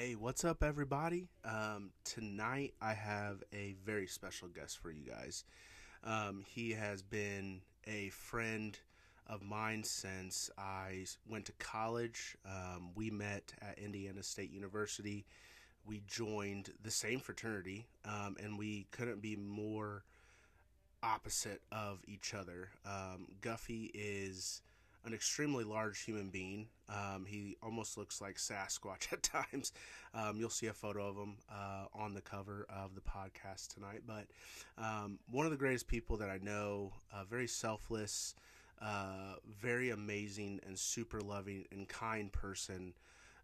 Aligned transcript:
Hey, 0.00 0.14
what's 0.14 0.46
up, 0.46 0.62
everybody? 0.62 1.28
Um, 1.44 1.90
tonight 2.04 2.72
I 2.80 2.94
have 2.94 3.42
a 3.52 3.74
very 3.84 4.06
special 4.06 4.48
guest 4.48 4.78
for 4.78 4.90
you 4.90 5.04
guys. 5.04 5.44
Um, 6.02 6.42
he 6.46 6.70
has 6.70 7.02
been 7.02 7.60
a 7.86 8.08
friend 8.08 8.78
of 9.26 9.42
mine 9.42 9.84
since 9.84 10.50
I 10.56 11.04
went 11.28 11.44
to 11.46 11.52
college. 11.58 12.34
Um, 12.46 12.92
we 12.94 13.10
met 13.10 13.52
at 13.60 13.78
Indiana 13.78 14.22
State 14.22 14.50
University. 14.50 15.26
We 15.84 16.00
joined 16.06 16.72
the 16.82 16.90
same 16.90 17.20
fraternity, 17.20 17.86
um, 18.06 18.38
and 18.42 18.58
we 18.58 18.86
couldn't 18.92 19.20
be 19.20 19.36
more 19.36 20.04
opposite 21.02 21.60
of 21.70 21.98
each 22.08 22.32
other. 22.32 22.70
Um, 22.86 23.26
Guffey 23.42 23.90
is 23.92 24.62
an 25.04 25.12
extremely 25.12 25.64
large 25.64 26.00
human 26.00 26.30
being. 26.30 26.68
Um, 26.90 27.24
he 27.24 27.56
almost 27.62 27.96
looks 27.96 28.20
like 28.20 28.36
Sasquatch 28.36 29.12
at 29.12 29.22
times. 29.22 29.72
Um, 30.12 30.36
you'll 30.38 30.50
see 30.50 30.66
a 30.66 30.72
photo 30.72 31.08
of 31.08 31.16
him 31.16 31.36
uh, 31.50 31.86
on 31.94 32.14
the 32.14 32.20
cover 32.20 32.66
of 32.68 32.94
the 32.94 33.00
podcast 33.00 33.72
tonight. 33.74 34.02
But 34.06 34.26
um, 34.76 35.18
one 35.30 35.46
of 35.46 35.52
the 35.52 35.58
greatest 35.58 35.86
people 35.86 36.16
that 36.18 36.28
I 36.28 36.38
know, 36.42 36.92
uh, 37.12 37.24
very 37.24 37.46
selfless, 37.46 38.34
uh, 38.82 39.34
very 39.60 39.90
amazing, 39.90 40.60
and 40.66 40.78
super 40.78 41.20
loving 41.20 41.66
and 41.70 41.88
kind 41.88 42.32
person. 42.32 42.94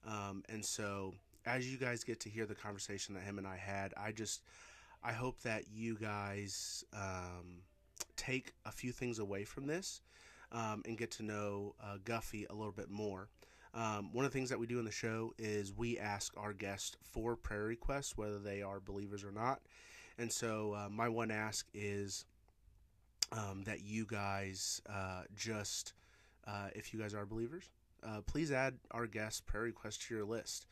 Um, 0.07 0.43
and 0.49 0.65
so, 0.65 1.15
as 1.45 1.71
you 1.71 1.79
guys 1.79 2.05
get 2.05 2.21
to 2.21 2.29
hear 2.29 2.47
the 2.47 2.55
conversation 2.55 3.15
that 3.15 3.23
him 3.23 3.39
and 3.39 3.47
I 3.47 3.57
had, 3.57 3.95
I 3.97 4.13
just 4.13 4.43
I 5.05 5.13
hope 5.13 5.41
that 5.43 5.65
you 5.73 5.97
guys 5.97 6.85
um, 6.93 7.63
take 8.17 8.53
a 8.65 8.73
few 8.73 8.93
things 8.93 9.19
away 9.19 9.45
from 9.45 9.67
this 9.67 10.01
um, 10.53 10.83
and 10.87 10.97
get 10.99 11.11
to 11.13 11.23
know 11.23 11.75
uh, 11.83 11.99
Guffey 12.05 12.47
a 12.51 12.55
little 12.55 12.73
bit 12.73 12.91
more. 12.91 13.29
Um, 13.77 14.09
one 14.13 14.25
of 14.25 14.33
the 14.33 14.39
things 14.39 14.49
that 14.49 14.59
we 14.59 14.67
do 14.67 14.79
in 14.79 14.87
the 14.87 14.91
show 14.91 15.35
is 15.39 15.71
we 15.77 15.99
ask 15.99 16.33
our 16.39 16.55
guests 16.55 16.97
for 17.03 17.37
prayer 17.37 17.65
requests, 17.65 18.17
whether 18.17 18.39
they 18.39 18.63
are 18.63 18.81
believers 18.81 19.23
or 19.23 19.31
not. 19.31 19.61
And 20.19 20.33
so, 20.33 20.73
uh, 20.73 20.89
my 20.89 21.11
one 21.11 21.31
ask 21.31 21.67
is 21.75 22.25
um, 23.33 23.65
that 23.65 23.85
you 23.85 24.07
guys 24.07 24.81
uh, 24.89 25.25
just, 25.37 25.93
uh, 26.47 26.69
if 26.75 26.95
you 26.95 27.01
guys 27.01 27.13
are 27.13 27.27
believers, 27.27 27.69
uh, 28.03 28.23
please 28.27 28.51
add 28.51 28.79
our 28.93 29.07
guest 29.07 29.45
prayer 29.45 29.65
request 29.65 30.03
to 30.03 30.15
your 30.15 30.25
list. 30.25 30.67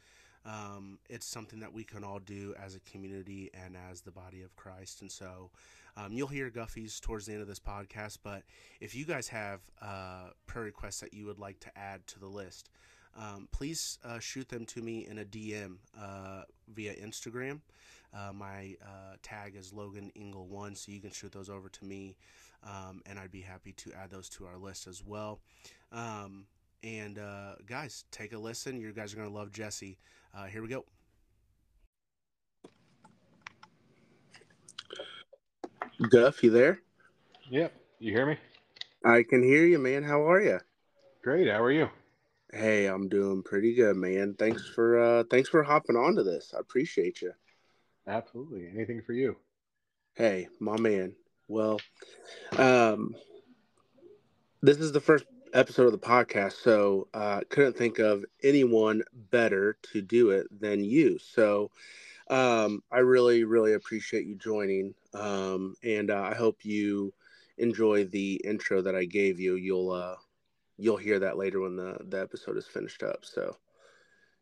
Um, 0.46 0.98
it's 1.11 1.27
something 1.27 1.61
that 1.61 1.72
we 1.72 1.84
can 1.84 2.05
all 2.05 2.20
do 2.20 2.55
as 2.62 2.74
a 2.74 2.80
community 2.80 3.50
and 3.55 3.77
as 3.91 4.00
the 4.00 4.11
body 4.11 4.42
of 4.42 4.56
Christ. 4.56 5.02
And 5.02 5.11
so 5.11 5.50
um, 5.96 6.12
you'll 6.12 6.28
hear 6.28 6.50
Guffey's 6.50 7.00
towards 7.00 7.27
the 7.27 7.33
end 7.33 7.42
of 7.42 7.48
this 7.48 7.61
podcast. 7.61 8.18
But 8.22 8.42
if 8.80 8.94
you 8.94 9.05
guys 9.05 9.28
have 9.28 9.61
uh, 9.80 10.30
prayer 10.46 10.64
requests 10.64 11.00
that 11.00 11.14
you 11.14 11.27
would 11.27 11.39
like 11.39 11.61
to 11.61 11.78
add 11.78 12.06
to 12.08 12.20
the 12.20 12.27
list, 12.27 12.68
um, 13.17 13.48
please 13.53 13.98
uh, 14.05 14.19
shoot 14.19 14.48
them 14.48 14.65
to 14.67 14.83
me 14.83 15.07
in 15.09 15.19
a 15.19 15.25
DM 15.25 15.77
uh, 16.01 16.43
via 16.69 16.95
Instagram. 16.95 17.61
Uh, 18.12 18.33
my 18.33 18.77
uh, 18.83 19.17
tag 19.23 19.57
is 19.57 19.73
Logan 19.73 20.11
Ingle 20.15 20.47
One, 20.47 20.75
so 20.75 20.93
you 20.93 21.01
can 21.01 21.11
shoot 21.11 21.33
those 21.33 21.48
over 21.51 21.69
to 21.69 21.85
me, 21.85 22.17
um, 22.62 23.03
and 23.07 23.19
I'd 23.19 23.33
be 23.33 23.41
happy 23.41 23.73
to 23.73 23.92
add 23.92 24.11
those 24.11 24.29
to 24.31 24.47
our 24.47 24.57
list 24.57 24.87
as 24.87 25.03
well. 25.05 25.41
Um, 25.91 26.47
and 26.83 27.19
uh, 27.19 27.55
guys, 27.67 28.05
take 28.11 28.33
a 28.33 28.39
listen. 28.39 28.79
You 28.81 28.92
guys 28.92 29.12
are 29.12 29.17
gonna 29.17 29.31
love 29.31 29.51
Jesse. 29.53 29.98
Uh, 30.37 30.45
here 30.45 30.62
we 30.62 30.69
go. 30.69 30.85
Guff, 36.11 36.42
you 36.42 36.51
there? 36.51 36.81
Yep. 37.51 37.73
You 38.01 38.12
hear 38.12 38.27
me? 38.27 38.37
I 39.05 39.23
can 39.23 39.42
hear 39.42 39.65
you, 39.65 39.79
man. 39.79 40.03
How 40.03 40.29
are 40.29 40.41
you? 40.41 40.59
Great. 41.23 41.48
How 41.48 41.62
are 41.62 41.73
you? 41.73 41.89
Hey, 42.55 42.86
I'm 42.86 43.08
doing 43.08 43.42
pretty 43.42 43.74
good, 43.74 43.97
man. 43.97 44.34
Thanks 44.34 44.66
for 44.69 44.98
uh 44.98 45.24
thanks 45.30 45.50
for 45.50 45.64
hopping 45.64 45.97
onto 45.97 46.22
this. 46.22 46.55
I 46.56 46.61
appreciate 46.61 47.20
you. 47.20 47.34
Absolutely. 48.06 48.69
Anything 48.69 49.02
for 49.02 49.12
you? 49.12 49.36
Hey, 50.14 50.48
my 50.61 50.78
man. 50.78 51.16
Well, 51.48 51.80
um 52.58 53.17
this 54.62 54.79
is 54.79 54.92
the 54.92 55.01
first 55.01 55.27
episode 55.52 55.86
of 55.86 55.92
the 55.92 55.98
podcast, 55.98 56.55
so 56.55 57.08
uh 57.14 57.40
couldn't 57.51 57.77
think 57.77 57.98
of 57.98 58.24
anyone 58.42 59.02
better 59.12 59.77
to 59.92 60.02
do 60.02 60.30
it 60.30 60.46
than 60.61 60.84
you. 60.84 61.18
So 61.18 61.70
um 62.30 62.83
I 62.90 62.98
really 62.98 63.45
really 63.45 63.74
appreciate 63.74 64.27
you 64.27 64.36
joining. 64.36 64.95
Um 65.14 65.77
and 65.83 66.11
uh, 66.11 66.23
I 66.23 66.34
hope 66.34 66.64
you 66.64 67.12
enjoy 67.58 68.05
the 68.05 68.40
intro 68.45 68.83
that 68.83 68.95
I 68.96 69.05
gave 69.05 69.40
you. 69.40 69.55
You'll 69.56 69.90
uh 69.90 70.17
you'll 70.77 70.96
hear 70.96 71.18
that 71.20 71.36
later 71.36 71.61
when 71.61 71.77
the 71.77 71.98
the 72.08 72.20
episode 72.20 72.57
is 72.57 72.67
finished 72.67 73.02
up. 73.02 73.24
So 73.24 73.57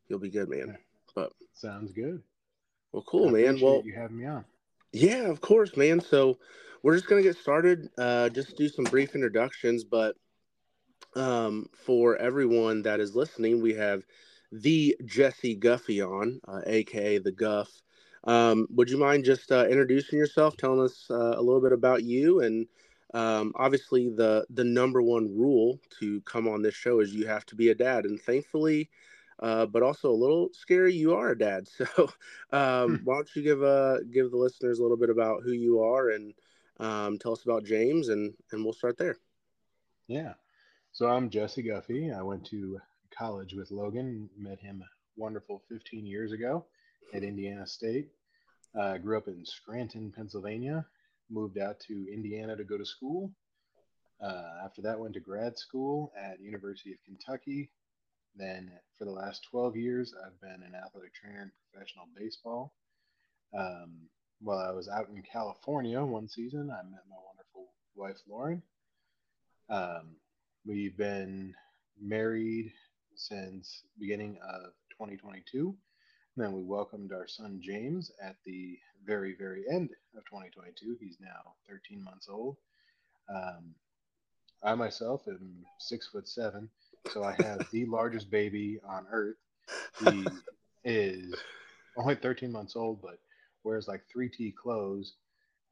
you'll 0.09 0.19
be 0.19 0.31
good, 0.31 0.49
man. 0.49 0.79
But 1.15 1.33
sounds 1.53 1.93
good. 1.93 2.23
Well, 2.93 3.05
cool, 3.07 3.31
man. 3.31 3.61
Well, 3.61 3.83
you 3.85 3.95
having 3.95 4.19
me 4.19 4.27
on. 4.27 4.45
Yeah, 4.93 5.31
of 5.31 5.41
course, 5.41 5.77
man. 5.77 6.01
So 6.01 6.39
we're 6.83 6.97
just 6.97 7.09
gonna 7.09 7.23
get 7.23 7.37
started. 7.37 7.89
Uh, 7.97 8.29
just 8.29 8.57
do 8.57 8.69
some 8.69 8.85
brief 8.85 9.15
introductions, 9.15 9.85
but 9.85 10.17
um, 11.15 11.69
for 11.73 12.17
everyone 12.17 12.83
that 12.83 13.01
is 13.01 13.15
listening, 13.15 13.61
we 13.61 13.75
have 13.75 14.05
the 14.51 14.97
Jesse 15.05 15.55
Guffey 15.55 16.03
on, 16.03 16.41
uh, 16.47 16.61
aka 16.67 17.19
the 17.19 17.33
Guff. 17.33 17.71
Um, 18.25 18.67
would 18.71 18.89
you 18.89 18.99
mind 18.99 19.25
just 19.25 19.51
uh, 19.51 19.67
introducing 19.67 20.19
yourself, 20.19 20.57
telling 20.57 20.85
us 20.85 21.07
uh, 21.11 21.35
a 21.37 21.43
little 21.43 21.61
bit 21.61 21.73
about 21.73 22.05
you, 22.05 22.41
and 22.41 22.67
um, 23.15 23.53
obviously 23.57 24.09
the 24.09 24.47
the 24.51 24.65
number 24.65 25.03
one 25.03 25.37
rule 25.37 25.79
to 26.01 26.21
come 26.23 26.49
on 26.49 26.63
this 26.63 26.75
show 26.75 27.01
is 27.01 27.15
you 27.15 27.27
have 27.27 27.47
to 27.47 27.57
be 27.57 27.71
a 27.71 27.75
dad, 27.75 28.05
and 28.05 28.21
thankfully, 28.21 28.89
uh, 29.41 29.67
but 29.67 29.83
also 29.83 30.11
a 30.11 30.13
little 30.13 30.49
scary, 30.53 30.95
you 30.95 31.15
are 31.15 31.31
a 31.31 31.39
dad. 31.39 31.69
So 31.77 32.11
um, 32.53 32.99
hmm. 32.99 33.05
why 33.05 33.17
don't 33.17 33.37
you 33.37 33.43
give 33.43 33.63
uh 33.63 33.99
give 34.11 34.31
the 34.31 34.37
listeners 34.37 34.79
a 34.79 34.83
little 34.83 34.97
bit 34.97 35.11
about 35.11 35.43
who 35.45 35.53
you 35.53 35.83
are 35.83 36.11
and 36.11 36.35
um, 36.81 37.19
tell 37.19 37.33
us 37.33 37.45
about 37.45 37.65
James, 37.65 38.09
and 38.09 38.33
and 38.53 38.65
we'll 38.65 38.73
start 38.73 38.97
there. 38.99 39.17
Yeah. 40.09 40.35
So 40.93 41.09
I'm 41.09 41.31
Jesse 41.31 41.63
Guffey. 41.63 42.13
I 42.13 42.23
went 42.23 42.45
to 42.47 42.81
college 43.17 43.55
with 43.55 43.71
Logan. 43.71 44.29
Met 44.37 44.61
him 44.61 44.83
wonderful 45.17 45.63
15 45.69 46.05
years 46.05 46.33
ago 46.33 46.65
at 47.15 47.23
Indiana 47.23 47.67
State. 47.67 48.09
I 48.75 48.81
uh, 48.81 48.99
grew 48.99 49.19
up 49.19 49.29
in 49.29 49.45
Scranton, 49.45 50.13
Pennsylvania, 50.15 50.87
moved 51.33 51.59
out 51.59 51.81
to 51.89 52.07
Indiana 52.13 52.57
to 52.57 52.65
go 52.65 52.79
to 52.79 52.85
school. 52.85 53.33
Uh, 54.23 54.65
after 54.65 54.83
that, 54.83 54.99
went 54.99 55.15
to 55.15 55.21
grad 55.21 55.59
school 55.59 56.13
at 56.17 56.41
University 56.41 56.93
of 56.93 56.99
Kentucky. 57.05 57.71
Then, 58.37 58.71
for 58.97 59.05
the 59.05 59.11
last 59.11 59.47
12 59.51 59.77
years, 59.77 60.15
I've 60.25 60.41
been 60.41 60.63
an 60.63 60.75
athletic 60.75 61.15
trainer 61.15 61.43
in 61.43 61.53
professional 61.73 62.07
baseball. 62.17 62.73
Um, 63.57 64.09
while 64.41 64.59
I 64.59 64.73
was 64.73 64.89
out 64.89 65.09
in 65.09 65.23
California 65.23 66.03
one 66.05 66.29
season, 66.29 66.71
I 66.71 66.83
met 66.83 67.03
my 67.09 67.17
wonderful 67.27 67.73
wife, 67.95 68.19
Lauren. 68.29 68.63
Um, 69.69 70.17
we've 70.67 70.97
been 70.97 71.55
married 72.01 72.73
since 73.15 73.83
beginning 73.99 74.39
of 74.43 74.73
2022 74.93 75.77
then 76.37 76.53
we 76.53 76.63
welcomed 76.63 77.13
our 77.13 77.27
son 77.27 77.61
James 77.63 78.11
at 78.23 78.37
the 78.47 78.79
very, 79.05 79.35
very 79.35 79.65
end 79.71 79.91
of 80.17 80.25
2022. 80.25 80.97
He's 81.01 81.19
now 81.21 81.55
13 81.69 82.03
months 82.03 82.29
old. 82.31 82.57
Um, 83.29 83.75
I 84.63 84.75
myself 84.75 85.23
am 85.27 85.65
six 85.79 86.09
foot 86.09 86.29
seven, 86.29 86.69
so 87.13 87.25
I 87.25 87.33
have 87.43 87.69
the 87.71 87.85
largest 87.89 88.31
baby 88.31 88.81
on 88.89 89.07
earth. 89.11 89.37
He 90.05 90.27
is 90.85 91.35
only 91.97 92.15
13 92.15 92.51
months 92.51 92.77
old, 92.77 93.03
but 93.03 93.19
wears 93.65 93.89
like 93.89 94.03
3T 94.15 94.55
clothes 94.55 95.15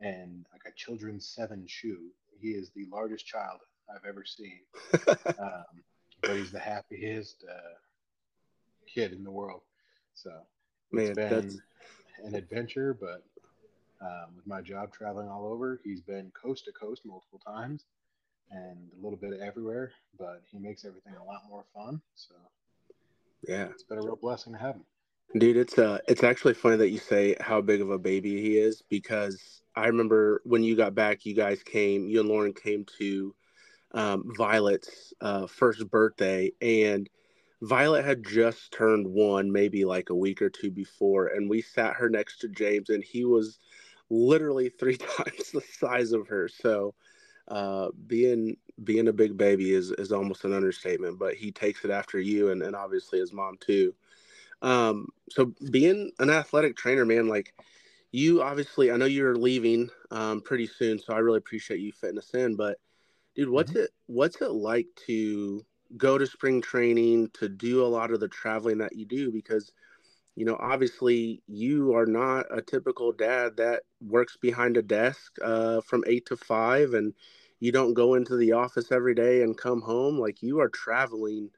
and 0.00 0.44
like 0.52 0.62
a 0.66 0.76
children's 0.76 1.26
seven 1.26 1.64
shoe. 1.66 2.10
He 2.40 2.48
is 2.48 2.70
the 2.70 2.86
largest 2.90 3.26
child 3.26 3.60
I've 3.88 4.08
ever 4.08 4.24
seen. 4.24 4.60
um, 5.38 5.82
but 6.22 6.36
he's 6.36 6.52
the 6.52 6.58
happiest 6.58 7.44
uh, 7.48 7.76
kid 8.92 9.12
in 9.12 9.24
the 9.24 9.30
world. 9.30 9.62
So 10.22 10.32
Man, 10.92 11.06
it's 11.06 11.16
been 11.16 11.28
that's... 11.28 11.58
an 12.24 12.34
adventure, 12.34 12.96
but 12.98 13.24
um, 14.00 14.36
with 14.36 14.46
my 14.46 14.60
job 14.60 14.92
traveling 14.92 15.28
all 15.28 15.46
over, 15.46 15.80
he's 15.84 16.00
been 16.00 16.30
coast 16.30 16.64
to 16.66 16.72
coast 16.72 17.02
multiple 17.04 17.40
times 17.46 17.84
and 18.50 18.78
a 18.98 19.02
little 19.02 19.18
bit 19.18 19.38
everywhere, 19.40 19.92
but 20.18 20.42
he 20.50 20.58
makes 20.58 20.84
everything 20.84 21.14
a 21.14 21.24
lot 21.24 21.42
more 21.48 21.64
fun. 21.74 22.00
So 22.14 22.34
yeah, 23.46 23.66
it's 23.66 23.82
been 23.82 23.98
a 23.98 24.02
real 24.02 24.16
blessing 24.16 24.52
to 24.52 24.58
have 24.58 24.74
him. 24.76 24.84
Dude, 25.38 25.56
it's 25.56 25.78
uh 25.78 25.98
it's 26.08 26.24
actually 26.24 26.54
funny 26.54 26.76
that 26.76 26.90
you 26.90 26.98
say 26.98 27.36
how 27.40 27.60
big 27.60 27.80
of 27.80 27.90
a 27.90 27.98
baby 27.98 28.42
he 28.42 28.58
is 28.58 28.82
because 28.90 29.62
I 29.76 29.86
remember 29.86 30.42
when 30.44 30.64
you 30.64 30.76
got 30.76 30.94
back, 30.94 31.24
you 31.24 31.34
guys 31.34 31.62
came, 31.62 32.08
you 32.08 32.20
and 32.20 32.28
Lauren 32.28 32.52
came 32.52 32.84
to 32.98 33.34
um, 33.92 34.32
Violet's 34.36 35.12
uh, 35.20 35.46
first 35.46 35.88
birthday, 35.90 36.52
and 36.60 37.08
Violet 37.62 38.04
had 38.04 38.24
just 38.24 38.72
turned 38.72 39.06
one, 39.06 39.52
maybe 39.52 39.84
like 39.84 40.10
a 40.10 40.14
week 40.14 40.40
or 40.40 40.48
two 40.48 40.70
before, 40.70 41.28
and 41.28 41.48
we 41.48 41.60
sat 41.60 41.94
her 41.94 42.08
next 42.08 42.38
to 42.38 42.48
James, 42.48 42.88
and 42.88 43.04
he 43.04 43.24
was 43.24 43.58
literally 44.08 44.68
three 44.80 44.96
times 44.96 45.50
the 45.52 45.60
size 45.60 46.12
of 46.12 46.28
her. 46.28 46.48
So, 46.48 46.94
uh, 47.48 47.88
being 48.06 48.56
being 48.82 49.08
a 49.08 49.12
big 49.12 49.36
baby 49.36 49.72
is 49.72 49.90
is 49.92 50.12
almost 50.12 50.44
an 50.44 50.54
understatement. 50.54 51.18
But 51.18 51.34
he 51.34 51.52
takes 51.52 51.84
it 51.84 51.90
after 51.90 52.18
you, 52.18 52.50
and, 52.50 52.62
and 52.62 52.74
obviously 52.74 53.18
his 53.18 53.32
mom 53.32 53.56
too. 53.60 53.94
Um, 54.62 55.08
so 55.30 55.52
being 55.70 56.12
an 56.18 56.30
athletic 56.30 56.76
trainer, 56.76 57.04
man, 57.04 57.28
like 57.28 57.54
you 58.12 58.42
obviously, 58.42 58.90
I 58.90 58.96
know 58.96 59.06
you're 59.06 59.36
leaving 59.36 59.88
um, 60.10 60.40
pretty 60.40 60.66
soon, 60.66 60.98
so 60.98 61.14
I 61.14 61.18
really 61.18 61.38
appreciate 61.38 61.80
you 61.80 61.92
fitting 61.92 62.18
us 62.18 62.34
in. 62.34 62.56
But 62.56 62.78
dude, 63.34 63.48
what's 63.48 63.70
mm-hmm. 63.70 63.80
it 63.80 63.90
what's 64.06 64.40
it 64.40 64.50
like 64.50 64.86
to 65.06 65.64
go 65.96 66.18
to 66.18 66.26
spring 66.26 66.60
training 66.62 67.30
to 67.34 67.48
do 67.48 67.84
a 67.84 67.88
lot 67.88 68.12
of 68.12 68.20
the 68.20 68.28
traveling 68.28 68.78
that 68.78 68.96
you 68.96 69.06
do? 69.06 69.30
Because 69.32 69.72
you 70.36 70.44
know, 70.46 70.56
obviously, 70.60 71.42
you 71.48 71.94
are 71.94 72.06
not 72.06 72.46
a 72.56 72.62
typical 72.62 73.12
dad 73.12 73.56
that 73.58 73.82
works 74.00 74.36
behind 74.36 74.76
a 74.76 74.82
desk 74.82 75.36
uh, 75.42 75.80
from 75.82 76.04
eight 76.06 76.26
to 76.26 76.36
five, 76.36 76.94
and 76.94 77.14
you 77.58 77.72
don't 77.72 77.94
go 77.94 78.14
into 78.14 78.36
the 78.36 78.52
office 78.52 78.92
every 78.92 79.14
day 79.14 79.42
and 79.42 79.58
come 79.58 79.82
home. 79.82 80.18
Like 80.18 80.42
you 80.42 80.60
are 80.60 80.68
traveling 80.70 81.50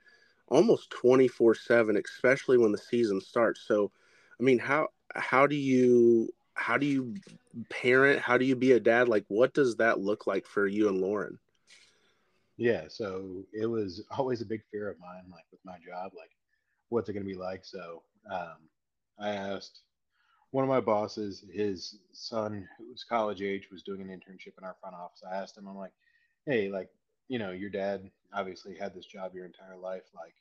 almost 0.49 0.90
24 0.90 1.55
7 1.55 1.96
especially 1.96 2.58
when 2.58 2.73
the 2.73 2.78
season 2.78 3.20
starts 3.20 3.62
so 3.67 3.90
i 4.38 4.43
mean 4.43 4.58
how 4.58 4.88
how 5.14 5.46
do 5.46 5.56
you 5.56 6.28
how 6.55 6.76
do 6.76 6.87
you 6.87 7.14
parent 7.70 8.20
how 8.20 8.37
do 8.37 8.44
you 8.44 8.55
be 8.55 8.73
a 8.73 8.81
dad 8.81 9.08
like 9.08 9.25
what 9.28 9.55
does 9.55 9.76
that 9.76 10.00
look 10.00 10.26
like 10.26 10.46
for 10.46 10.67
you 10.67 10.88
and 10.88 11.00
lauren 11.00 11.38
yeah 12.56 12.84
so 12.88 13.44
it 13.52 13.66
was 13.66 14.04
always 14.16 14.40
a 14.40 14.46
big 14.46 14.60
fear 14.70 14.90
of 14.90 14.99
mine 15.00 15.25
like 15.31 15.44
with 15.50 15.60
my 15.64 15.76
job 15.87 16.12
like 16.16 16.31
what's 16.88 17.08
it 17.08 17.14
going 17.14 17.25
to 17.25 17.32
be 17.32 17.38
like 17.38 17.64
so 17.64 18.02
um, 18.31 18.56
i 19.19 19.31
asked 19.31 19.81
one 20.50 20.64
of 20.64 20.69
my 20.69 20.81
bosses 20.81 21.44
his 21.52 21.99
son 22.12 22.69
who 22.78 22.90
was 22.90 23.04
college 23.04 23.43
age 23.43 23.69
was 23.70 23.82
doing 23.82 24.02
an 24.02 24.08
internship 24.08 24.58
in 24.58 24.64
our 24.64 24.76
front 24.81 24.94
office 24.94 25.22
i 25.31 25.37
asked 25.37 25.56
him 25.56 25.66
i'm 25.66 25.76
like 25.76 25.93
hey 26.46 26.69
like 26.69 26.88
you 27.28 27.38
know 27.38 27.50
your 27.50 27.70
dad 27.70 28.10
obviously 28.34 28.76
had 28.76 28.94
this 28.94 29.06
job 29.06 29.34
your 29.34 29.46
entire 29.46 29.76
life 29.76 30.04
like 30.14 30.34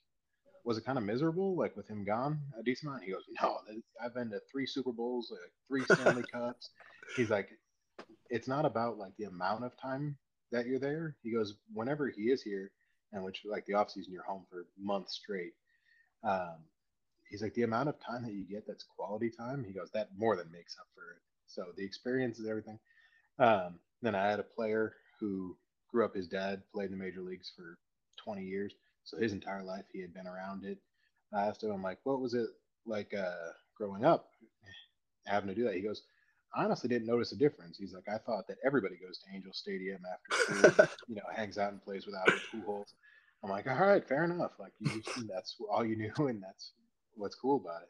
was 0.64 0.78
it 0.78 0.86
kind 0.86 0.98
of 0.98 1.04
miserable, 1.04 1.56
like 1.56 1.76
with 1.76 1.88
him 1.90 2.04
gone 2.04 2.40
a 2.60 2.64
decent 2.64 2.90
amount? 2.90 3.04
He 3.04 3.12
goes, 3.12 3.24
no, 3.42 3.58
I've 4.04 4.14
been 4.14 4.30
to 4.30 4.40
three 4.52 4.66
Super 4.66 4.92
Bowls, 4.92 5.32
like 5.32 5.52
three 5.68 5.84
Stanley 5.96 6.24
Cups. 6.32 6.70
He's 7.16 7.30
like, 7.30 7.50
it's 8.30 8.48
not 8.48 8.66
about 8.66 8.98
like 8.98 9.14
the 9.18 9.26
amount 9.26 9.64
of 9.64 9.72
time 9.82 10.18
that 10.52 10.68
you're 10.68 10.80
there. 10.80 11.16
He 11.24 11.32
goes, 11.32 11.56
whenever 11.74 12.10
he 12.10 12.24
is 12.24 12.42
here, 12.42 12.72
and 13.14 13.24
which 13.24 13.42
like 13.46 13.66
the 13.66 13.74
off 13.74 13.92
season, 13.92 14.14
you're 14.14 14.24
home 14.24 14.46
for 14.50 14.66
months 14.80 15.16
straight. 15.16 15.54
Um, 16.24 16.58
he's 17.30 17.42
like, 17.42 17.54
the 17.54 17.64
amount 17.64 17.90
of 17.90 17.96
time 18.00 18.24
that 18.24 18.34
you 18.34 18.44
get 18.44 18.66
that's 18.68 18.86
quality 18.96 19.30
time. 19.30 19.64
He 19.64 19.74
goes, 19.74 19.90
that 19.94 20.10
more 20.18 20.36
than 20.36 20.52
makes 20.52 20.78
up 20.80 20.88
for 20.96 21.12
it. 21.12 21.22
So 21.48 21.66
the 21.76 21.86
experience 21.86 22.40
is 22.40 22.48
everything. 22.48 22.80
Um, 23.40 23.80
then 24.02 24.16
I 24.16 24.30
had 24.30 24.40
a 24.40 24.44
player 24.44 24.94
who 25.20 25.58
grew 25.90 26.06
up. 26.06 26.16
His 26.16 26.28
dad 26.28 26.64
played 26.74 26.92
in 26.92 26.98
the 26.98 27.04
major 27.04 27.22
leagues 27.22 27.52
for 27.56 27.78
20 28.24 28.44
years 28.44 28.74
so 29.04 29.18
his 29.18 29.34
entire 29.34 29.64
life 29.64 29.86
he 29.92 30.02
had 30.02 30.14
been 30.14 30.28
around 30.28 30.64
it. 30.64 30.78
I 31.34 31.48
asked 31.48 31.64
him, 31.64 31.72
I'm 31.72 31.84
like, 31.84 32.00
what 32.04 32.22
was 32.22 32.34
it 32.34 32.50
like 32.86 33.14
uh, 33.14 33.52
growing 33.76 34.06
up 34.06 34.30
having 35.26 35.50
to 35.50 35.56
do 35.56 35.64
that? 35.64 35.76
He 35.76 35.82
goes, 35.82 36.04
honestly 36.56 36.90
didn't 36.90 37.08
notice 37.08 37.32
a 37.32 37.38
difference. 37.38 37.78
He's 37.78 37.94
like, 37.94 38.08
I 38.08 38.18
thought 38.18 38.48
that 38.48 38.58
everybody 38.66 38.96
goes 38.96 39.20
to 39.20 39.36
Angel 39.36 39.54
Stadium 39.54 40.02
after 40.12 40.72
school, 40.72 40.88
you 41.08 41.16
know, 41.16 41.22
hangs 41.36 41.58
out 41.58 41.72
and 41.72 41.82
plays 41.82 42.06
without 42.06 42.30
holes. 42.66 42.94
I'm 43.44 43.50
like, 43.50 43.68
all 43.68 43.76
right, 43.76 44.08
fair 44.08 44.24
enough. 44.24 44.52
Like, 44.60 44.74
you 44.80 45.02
just, 45.02 45.28
that's 45.28 45.56
all 45.72 45.86
you 45.86 45.96
knew, 46.18 46.28
and 46.28 46.44
that's 46.44 46.74
what's 47.16 47.36
cool 47.36 47.58
about 47.58 47.84
it. 47.84 47.90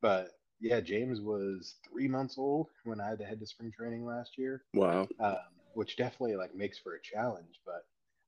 But 0.00 0.30
yeah, 0.60 0.80
James 0.80 1.20
was 1.20 1.76
three 1.88 2.08
months 2.08 2.36
old 2.38 2.68
when 2.84 3.00
I 3.00 3.08
had 3.08 3.18
to 3.18 3.24
head 3.24 3.40
to 3.40 3.46
spring 3.46 3.72
training 3.76 4.04
last 4.04 4.32
year. 4.36 4.62
Wow. 4.74 5.08
Um, 5.20 5.36
which 5.74 5.96
definitely 5.96 6.36
like 6.36 6.54
makes 6.54 6.78
for 6.78 6.94
a 6.94 7.02
challenge, 7.02 7.60
but 7.64 7.84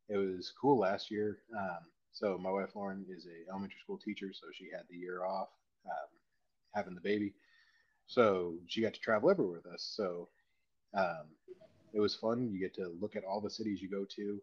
it 0.09 0.17
was 0.17 0.53
cool 0.61 0.79
last 0.79 1.11
year. 1.11 1.39
Um, 1.59 1.79
so 2.13 2.39
my 2.39 2.51
wife 2.51 2.71
Lauren 2.75 3.05
is 3.09 3.27
a 3.27 3.51
elementary 3.51 3.79
school 3.83 3.99
teacher, 3.99 4.31
so 4.33 4.47
she 4.53 4.69
had 4.71 4.85
the 4.89 4.97
year 4.97 5.25
off 5.25 5.49
um, 5.87 6.09
having 6.75 6.95
the 6.95 7.01
baby. 7.01 7.35
So 8.13 8.57
she 8.67 8.83
got 8.83 8.93
to 8.93 9.01
travel 9.01 9.31
everywhere 9.31 9.63
with 9.65 9.73
us. 9.73 9.91
So 9.97 10.29
um, 10.95 11.29
it 11.95 12.01
was 12.01 12.15
fun. 12.15 12.51
You 12.53 12.61
get 12.61 12.75
to 12.75 12.95
look 13.01 13.17
at 13.17 13.25
all 13.25 13.41
the 13.41 13.51
cities 13.51 13.81
you 13.81 13.89
go 13.89 14.05
to, 14.17 14.39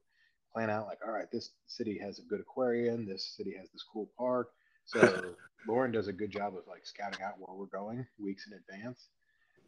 plan 0.52 0.72
out 0.72 0.88
like, 0.88 0.98
all 1.06 1.12
right, 1.12 1.30
this 1.32 1.52
city 1.68 2.00
has 2.00 2.18
a 2.18 2.24
good 2.24 2.40
aquarium. 2.40 3.06
This 3.06 3.36
city 3.38 3.54
has 3.60 3.70
this 3.70 3.86
cool 3.94 4.10
park. 4.18 4.50
So 4.86 5.36
Lauren 5.68 5.92
does 5.92 6.08
a 6.08 6.14
good 6.14 6.32
job 6.32 6.56
of 6.58 6.64
like 6.68 6.84
scouting 6.84 7.22
out 7.22 7.36
where 7.38 7.56
we're 7.56 7.68
going 7.68 8.08
weeks 8.18 8.48
in 8.48 8.58
advance. 8.58 9.06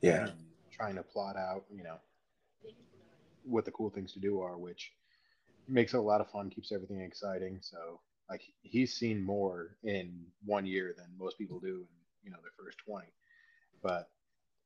Yeah. 0.01 0.30
trying 0.71 0.95
to 0.95 1.04
plot 1.04 1.36
out, 1.36 1.65
you 1.71 1.83
know, 1.83 1.97
what 3.44 3.65
the 3.65 3.71
cool 3.71 3.92
things 3.92 4.13
to 4.13 4.19
do 4.19 4.39
are, 4.39 4.57
which 4.57 4.94
makes 5.68 5.94
it 5.94 5.97
a 5.97 6.01
lot 6.01 6.21
of 6.21 6.31
fun, 6.31 6.50
keeps 6.50 6.71
everything 6.71 7.01
exciting. 7.01 7.59
So 7.62 8.00
like 8.27 8.42
he's 8.63 8.95
seen 8.95 9.24
more 9.24 9.77
in 9.83 10.25
one 10.44 10.65
year 10.65 10.95
than 10.97 11.06
most 11.19 11.38
people 11.38 11.59
do 11.59 11.68
in 11.81 11.88
you 12.24 12.31
know 12.31 12.38
their 12.42 12.51
first 12.57 12.77
20 12.88 13.06
but 13.81 14.10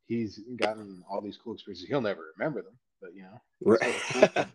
he's 0.08 0.40
gotten 0.58 1.04
all 1.10 1.22
these 1.22 1.38
cool 1.38 1.54
experiences 1.54 1.88
he'll 1.88 2.02
never 2.02 2.34
remember 2.38 2.62
them 2.62 2.78
but 3.02 3.16
you 3.16 3.24
know 3.24 3.42
right. 3.66 4.48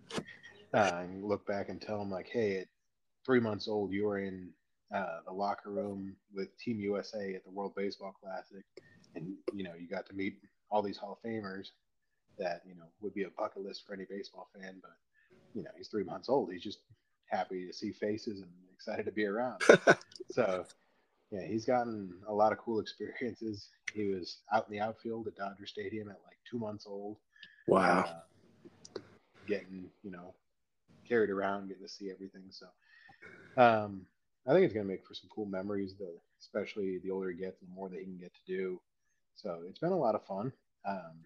uh, 0.74 1.00
and 1.02 1.24
look 1.24 1.46
back 1.46 1.68
and 1.68 1.80
tell 1.80 2.00
him 2.00 2.10
like 2.10 2.28
hey 2.30 2.58
at 2.58 2.66
three 3.24 3.40
months 3.40 3.68
old 3.68 3.92
you 3.92 4.04
were 4.04 4.18
in 4.18 4.50
uh, 4.94 5.20
the 5.26 5.32
locker 5.32 5.70
room 5.70 6.16
with 6.34 6.56
team 6.58 6.80
usa 6.80 7.34
at 7.34 7.44
the 7.44 7.50
world 7.50 7.72
baseball 7.76 8.14
classic 8.22 8.64
and 9.14 9.34
you 9.54 9.64
know 9.64 9.72
you 9.78 9.88
got 9.88 10.06
to 10.06 10.14
meet 10.14 10.38
all 10.70 10.82
these 10.82 10.96
hall 10.96 11.18
of 11.22 11.28
famers 11.30 11.68
that 12.38 12.62
you 12.66 12.74
know 12.74 12.86
would 13.00 13.14
be 13.14 13.24
a 13.24 13.30
bucket 13.30 13.62
list 13.62 13.84
for 13.86 13.94
any 13.94 14.04
baseball 14.08 14.48
fan 14.54 14.76
but 14.80 14.92
you 15.54 15.62
know, 15.62 15.70
he's 15.76 15.88
three 15.88 16.04
months 16.04 16.28
old. 16.28 16.52
He's 16.52 16.62
just 16.62 16.78
happy 17.26 17.66
to 17.66 17.72
see 17.72 17.92
faces 17.92 18.40
and 18.40 18.50
excited 18.74 19.06
to 19.06 19.12
be 19.12 19.26
around. 19.26 19.62
so, 20.30 20.64
yeah, 21.30 21.46
he's 21.46 21.64
gotten 21.64 22.12
a 22.26 22.32
lot 22.32 22.52
of 22.52 22.58
cool 22.58 22.80
experiences. 22.80 23.68
He 23.92 24.06
was 24.06 24.42
out 24.54 24.66
in 24.68 24.72
the 24.72 24.80
outfield 24.80 25.26
at 25.26 25.34
Dodger 25.34 25.66
Stadium 25.66 26.10
at 26.10 26.20
like 26.24 26.36
two 26.48 26.60
months 26.60 26.86
old. 26.86 27.16
Wow. 27.66 28.04
Uh, 28.04 29.00
getting, 29.48 29.90
you 30.04 30.12
know, 30.12 30.32
carried 31.08 31.28
around, 31.28 31.66
getting 31.66 31.82
to 31.82 31.88
see 31.88 32.08
everything. 32.08 32.44
So, 32.50 32.66
um, 33.60 34.02
I 34.46 34.52
think 34.52 34.64
it's 34.64 34.72
going 34.72 34.86
to 34.86 34.92
make 34.92 35.04
for 35.04 35.14
some 35.14 35.28
cool 35.34 35.46
memories, 35.46 35.96
especially 36.40 36.98
the 36.98 37.10
older 37.10 37.32
he 37.32 37.36
gets, 37.36 37.58
the 37.58 37.66
more 37.74 37.88
that 37.88 37.98
he 37.98 38.04
can 38.04 38.16
get 38.16 38.32
to 38.32 38.40
do. 38.46 38.80
So, 39.34 39.62
it's 39.68 39.80
been 39.80 39.90
a 39.90 39.98
lot 39.98 40.14
of 40.14 40.24
fun. 40.24 40.52
Um, 40.88 41.24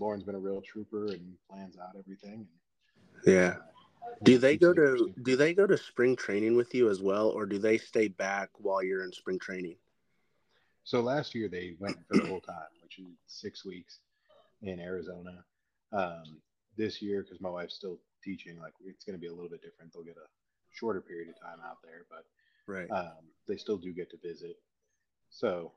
Lauren's 0.00 0.24
been 0.24 0.34
a 0.34 0.40
real 0.40 0.62
trooper 0.62 1.06
and 1.12 1.34
plans 1.48 1.76
out 1.78 1.94
everything. 1.96 2.48
And 3.24 3.32
yeah. 3.34 3.54
Do 4.22 4.38
they 4.38 4.56
go 4.56 4.72
to 4.72 5.12
do 5.22 5.36
they 5.36 5.54
go 5.54 5.66
to 5.66 5.76
spring 5.76 6.16
training 6.16 6.56
with 6.56 6.74
you 6.74 6.88
as 6.90 7.02
well, 7.02 7.28
or 7.28 7.46
do 7.46 7.58
they 7.58 7.78
stay 7.78 8.08
back 8.08 8.50
while 8.58 8.82
you're 8.82 9.04
in 9.04 9.12
spring 9.12 9.38
training? 9.38 9.76
So 10.84 11.00
last 11.00 11.34
year 11.34 11.48
they 11.48 11.74
went 11.78 11.96
for 12.06 12.16
the 12.18 12.26
whole 12.26 12.40
time, 12.40 12.68
which 12.82 12.98
is 12.98 13.06
six 13.26 13.64
weeks 13.64 14.00
in 14.62 14.80
Arizona. 14.80 15.44
Um, 15.92 16.38
this 16.76 17.00
year, 17.00 17.22
because 17.22 17.40
my 17.40 17.48
wife's 17.48 17.74
still 17.74 17.98
teaching, 18.22 18.58
like 18.60 18.72
it's 18.84 19.04
going 19.04 19.14
to 19.14 19.20
be 19.20 19.28
a 19.28 19.32
little 19.32 19.48
bit 19.48 19.62
different. 19.62 19.92
They'll 19.92 20.02
get 20.02 20.16
a 20.16 20.28
shorter 20.72 21.00
period 21.00 21.28
of 21.28 21.40
time 21.40 21.58
out 21.64 21.78
there, 21.82 22.04
but 22.10 22.24
right, 22.66 22.90
um, 22.90 23.24
they 23.46 23.56
still 23.56 23.76
do 23.76 23.92
get 23.92 24.10
to 24.10 24.16
visit. 24.16 24.56
So, 25.30 25.72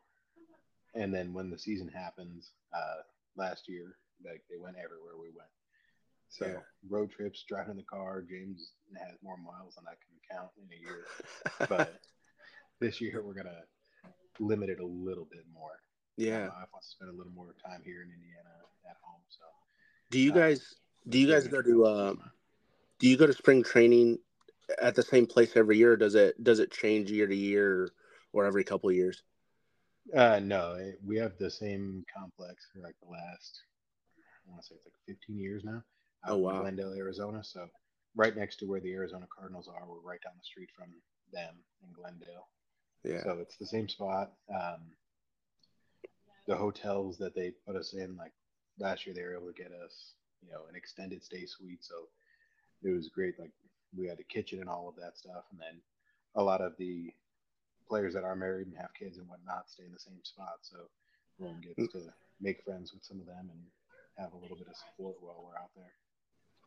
and 0.95 1.13
then 1.13 1.33
when 1.33 1.49
the 1.49 1.59
season 1.59 1.87
happens, 1.87 2.51
uh, 2.73 3.01
last 3.35 3.69
year, 3.69 3.97
like 4.25 4.43
they 4.49 4.57
went 4.57 4.77
everywhere 4.77 5.13
we 5.19 5.27
went. 5.27 5.49
So 6.29 6.45
yeah. 6.45 6.53
road 6.89 7.11
trips, 7.11 7.45
driving 7.47 7.77
the 7.77 7.83
car, 7.83 8.21
James 8.21 8.71
has 8.97 9.17
more 9.23 9.37
miles 9.37 9.75
than 9.75 9.85
I 9.87 9.95
can 9.95 10.37
count 10.37 10.51
in 10.57 10.67
a 10.77 10.81
year. 10.81 11.05
but 11.69 12.01
this 12.79 13.01
year 13.01 13.23
we're 13.23 13.33
gonna 13.33 13.63
limit 14.39 14.69
it 14.69 14.79
a 14.79 14.85
little 14.85 15.27
bit 15.31 15.45
more. 15.53 15.79
Yeah, 16.17 16.47
I 16.47 16.65
want 16.71 16.81
to 16.81 16.87
spend 16.87 17.11
a 17.11 17.13
little 17.13 17.31
more 17.33 17.55
time 17.65 17.81
here 17.85 18.01
in 18.01 18.09
Indiana 18.09 18.49
at 18.89 18.97
home. 19.01 19.21
So, 19.29 19.45
do 20.11 20.19
you 20.19 20.31
uh, 20.31 20.35
guys 20.35 20.75
do 21.09 21.19
you 21.19 21.27
guys 21.27 21.47
go 21.47 21.61
to 21.61 21.85
um, 21.85 22.21
do 22.99 23.07
you 23.07 23.17
go 23.17 23.27
to 23.27 23.33
spring 23.33 23.63
training 23.63 24.19
at 24.81 24.95
the 24.95 25.03
same 25.03 25.25
place 25.25 25.55
every 25.55 25.77
year? 25.77 25.95
does 25.95 26.15
it 26.15 26.43
does 26.43 26.59
it 26.59 26.71
change 26.71 27.11
year 27.11 27.27
to 27.27 27.35
year 27.35 27.91
or 28.33 28.45
every 28.45 28.63
couple 28.63 28.89
of 28.89 28.95
years? 28.95 29.23
Uh, 30.15 30.39
no, 30.41 30.77
we 31.05 31.17
have 31.17 31.37
the 31.37 31.51
same 31.51 32.03
complex 32.15 32.67
for 32.73 32.81
like 32.81 32.95
the 33.01 33.09
last 33.09 33.61
I 34.45 34.51
want 34.51 34.61
to 34.61 34.67
say 34.67 34.75
it's 34.75 34.85
like 34.85 35.17
15 35.17 35.37
years 35.37 35.63
now 35.63 35.83
out 36.27 36.33
oh, 36.33 36.37
wow. 36.37 36.55
in 36.55 36.61
Glendale, 36.61 36.93
Arizona. 36.93 37.43
So 37.43 37.67
right 38.15 38.35
next 38.35 38.57
to 38.57 38.65
where 38.65 38.79
the 38.79 38.93
Arizona 38.93 39.27
Cardinals 39.33 39.67
are, 39.67 39.87
we're 39.87 39.99
right 39.99 40.21
down 40.23 40.33
the 40.37 40.45
street 40.45 40.69
from 40.75 40.89
them 41.31 41.55
in 41.83 41.93
Glendale. 41.93 42.47
Yeah. 43.03 43.23
So 43.23 43.37
it's 43.39 43.57
the 43.57 43.65
same 43.65 43.87
spot. 43.87 44.31
Um, 44.53 44.81
the 46.47 46.55
hotels 46.55 47.17
that 47.17 47.35
they 47.35 47.51
put 47.65 47.75
us 47.75 47.93
in, 47.93 48.15
like 48.17 48.33
last 48.79 49.05
year, 49.05 49.15
they 49.15 49.23
were 49.23 49.35
able 49.35 49.51
to 49.51 49.61
get 49.61 49.71
us, 49.71 50.13
you 50.41 50.51
know, 50.51 50.61
an 50.69 50.75
extended 50.75 51.23
stay 51.23 51.45
suite. 51.45 51.83
So 51.83 51.95
it 52.83 52.95
was 52.95 53.09
great. 53.09 53.39
Like 53.39 53.51
we 53.95 54.07
had 54.07 54.19
a 54.19 54.23
kitchen 54.23 54.59
and 54.59 54.69
all 54.69 54.87
of 54.87 54.95
that 54.95 55.17
stuff, 55.17 55.43
and 55.51 55.59
then 55.59 55.81
a 56.35 56.43
lot 56.43 56.61
of 56.61 56.73
the 56.77 57.11
players 57.87 58.13
that 58.13 58.23
are 58.23 58.35
married 58.35 58.67
and 58.67 58.77
have 58.77 58.93
kids 58.97 59.17
and 59.17 59.27
whatnot 59.27 59.69
stay 59.69 59.85
in 59.85 59.93
the 59.93 59.99
same 59.99 60.23
spot. 60.23 60.59
So 60.61 60.77
everyone 61.39 61.61
gets 61.61 61.79
mm. 61.79 61.91
to 61.93 62.13
make 62.41 62.63
friends 62.63 62.93
with 62.93 63.03
some 63.03 63.19
of 63.19 63.25
them 63.25 63.49
and 63.51 63.61
have 64.17 64.33
a 64.33 64.37
little 64.37 64.57
bit 64.57 64.67
of 64.67 64.75
support 64.75 65.15
while 65.21 65.43
we're 65.43 65.59
out 65.59 65.71
there. 65.75 65.93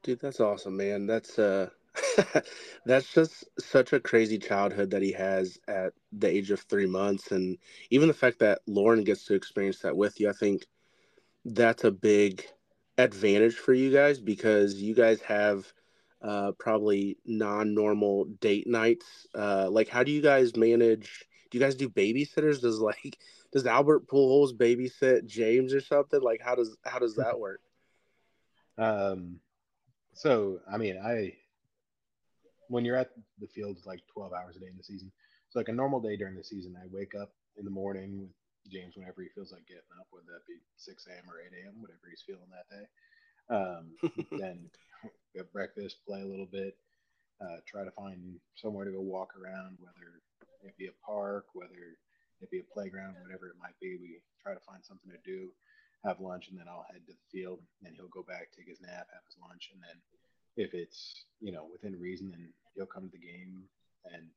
Dude, 0.03 0.21
that's 0.21 0.41
awesome, 0.41 0.77
man. 0.77 1.07
That's 1.07 1.39
uh 1.39 1.71
that's 2.87 3.13
just 3.13 3.45
such 3.59 3.93
a 3.93 4.01
crazy 4.01 4.39
childhood 4.39 4.91
that 4.91 5.03
he 5.03 5.13
has 5.13 5.59
at 5.69 5.93
the 6.13 6.29
age 6.29 6.51
of 6.51 6.61
three 6.61 6.87
months 6.87 7.33
and 7.33 7.59
even 7.91 8.09
the 8.09 8.15
fact 8.15 8.39
that 8.39 8.61
Lauren 8.67 9.03
gets 9.05 9.25
to 9.25 9.35
experience 9.35 9.81
that 9.81 9.97
with 9.97 10.21
you, 10.21 10.31
I 10.31 10.33
think 10.33 10.67
that's 11.45 11.85
a 11.85 11.91
big 11.91 12.45
advantage 12.99 13.57
for 13.57 13.73
you 13.73 13.93
guys 13.93 14.21
because 14.21 14.75
you 14.75 14.95
guys 14.95 15.21
have 15.23 15.73
uh, 16.23 16.53
probably 16.59 17.17
non-normal 17.25 18.27
date 18.41 18.67
nights. 18.67 19.27
Uh, 19.35 19.69
like, 19.71 19.89
how 19.89 20.03
do 20.03 20.13
you 20.13 20.21
guys 20.21 20.57
manage? 20.57 21.27
Do 21.51 21.59
you 21.59 21.65
guys 21.65 21.75
do 21.75 21.89
babysitters? 21.89 22.61
Does 22.61 22.79
like 22.79 23.19
does 23.53 23.67
Albert 23.67 24.07
Pujols 24.07 24.57
babysit 24.57 25.27
James 25.27 25.73
or 25.75 25.81
something? 25.81 26.21
Like, 26.21 26.41
how 26.41 26.55
does 26.55 26.77
how 26.85 26.99
does 26.99 27.17
that 27.17 27.39
work? 27.39 27.61
um, 28.79 29.41
so 30.21 30.61
I 30.71 30.77
mean, 30.77 31.01
I 31.03 31.33
when 32.69 32.85
you're 32.85 32.97
at 32.97 33.11
the 33.41 33.49
field, 33.49 33.79
like 33.87 34.01
12 34.13 34.33
hours 34.35 34.57
a 34.57 34.61
day 34.61 34.69
in 34.69 34.77
the 34.77 34.85
season. 34.85 35.11
So 35.49 35.59
like 35.59 35.69
a 35.69 35.73
normal 35.73 35.99
day 35.99 36.17
during 36.17 36.37
the 36.37 36.45
season, 36.45 36.77
I 36.77 36.87
wake 36.93 37.15
up 37.21 37.33
in 37.57 37.65
the 37.65 37.71
morning 37.71 38.21
with 38.21 38.73
James 38.73 38.97
whenever 38.97 39.23
he 39.23 39.29
feels 39.35 39.51
like 39.51 39.67
getting 39.67 39.97
up, 39.99 40.07
whether 40.11 40.27
that 40.29 40.47
be 40.47 40.61
6 40.77 41.07
a.m. 41.09 41.25
or 41.25 41.41
8 41.41 41.65
a.m., 41.65 41.81
whatever 41.81 42.05
he's 42.09 42.23
feeling 42.23 42.53
that 42.53 42.69
day. 42.69 42.87
Um, 43.49 43.97
then 44.39 44.71
get 45.35 45.53
breakfast, 45.53 46.05
play 46.07 46.21
a 46.21 46.29
little 46.29 46.47
bit, 46.47 46.77
uh, 47.41 47.65
try 47.67 47.83
to 47.83 47.91
find 47.91 48.37
somewhere 48.57 48.85
to 48.85 48.93
go 48.93 49.01
walk 49.01 49.33
around, 49.41 49.79
whether 49.81 50.21
it 50.63 50.77
be 50.77 50.87
a 50.93 51.01
park, 51.05 51.47
whether 51.55 51.97
it 52.43 52.51
be 52.51 52.61
a 52.61 52.75
playground, 52.75 53.17
whatever 53.25 53.49
it 53.49 53.59
might 53.59 53.79
be. 53.81 53.97
We 53.97 54.21
try 54.45 54.53
to 54.53 54.61
find 54.69 54.85
something 54.85 55.11
to 55.11 55.19
do, 55.25 55.49
have 56.05 56.21
lunch, 56.21 56.49
and 56.49 56.59
then 56.59 56.67
I'll 56.69 56.87
head 56.91 57.03
to 57.07 57.13
the 57.13 57.31
field. 57.31 57.61
And 57.85 57.95
he'll 57.97 58.09
go 58.09 58.23
back, 58.23 58.49
take 58.57 58.69
his 58.69 58.81
nap, 58.81 59.07
have 59.13 59.25
his 59.27 59.37
lunch, 59.41 59.71
and 59.73 59.83
then 59.83 59.97
if 60.57 60.75
it's 60.75 61.25
you 61.41 61.53
know 61.53 61.67
within 61.71 61.99
reason, 61.99 62.31
then 62.31 62.53
he'll 62.75 62.87
come 62.87 63.05
to 63.05 63.13
the 63.13 63.27
game 63.27 63.65
and 64.13 64.29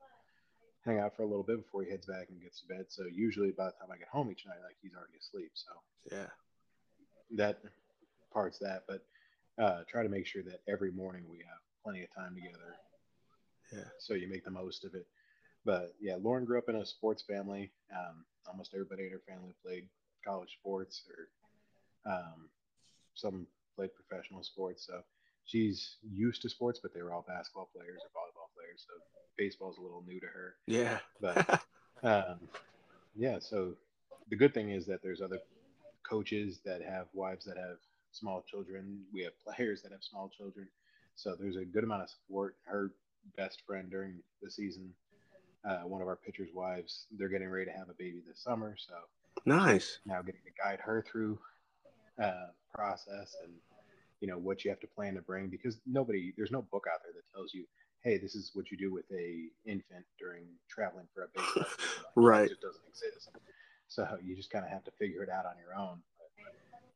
hang 0.86 1.00
out 1.00 1.16
for 1.16 1.24
a 1.24 1.28
little 1.28 1.44
bit 1.44 1.64
before 1.64 1.84
he 1.84 1.90
heads 1.90 2.06
back 2.06 2.28
and 2.30 2.42
gets 2.42 2.62
to 2.62 2.68
bed. 2.68 2.86
So 2.90 3.04
usually 3.12 3.52
by 3.52 3.66
the 3.66 3.72
time 3.80 3.92
I 3.92 3.98
get 3.98 4.10
home 4.10 4.30
each 4.32 4.46
night, 4.46 4.60
like 4.64 4.76
he's 4.82 4.94
already 4.94 5.18
asleep. 5.20 5.52
So 5.54 5.72
yeah, 6.12 6.28
that 7.38 7.60
parts 8.32 8.60
that, 8.60 8.84
but 8.88 9.06
uh, 9.62 9.84
try 9.90 10.04
to 10.04 10.10
make 10.10 10.26
sure 10.26 10.44
that 10.44 10.62
every 10.68 10.92
morning 10.92 11.24
we 11.30 11.38
have 11.38 11.62
plenty 11.84 12.04
of 12.04 12.10
time 12.16 12.36
together. 12.36 12.76
Yeah. 13.72 13.90
So 14.00 14.14
you 14.14 14.30
make 14.30 14.44
the 14.44 14.52
most 14.52 14.86
of 14.86 14.94
it. 14.96 15.08
But 15.66 15.96
yeah, 16.02 16.18
Lauren 16.22 16.46
grew 16.46 16.58
up 16.58 16.70
in 16.70 16.76
a 16.76 16.86
sports 16.86 17.24
family. 17.24 17.72
Um, 17.92 18.26
almost 18.48 18.72
everybody 18.74 19.06
in 19.06 19.12
her 19.12 19.22
family 19.28 19.56
played 19.64 19.88
college 20.26 20.58
sports 20.60 21.04
or 21.10 21.30
um, 22.06 22.50
some 23.14 23.48
played 23.76 23.92
professional 23.94 24.44
sports. 24.44 24.86
So 24.86 25.02
she's 25.46 25.98
used 26.04 26.42
to 26.44 26.50
sports, 26.50 26.80
but 26.82 26.94
they 26.94 27.02
were 27.02 27.14
all 27.14 27.26
basketball 27.28 27.70
players 27.76 28.02
or 28.04 28.10
volleyball 28.10 28.54
players. 28.56 28.86
So 28.88 28.94
baseball's 29.38 29.78
a 29.78 29.82
little 29.82 30.04
new 30.08 30.20
to 30.20 30.28
her. 30.28 30.56
Yeah. 30.68 31.00
But 31.22 31.64
um, 32.04 32.40
yeah, 33.16 33.38
so 33.40 33.74
the 34.30 34.36
good 34.36 34.54
thing 34.54 34.70
is 34.72 34.86
that 34.88 35.02
there's 35.02 35.22
other 35.22 35.40
coaches 36.08 36.60
that 36.66 36.82
have 36.82 37.08
wives 37.14 37.46
that 37.46 37.58
have 37.58 37.78
small 38.12 38.44
children. 38.50 39.02
We 39.14 39.24
have 39.24 39.34
players 39.44 39.82
that 39.84 39.92
have 39.92 40.04
small 40.04 40.30
children. 40.30 40.68
So 41.16 41.36
there's 41.40 41.58
a 41.58 41.66
good 41.66 41.84
amount 41.84 42.04
of 42.04 42.10
support. 42.10 42.56
Her 42.66 42.92
best 43.38 43.62
friend 43.66 43.90
during 43.90 44.20
the 44.42 44.52
season, 44.52 44.94
uh, 45.68 45.82
one 45.82 46.02
of 46.02 46.08
our 46.08 46.16
pitchers' 46.16 46.50
wives, 46.54 47.06
they're 47.18 47.30
getting 47.30 47.50
ready 47.50 47.66
to 47.66 47.78
have 47.78 47.90
a 47.90 47.94
baby 47.94 48.22
this 48.28 48.40
summer. 48.44 48.76
So 48.78 48.94
nice. 49.46 50.00
Now 50.06 50.22
getting 50.22 50.42
to 50.46 50.62
guide 50.62 50.80
her 50.82 51.04
through 51.08 51.40
uh, 52.22 52.48
process 52.74 53.36
and 53.44 53.54
you 54.20 54.28
know 54.28 54.38
what 54.38 54.64
you 54.64 54.70
have 54.70 54.80
to 54.80 54.88
plan 54.88 55.16
to 55.16 55.22
bring 55.22 55.50
because 55.50 55.80
nobody 55.86 56.34
there's 56.38 56.52
no 56.52 56.62
book 56.62 56.86
out 56.92 57.00
there 57.04 57.12
that 57.14 57.24
tells 57.36 57.54
you 57.54 57.66
hey 58.04 58.18
this 58.18 58.36
is 58.36 58.52
what 58.54 58.72
you 58.72 58.78
do 58.78 58.92
with 58.92 59.06
a 59.12 59.48
infant 59.66 60.06
during 60.20 60.46
traveling 60.70 61.06
for 61.14 61.24
a 61.24 61.28
baby 61.36 61.68
right. 62.16 62.46
It 62.46 62.50
just 62.50 62.62
doesn't 62.62 62.82
exist. 62.88 63.30
So 63.88 64.08
you 64.24 64.36
just 64.36 64.50
kind 64.50 64.66
of 64.66 64.72
have 64.72 64.84
to 64.86 64.92
figure 64.92 65.24
it 65.24 65.30
out 65.30 65.46
on 65.46 65.54
your 65.58 65.76
own 65.78 66.00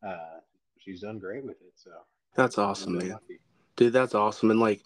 but, 0.01 0.07
uh, 0.07 0.39
she's 0.79 1.01
done 1.01 1.19
great 1.19 1.43
with 1.43 1.59
it 1.61 1.73
so. 1.75 1.91
That's 2.35 2.57
awesome 2.57 2.97
man. 2.97 3.09
lucky. 3.09 3.39
dude 3.75 3.93
that's 3.93 4.15
awesome 4.15 4.51
and 4.51 4.59
like 4.59 4.83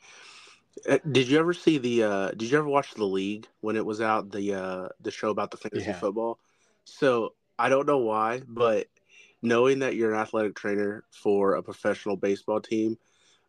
eh, 0.87 0.99
did 1.11 1.27
you 1.27 1.37
ever 1.37 1.53
see 1.53 1.77
the 1.77 2.03
uh 2.03 2.31
did 2.31 2.49
you 2.49 2.57
ever 2.57 2.67
watch 2.67 2.93
the 2.95 3.05
league 3.05 3.47
when 3.59 3.75
it 3.75 3.85
was 3.85 4.01
out 4.01 4.31
the 4.31 4.53
uh 4.53 4.89
the 5.01 5.11
show 5.11 5.29
about 5.29 5.51
the 5.51 5.57
fantasy 5.57 5.85
yeah. 5.85 5.99
football? 5.99 6.39
So 6.85 7.33
i 7.59 7.69
don't 7.69 7.85
know 7.85 7.99
why 7.99 8.41
but 8.47 8.87
knowing 9.41 9.79
that 9.79 9.95
you're 9.95 10.13
an 10.13 10.19
athletic 10.19 10.55
trainer 10.55 11.03
for 11.11 11.55
a 11.55 11.63
professional 11.63 12.15
baseball 12.15 12.61
team, 12.61 12.97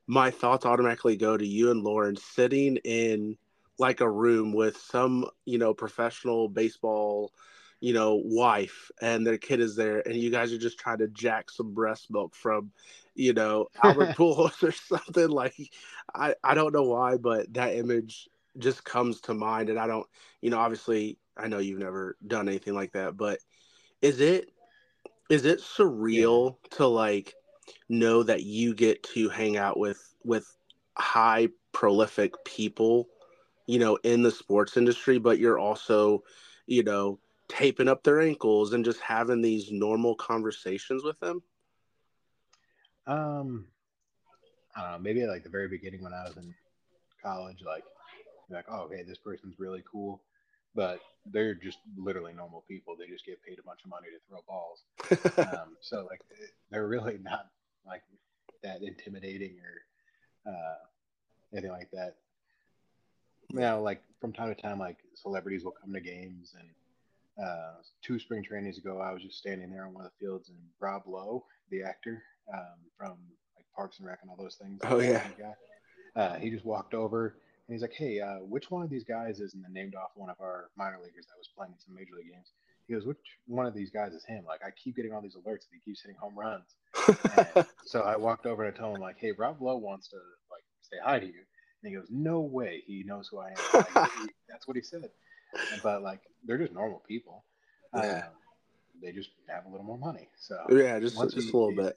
my 0.07 0.31
thoughts 0.31 0.67
automatically 0.67 1.17
go 1.17 1.37
to 1.37 1.47
you 1.47 1.71
and 1.71 1.83
Lauren 1.83 2.17
sitting 2.17 2.77
in 2.79 3.37
like 3.79 4.01
a 4.01 4.11
room 4.11 4.53
with 4.53 4.77
some, 4.77 5.27
you 5.45 5.59
know, 5.59 5.75
professional 5.75 6.49
baseball, 6.49 7.33
you 7.81 7.93
know, 7.93 8.21
wife 8.25 8.91
and 9.01 9.27
their 9.27 9.39
kid 9.39 9.61
is 9.61 9.77
there 9.77 10.01
and 10.07 10.17
you 10.17 10.31
guys 10.31 10.53
are 10.53 10.59
just 10.59 10.79
trying 10.79 10.99
to 10.99 11.09
jack 11.09 11.51
some 11.51 11.73
breast 11.73 12.11
milk 12.11 12.35
from, 12.35 12.71
you 13.15 13.33
know, 13.33 13.67
Albert 13.83 14.15
Pujols 14.17 14.63
or 14.63 14.73
something. 14.73 15.29
Like 15.29 15.55
I 16.15 16.35
I 16.43 16.55
don't 16.55 16.73
know 16.73 16.85
why, 16.85 17.17
but 17.17 17.53
that 17.55 17.75
image 17.75 18.29
just 18.59 18.85
comes 18.85 19.21
to 19.23 19.35
mind 19.35 19.71
and 19.71 19.79
I 19.79 19.87
don't, 19.87 20.07
you 20.41 20.51
know, 20.51 20.59
obviously 20.59 21.19
I 21.37 21.49
know 21.49 21.59
you've 21.59 21.79
never 21.79 22.17
done 22.27 22.49
anything 22.49 22.75
like 22.75 22.93
that, 22.93 23.17
but 23.17 23.39
is 24.03 24.21
it 24.21 24.51
is 25.33 25.47
it 25.47 25.61
surreal 25.61 26.57
yeah. 26.63 26.77
to 26.77 26.87
like 26.87 27.35
know 27.89 28.23
that 28.23 28.43
you 28.43 28.75
get 28.75 29.03
to 29.03 29.31
hang 29.31 29.57
out 29.57 29.79
with 29.79 30.15
with 30.25 30.47
high 30.99 31.49
prolific 31.73 32.35
people, 32.45 33.09
you 33.67 33.79
know, 33.79 33.97
in 34.05 34.23
the 34.23 34.31
sports 34.31 34.77
industry, 34.77 35.19
but 35.19 35.39
you're 35.39 35.59
also, 35.59 36.23
you 36.67 36.83
know, 36.83 37.19
taping 37.49 37.89
up 37.89 38.03
their 38.03 38.21
ankles 38.21 38.75
and 38.75 38.85
just 38.85 39.01
having 39.01 39.41
these 39.41 39.73
normal 39.73 40.15
conversations 40.17 41.03
with 41.03 41.19
them? 41.21 41.43
Um, 43.07 43.65
I 44.77 44.83
don't 44.83 44.93
know. 44.93 44.99
Maybe 44.99 45.27
like 45.27 45.45
the 45.45 45.49
very 45.49 45.69
beginning 45.69 46.03
when 46.03 46.13
I 46.13 46.25
was 46.25 46.37
in 46.37 46.55
college, 47.23 47.63
like, 47.65 47.85
like, 48.51 48.67
oh, 48.69 48.83
okay, 48.83 49.03
this 49.03 49.17
person's 49.17 49.59
really 49.59 49.83
cool 49.91 50.21
but 50.75 51.01
they're 51.27 51.55
just 51.55 51.79
literally 51.97 52.33
normal 52.33 52.65
people. 52.67 52.97
They 52.99 53.07
just 53.07 53.25
get 53.25 53.43
paid 53.43 53.59
a 53.59 53.63
bunch 53.63 53.81
of 53.85 53.91
money 53.91 54.09
to 54.09 54.19
throw 54.29 54.43
balls. 54.47 54.83
um, 55.39 55.77
so 55.81 56.07
like 56.11 56.21
they're 56.71 56.89
really 56.89 57.19
not 57.23 57.47
like 57.87 58.03
that 58.63 58.83
intimidating 58.83 59.57
or 59.61 60.53
uh, 60.53 60.79
anything 61.53 61.71
like 61.71 61.91
that. 61.93 62.17
Now, 63.51 63.81
like 63.81 64.03
from 64.21 64.33
time 64.33 64.55
to 64.55 64.61
time, 64.61 64.79
like 64.79 64.99
celebrities 65.15 65.65
will 65.65 65.75
come 65.81 65.93
to 65.93 66.01
games, 66.01 66.55
and 66.59 67.47
uh, 67.47 67.75
two 68.03 68.19
spring 68.19 68.43
trainings 68.43 68.79
ago, 68.79 68.99
I 68.99 69.13
was 69.13 69.23
just 69.23 69.39
standing 69.39 69.71
there 69.71 69.85
on 69.85 69.95
one 69.95 70.07
of 70.07 70.13
the 70.13 70.25
fields, 70.25 70.49
and 70.49 70.59
Rob 70.81 71.03
Lowe, 71.07 71.45
the 71.71 71.83
actor 71.83 72.23
um, 72.53 72.79
from 72.97 73.19
like 73.57 73.67
Parks 73.77 73.99
and 73.99 74.09
Rec 74.09 74.21
and 74.23 74.31
all 74.31 74.37
those 74.37 74.57
things. 74.57 74.81
Oh 74.85 75.01
yeah. 75.01 75.23
Uh, 76.15 76.35
he 76.37 76.51
just 76.51 76.65
walked 76.65 76.95
over 76.95 77.37
and 77.69 77.75
he's 77.75 77.83
like, 77.83 77.95
"Hey, 77.95 78.21
uh, 78.21 78.39
which 78.39 78.71
one 78.71 78.83
of 78.83 78.91
these 78.91 79.05
guys 79.05 79.41
is?" 79.41 79.55
And 79.55 79.63
then 79.63 79.73
named 79.73 79.95
off 79.95 80.11
one 80.15 80.31
of 80.31 80.41
our 80.41 80.71
minor 80.77 80.99
leaguers 80.99 81.27
that 81.27 81.39
was 81.39 81.49
playing 81.57 81.73
in 81.73 81.79
some 81.79 81.95
major 81.95 82.15
league 82.17 82.33
games. 82.33 82.51
He 82.87 82.95
goes, 82.95 83.07
"Which 83.07 83.39
one 83.47 83.67
of 83.67 83.75
these 83.75 83.91
guys 83.91 84.13
is 84.13 84.25
him?" 84.25 84.45
Like, 84.47 84.61
I 84.65 84.71
keep 84.71 84.97
getting 84.97 85.13
all 85.13 85.23
these 85.23 85.37
alerts 85.37 85.63
that 85.63 85.73
he 85.73 85.81
keeps 85.81 86.03
hitting 86.03 86.17
home 86.17 86.39
runs. 86.39 86.75
so 87.87 88.01
I 88.01 88.17
walked 88.17 88.47
over 88.47 88.65
and 88.65 88.75
I 88.75 88.79
told 88.79 88.97
him, 88.97 89.03
like, 89.03 89.17
"Hey, 89.19 89.33
Rob 89.33 89.61
Lowe 89.61 89.77
wants 89.77 90.09
to 90.09 90.17
like 90.51 90.65
say 90.83 90.97
hi 91.03 91.19
to 91.19 91.27
you." 91.27 91.43
And 91.83 91.91
he 91.91 91.95
goes, 91.95 92.09
"No 92.11 92.41
way, 92.41 92.83
he 92.87 93.05
knows 93.05 93.29
who 93.29 93.39
I 93.39 93.51
am." 93.51 93.57
Like, 93.95 94.11
that's 94.49 94.67
what 94.67 94.77
he 94.77 94.83
said. 94.83 95.11
But 95.83 96.03
like, 96.03 96.21
they're 96.45 96.59
just 96.59 96.73
normal 96.73 97.03
people. 97.07 97.45
Yeah. 97.95 98.25
Um, 98.27 98.33
they 99.03 99.13
just 99.13 99.31
have 99.49 99.67
a 99.67 99.69
little 99.69 99.85
more 99.85 99.99
money. 99.99 100.29
So 100.37 100.59
yeah, 100.71 100.99
just 101.01 101.19
just 101.19 101.35
he, 101.35 101.51
a 101.51 101.57
little 101.57 101.75
bit. 101.75 101.97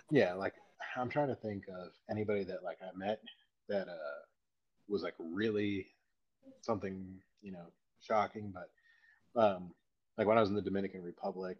yeah, 0.10 0.34
like 0.34 0.54
I'm 0.96 1.10
trying 1.10 1.28
to 1.28 1.34
think 1.34 1.64
of 1.68 1.92
anybody 2.10 2.44
that 2.44 2.62
like 2.62 2.78
I 2.82 2.96
met 2.96 3.20
that 3.68 3.88
uh 3.88 4.20
was 4.90 5.02
like 5.02 5.14
really 5.18 5.86
something 6.60 7.06
you 7.42 7.52
know 7.52 7.66
shocking. 8.00 8.52
But 8.52 9.40
um, 9.40 9.70
like 10.18 10.26
when 10.26 10.36
I 10.36 10.40
was 10.40 10.50
in 10.50 10.56
the 10.56 10.62
Dominican 10.62 11.02
Republic, 11.02 11.56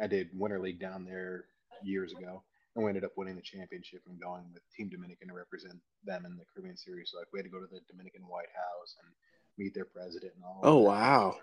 I 0.00 0.06
did 0.06 0.30
Winter 0.36 0.58
League 0.58 0.80
down 0.80 1.04
there 1.04 1.44
years 1.82 2.12
ago, 2.12 2.42
and 2.74 2.84
we 2.84 2.90
ended 2.90 3.04
up 3.04 3.12
winning 3.16 3.36
the 3.36 3.42
championship 3.42 4.02
and 4.08 4.20
going 4.20 4.44
with 4.52 4.62
Team 4.76 4.88
Dominican 4.88 5.28
to 5.28 5.34
represent 5.34 5.74
them 6.04 6.24
in 6.24 6.36
the 6.36 6.44
Caribbean 6.52 6.76
Series. 6.76 7.10
So 7.12 7.18
like 7.18 7.28
we 7.32 7.38
had 7.38 7.44
to 7.44 7.50
go 7.50 7.60
to 7.60 7.66
the 7.70 7.80
Dominican 7.90 8.22
White 8.22 8.50
House 8.54 8.96
and 9.02 9.12
meet 9.58 9.74
their 9.74 9.84
president 9.84 10.32
and 10.36 10.44
all. 10.44 10.60
Oh 10.62 10.78
wow! 10.78 11.36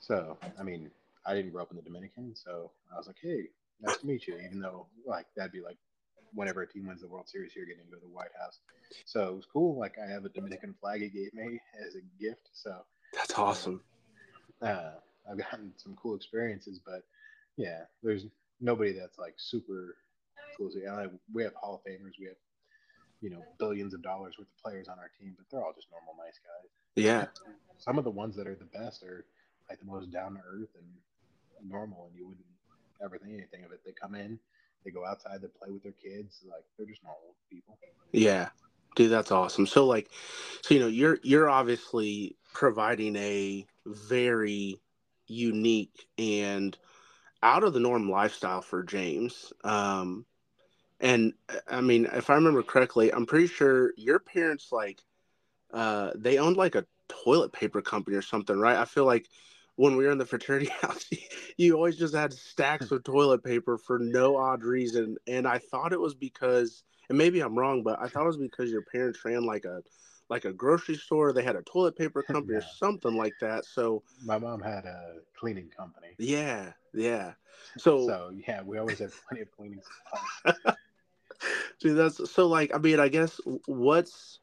So 0.00 0.36
I 0.58 0.62
mean, 0.62 0.90
I 1.24 1.34
didn't 1.34 1.52
grow 1.52 1.62
up 1.62 1.70
in 1.70 1.76
the 1.76 1.82
Dominican, 1.82 2.34
so 2.34 2.70
I 2.92 2.98
was 2.98 3.06
like, 3.06 3.16
hey, 3.22 3.44
nice 3.80 3.98
to 3.98 4.06
meet 4.06 4.26
you. 4.26 4.36
Even 4.44 4.60
though 4.60 4.86
like 5.06 5.26
that'd 5.36 5.52
be 5.52 5.62
like 5.62 5.78
whenever 6.34 6.62
a 6.62 6.68
team 6.68 6.86
wins 6.86 7.00
the 7.00 7.08
World 7.08 7.28
Series, 7.28 7.54
you're 7.54 7.66
getting 7.66 7.84
to 7.84 7.90
go 7.90 7.96
to 7.96 8.06
the 8.06 8.12
White 8.12 8.34
House. 8.40 8.60
So 9.04 9.28
it 9.28 9.34
was 9.34 9.46
cool. 9.46 9.78
Like 9.78 9.96
I 10.02 10.10
have 10.10 10.24
a 10.24 10.28
Dominican 10.28 10.74
flag 10.80 11.00
he 11.00 11.08
gave 11.08 11.32
me 11.34 11.60
as 11.86 11.94
a 11.94 12.22
gift. 12.22 12.50
So 12.52 12.74
that's 13.12 13.38
awesome. 13.38 13.82
Uh, 14.62 14.92
I've 15.30 15.38
gotten 15.38 15.72
some 15.76 15.96
cool 15.96 16.14
experiences, 16.14 16.80
but 16.84 17.02
yeah, 17.56 17.82
there's 18.02 18.26
nobody 18.60 18.92
that's 18.92 19.18
like 19.18 19.34
super 19.36 19.96
cool. 20.56 20.70
And 20.74 21.18
we 21.32 21.42
have 21.42 21.54
Hall 21.54 21.82
of 21.84 21.90
Famers. 21.90 22.12
We 22.18 22.26
have 22.26 22.36
you 23.24 23.30
know, 23.30 23.42
billions 23.58 23.94
of 23.94 24.02
dollars 24.02 24.34
worth 24.38 24.48
of 24.48 24.62
players 24.62 24.86
on 24.86 24.98
our 24.98 25.10
team, 25.18 25.34
but 25.38 25.46
they're 25.50 25.64
all 25.64 25.72
just 25.74 25.88
normal, 25.90 26.14
nice 26.22 26.38
guys. 26.44 26.70
Yeah. 26.94 27.24
Some 27.78 27.96
of 27.96 28.04
the 28.04 28.10
ones 28.10 28.36
that 28.36 28.46
are 28.46 28.54
the 28.54 28.66
best 28.66 29.02
are 29.02 29.24
like 29.70 29.78
the 29.80 29.86
most 29.86 30.10
down 30.10 30.34
to 30.34 30.40
earth 30.40 30.68
and 30.76 31.70
normal, 31.70 32.06
and 32.06 32.14
you 32.14 32.28
wouldn't 32.28 32.44
ever 33.02 33.16
think 33.16 33.32
anything 33.32 33.64
of 33.64 33.72
it. 33.72 33.80
They 33.82 33.92
come 33.92 34.14
in, 34.14 34.38
they 34.84 34.90
go 34.90 35.04
outside, 35.04 35.40
they 35.40 35.48
play 35.48 35.70
with 35.70 35.82
their 35.82 35.92
kids, 35.92 36.44
like 36.48 36.64
they're 36.76 36.86
just 36.86 37.02
normal 37.02 37.34
people. 37.50 37.78
Yeah. 38.12 38.48
Dude, 38.94 39.10
that's 39.10 39.32
awesome. 39.32 39.66
So 39.66 39.86
like 39.86 40.08
so 40.62 40.74
you 40.74 40.80
know, 40.80 40.86
you're 40.86 41.18
you're 41.22 41.50
obviously 41.50 42.36
providing 42.52 43.16
a 43.16 43.66
very 43.86 44.80
unique 45.26 46.06
and 46.16 46.76
out 47.42 47.64
of 47.64 47.72
the 47.72 47.80
norm 47.80 48.08
lifestyle 48.10 48.62
for 48.62 48.82
James. 48.82 49.52
Um 49.64 50.26
and 51.00 51.34
I 51.68 51.80
mean, 51.80 52.06
if 52.12 52.30
I 52.30 52.34
remember 52.34 52.62
correctly, 52.62 53.12
I'm 53.12 53.26
pretty 53.26 53.48
sure 53.48 53.92
your 53.96 54.20
parents 54.20 54.68
like 54.70 55.00
uh 55.72 56.12
they 56.14 56.38
owned 56.38 56.56
like 56.56 56.76
a 56.76 56.86
toilet 57.08 57.52
paper 57.52 57.82
company 57.82 58.16
or 58.16 58.22
something, 58.22 58.58
right? 58.58 58.76
I 58.76 58.84
feel 58.84 59.06
like 59.06 59.26
when 59.76 59.96
we 59.96 60.04
were 60.04 60.12
in 60.12 60.18
the 60.18 60.26
fraternity 60.26 60.70
house, 60.80 61.08
you 61.56 61.74
always 61.74 61.96
just 61.96 62.14
had 62.14 62.32
stacks 62.32 62.90
of 62.90 63.04
toilet 63.04 63.42
paper 63.42 63.78
for 63.78 63.98
no 63.98 64.36
odd 64.36 64.62
reason. 64.62 65.16
And 65.26 65.46
I 65.46 65.58
thought 65.58 65.92
it 65.92 66.00
was 66.00 66.14
because, 66.14 66.84
and 67.08 67.18
maybe 67.18 67.40
I'm 67.40 67.58
wrong, 67.58 67.82
but 67.82 67.98
I 68.00 68.08
thought 68.08 68.24
it 68.24 68.28
was 68.28 68.36
because 68.36 68.70
your 68.70 68.82
parents 68.82 69.24
ran 69.24 69.44
like 69.44 69.64
a 69.64 69.82
like 70.30 70.46
a 70.46 70.52
grocery 70.52 70.96
store. 70.96 71.32
They 71.32 71.42
had 71.42 71.56
a 71.56 71.62
toilet 71.62 71.96
paper 71.96 72.22
company 72.28 72.54
or 72.54 72.64
something 72.78 73.16
like 73.16 73.34
that. 73.40 73.64
So 73.64 74.02
my 74.24 74.38
mom 74.38 74.60
had 74.60 74.84
a 74.84 75.16
cleaning 75.38 75.70
company. 75.76 76.14
Yeah, 76.18 76.72
yeah. 76.92 77.32
So 77.78 78.06
so 78.06 78.32
yeah, 78.46 78.62
we 78.62 78.78
always 78.78 78.98
had 78.98 79.10
plenty 79.28 79.42
of 79.42 79.50
cleaning 79.50 79.80
supplies. 80.44 80.76
Dude, 81.80 81.98
that's 81.98 82.30
so 82.30 82.46
like 82.46 82.74
I 82.74 82.78
mean, 82.78 83.00
I 83.00 83.08
guess 83.08 83.40
what's 83.66 84.38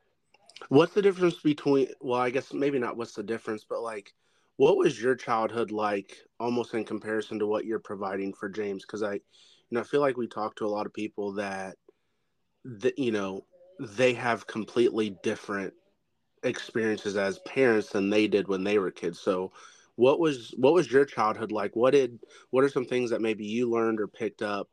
what's 0.70 0.94
the 0.94 1.02
difference 1.02 1.36
between 1.36 1.88
well, 2.02 2.20
I 2.20 2.30
guess 2.30 2.54
maybe 2.54 2.78
not 2.78 2.98
what's 2.98 3.14
the 3.14 3.24
difference, 3.24 3.66
but 3.68 3.82
like 3.82 4.14
what 4.62 4.78
was 4.78 5.02
your 5.02 5.16
childhood 5.16 5.72
like 5.72 6.16
almost 6.40 6.76
in 6.76 6.86
comparison 6.86 7.40
to 7.40 7.48
what 7.48 7.66
you're 7.66 7.80
providing 7.80 8.32
for 8.32 8.48
James? 8.48 8.86
Because 8.86 9.02
I, 9.02 9.14
you 9.14 9.22
know, 9.72 9.80
I 9.80 9.84
feel 9.84 10.02
like 10.02 10.18
we 10.18 10.28
talk 10.28 10.56
to 10.58 10.68
a 10.68 10.76
lot 10.76 10.86
of 10.86 10.94
people 10.94 11.34
that, 11.34 11.78
that 12.64 13.00
you 13.00 13.12
know, 13.12 13.44
they 13.80 14.14
have 14.14 14.46
completely 14.46 15.18
different 15.24 15.74
experiences 16.44 17.18
as 17.18 17.40
parents 17.40 17.90
than 17.90 18.12
they 18.12 18.28
did 18.28 18.48
when 18.48 18.64
they 18.64 18.78
were 18.78 18.92
kids. 18.92 19.20
So, 19.20 19.52
what 19.96 20.20
was 20.20 20.54
what 20.60 20.76
was 20.76 20.92
your 20.92 21.06
childhood 21.06 21.52
like? 21.52 21.76
What 21.76 21.94
did 21.94 22.20
what 22.52 22.64
are 22.64 22.70
some 22.70 22.86
things 22.86 23.10
that 23.10 23.20
maybe 23.20 23.46
you 23.46 23.68
learned 23.68 24.00
or 24.00 24.08
picked 24.08 24.44
up 24.44 24.70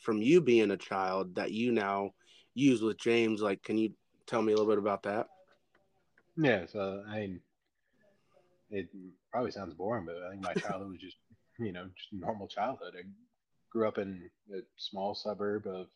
from 0.00 0.20
you 0.20 0.42
being 0.42 0.70
a 0.70 0.76
child 0.76 1.36
that 1.36 1.50
you 1.50 1.72
now 1.72 2.10
use 2.52 2.82
with 2.82 2.98
James? 2.98 3.40
Like, 3.40 3.62
can 3.62 3.78
you 3.78 3.94
tell 4.26 4.42
me 4.42 4.52
a 4.52 4.56
little 4.56 4.70
bit 4.70 4.78
about 4.78 5.04
that? 5.04 5.28
Yeah, 6.36 6.56
uh, 6.56 6.66
so 6.66 7.04
I 7.08 7.38
it 8.70 8.88
probably 9.30 9.50
sounds 9.50 9.74
boring, 9.74 10.06
but 10.06 10.16
I 10.26 10.30
think 10.30 10.42
my 10.42 10.54
childhood 10.54 10.90
was 10.90 11.00
just, 11.00 11.16
you 11.58 11.72
know, 11.72 11.86
just 11.96 12.12
normal 12.12 12.48
childhood. 12.48 12.94
I 12.96 13.02
grew 13.70 13.88
up 13.88 13.98
in 13.98 14.30
a 14.54 14.60
small 14.76 15.14
suburb 15.14 15.66
of 15.66 15.86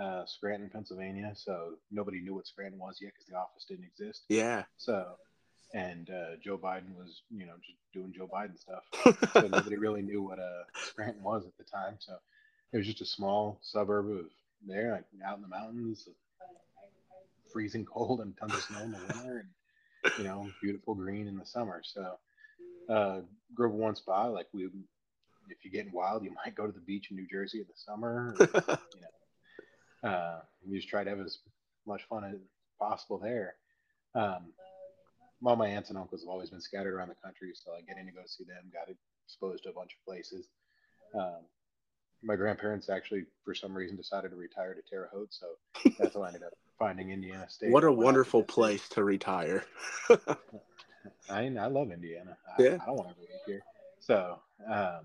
uh, 0.00 0.24
Scranton, 0.26 0.70
Pennsylvania. 0.70 1.32
So 1.34 1.74
nobody 1.90 2.20
knew 2.20 2.34
what 2.34 2.46
Scranton 2.46 2.78
was 2.78 2.98
yet 3.00 3.12
because 3.12 3.26
the 3.26 3.36
office 3.36 3.66
didn't 3.68 3.84
exist. 3.84 4.22
Yeah. 4.28 4.64
So, 4.78 5.04
and 5.74 6.08
uh, 6.10 6.36
Joe 6.42 6.58
Biden 6.58 6.96
was, 6.96 7.22
you 7.30 7.46
know, 7.46 7.54
just 7.64 7.78
doing 7.92 8.12
Joe 8.16 8.28
Biden 8.32 8.58
stuff. 8.58 9.32
so 9.32 9.46
nobody 9.46 9.76
really 9.76 10.02
knew 10.02 10.22
what 10.22 10.38
uh, 10.38 10.64
Scranton 10.74 11.22
was 11.22 11.44
at 11.46 11.56
the 11.58 11.64
time. 11.64 11.96
So 11.98 12.14
it 12.72 12.78
was 12.78 12.86
just 12.86 13.02
a 13.02 13.06
small 13.06 13.58
suburb 13.62 14.10
of 14.10 14.26
there, 14.66 14.92
like 14.92 15.04
out 15.26 15.36
in 15.36 15.42
the 15.42 15.48
mountains, 15.48 16.08
freezing 17.52 17.84
cold 17.84 18.20
and 18.20 18.36
tons 18.36 18.54
of 18.54 18.60
snow 18.62 18.80
in 18.80 18.92
the 18.92 18.98
winter. 18.98 19.38
And 19.38 19.48
you 20.18 20.24
know, 20.24 20.48
beautiful 20.62 20.94
green 20.94 21.26
in 21.26 21.36
the 21.36 21.46
summer. 21.46 21.82
So, 21.84 22.18
uh, 22.88 23.20
Grove 23.54 23.72
One 23.72 23.94
Spa, 23.94 24.26
like 24.26 24.46
we, 24.52 24.64
if 24.64 25.58
you're 25.62 25.72
getting 25.72 25.92
wild, 25.92 26.24
you 26.24 26.32
might 26.44 26.54
go 26.54 26.66
to 26.66 26.72
the 26.72 26.80
beach 26.80 27.08
in 27.10 27.16
New 27.16 27.26
Jersey 27.30 27.58
in 27.58 27.66
the 27.66 27.74
summer. 27.74 28.34
Or, 28.38 28.46
you 28.94 29.00
know, 30.02 30.10
uh, 30.10 30.40
you 30.66 30.76
just 30.76 30.88
try 30.88 31.04
to 31.04 31.10
have 31.10 31.20
as 31.20 31.38
much 31.86 32.02
fun 32.08 32.24
as 32.24 32.36
possible 32.78 33.18
there. 33.18 33.54
Um, 34.14 34.52
all 35.44 35.56
my 35.56 35.68
aunts 35.68 35.88
and 35.88 35.98
uncles 35.98 36.22
have 36.22 36.28
always 36.28 36.50
been 36.50 36.60
scattered 36.60 36.94
around 36.94 37.08
the 37.08 37.14
country, 37.14 37.52
so 37.54 37.72
I 37.72 37.80
get 37.80 37.98
in 37.98 38.06
to 38.06 38.12
go 38.12 38.22
see 38.26 38.44
them. 38.44 38.70
Got 38.72 38.94
exposed 39.26 39.62
to 39.64 39.70
a 39.70 39.72
bunch 39.72 39.92
of 39.98 40.04
places. 40.04 40.48
Um, 41.14 41.46
my 42.22 42.36
grandparents 42.36 42.90
actually, 42.90 43.24
for 43.44 43.54
some 43.54 43.74
reason, 43.74 43.96
decided 43.96 44.30
to 44.30 44.36
retire 44.36 44.74
to 44.74 44.82
Terre 44.88 45.08
Haute, 45.12 45.32
so 45.32 45.46
that's 45.98 46.14
how 46.14 46.22
I 46.22 46.28
ended 46.28 46.42
up 46.42 46.52
finding 46.80 47.10
Indiana 47.10 47.48
State. 47.48 47.70
What 47.70 47.84
a 47.84 47.92
wonderful 47.92 48.42
place 48.42 48.88
to 48.90 49.04
retire. 49.04 49.64
I 51.28 51.46
I 51.46 51.66
love 51.66 51.92
Indiana. 51.92 52.36
I, 52.58 52.62
yeah. 52.62 52.78
I 52.82 52.86
don't 52.86 52.96
want 52.96 53.14
to 53.14 53.20
leave 53.20 53.28
here. 53.46 53.62
So 54.00 54.40
um, 54.68 55.04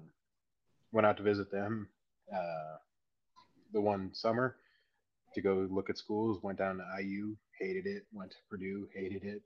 went 0.91 1.05
out 1.05 1.17
to 1.17 1.23
visit 1.23 1.51
them 1.51 1.89
uh, 2.33 2.77
the 3.73 3.81
one 3.81 4.11
summer 4.13 4.55
to 5.35 5.41
go 5.41 5.67
look 5.69 5.89
at 5.89 5.97
schools. 5.97 6.39
Went 6.41 6.57
down 6.57 6.77
to 6.77 7.03
IU, 7.03 7.35
hated 7.59 7.85
it. 7.85 8.05
Went 8.13 8.31
to 8.31 8.37
Purdue, 8.49 8.87
hated 8.95 9.23
it. 9.23 9.41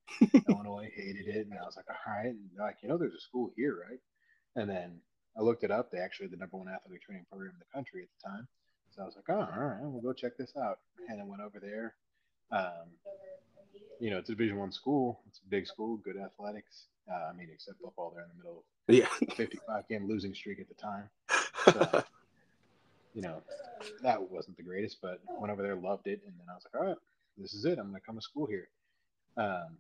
Illinois, 0.50 0.90
hated 0.96 1.28
it. 1.28 1.48
And 1.48 1.60
I 1.60 1.66
was 1.66 1.76
like, 1.76 1.88
all 1.90 2.14
right. 2.14 2.28
And 2.28 2.50
like, 2.58 2.78
you 2.84 2.90
know, 2.90 2.98
there's 2.98 3.16
a 3.16 3.20
school 3.20 3.52
here, 3.58 3.78
right? 3.90 4.00
And 4.56 4.70
then 4.70 5.00
I 5.38 5.42
looked 5.42 5.64
it 5.64 5.72
up. 5.72 5.92
They 5.92 6.00
actually 6.00 6.28
had 6.28 6.34
the 6.34 6.38
number 6.38 6.58
one 6.58 6.68
athletic 6.68 7.02
training 7.02 7.26
program 7.30 7.54
in 7.54 7.60
the 7.60 7.74
country 7.74 8.04
at 8.04 8.10
the 8.22 8.30
time. 8.30 8.48
So 8.92 9.02
I 9.02 9.06
was 9.06 9.16
like, 9.16 9.30
oh, 9.30 9.42
all 9.42 9.68
right, 9.68 9.80
we'll 9.82 10.02
go 10.02 10.14
check 10.14 10.38
this 10.38 10.54
out. 10.58 10.80
And 11.10 11.20
I 11.20 11.26
went 11.26 11.42
over 11.42 11.60
there. 11.60 11.96
Um, 12.52 12.90
you 14.00 14.10
know, 14.10 14.18
it's 14.18 14.30
a 14.30 14.34
Division 14.34 14.58
One 14.58 14.72
school. 14.72 15.20
It's 15.28 15.40
a 15.40 15.50
big 15.50 15.68
school, 15.68 15.98
good 15.98 16.18
athletics. 16.18 16.86
Uh, 17.12 17.30
I 17.30 17.34
mean, 17.34 17.50
except 17.54 17.82
football, 17.82 18.12
they're 18.14 18.24
in 18.24 18.30
the 18.30 18.44
middle 18.44 18.64
of 18.88 18.96
yeah 18.96 19.34
55 19.36 19.88
game 19.88 20.08
losing 20.08 20.34
streak 20.34 20.60
at 20.60 20.68
the 20.68 20.76
time. 20.76 21.10
So, 21.66 22.04
you 23.14 23.22
know, 23.22 23.44
that 24.02 24.32
wasn't 24.32 24.56
the 24.58 24.64
greatest, 24.64 25.00
but 25.02 25.20
went 25.28 25.52
over 25.52 25.62
there, 25.62 25.76
loved 25.76 26.08
it, 26.08 26.22
and 26.26 26.34
then 26.40 26.48
I 26.50 26.56
was 26.56 26.64
like, 26.66 26.82
all 26.82 26.88
right, 26.88 26.98
this 27.38 27.54
is 27.54 27.66
it. 27.66 27.78
I'm 27.78 27.88
gonna 27.88 28.00
come 28.00 28.16
to 28.16 28.22
school 28.22 28.48
here. 28.48 28.70
Um, 29.38 29.78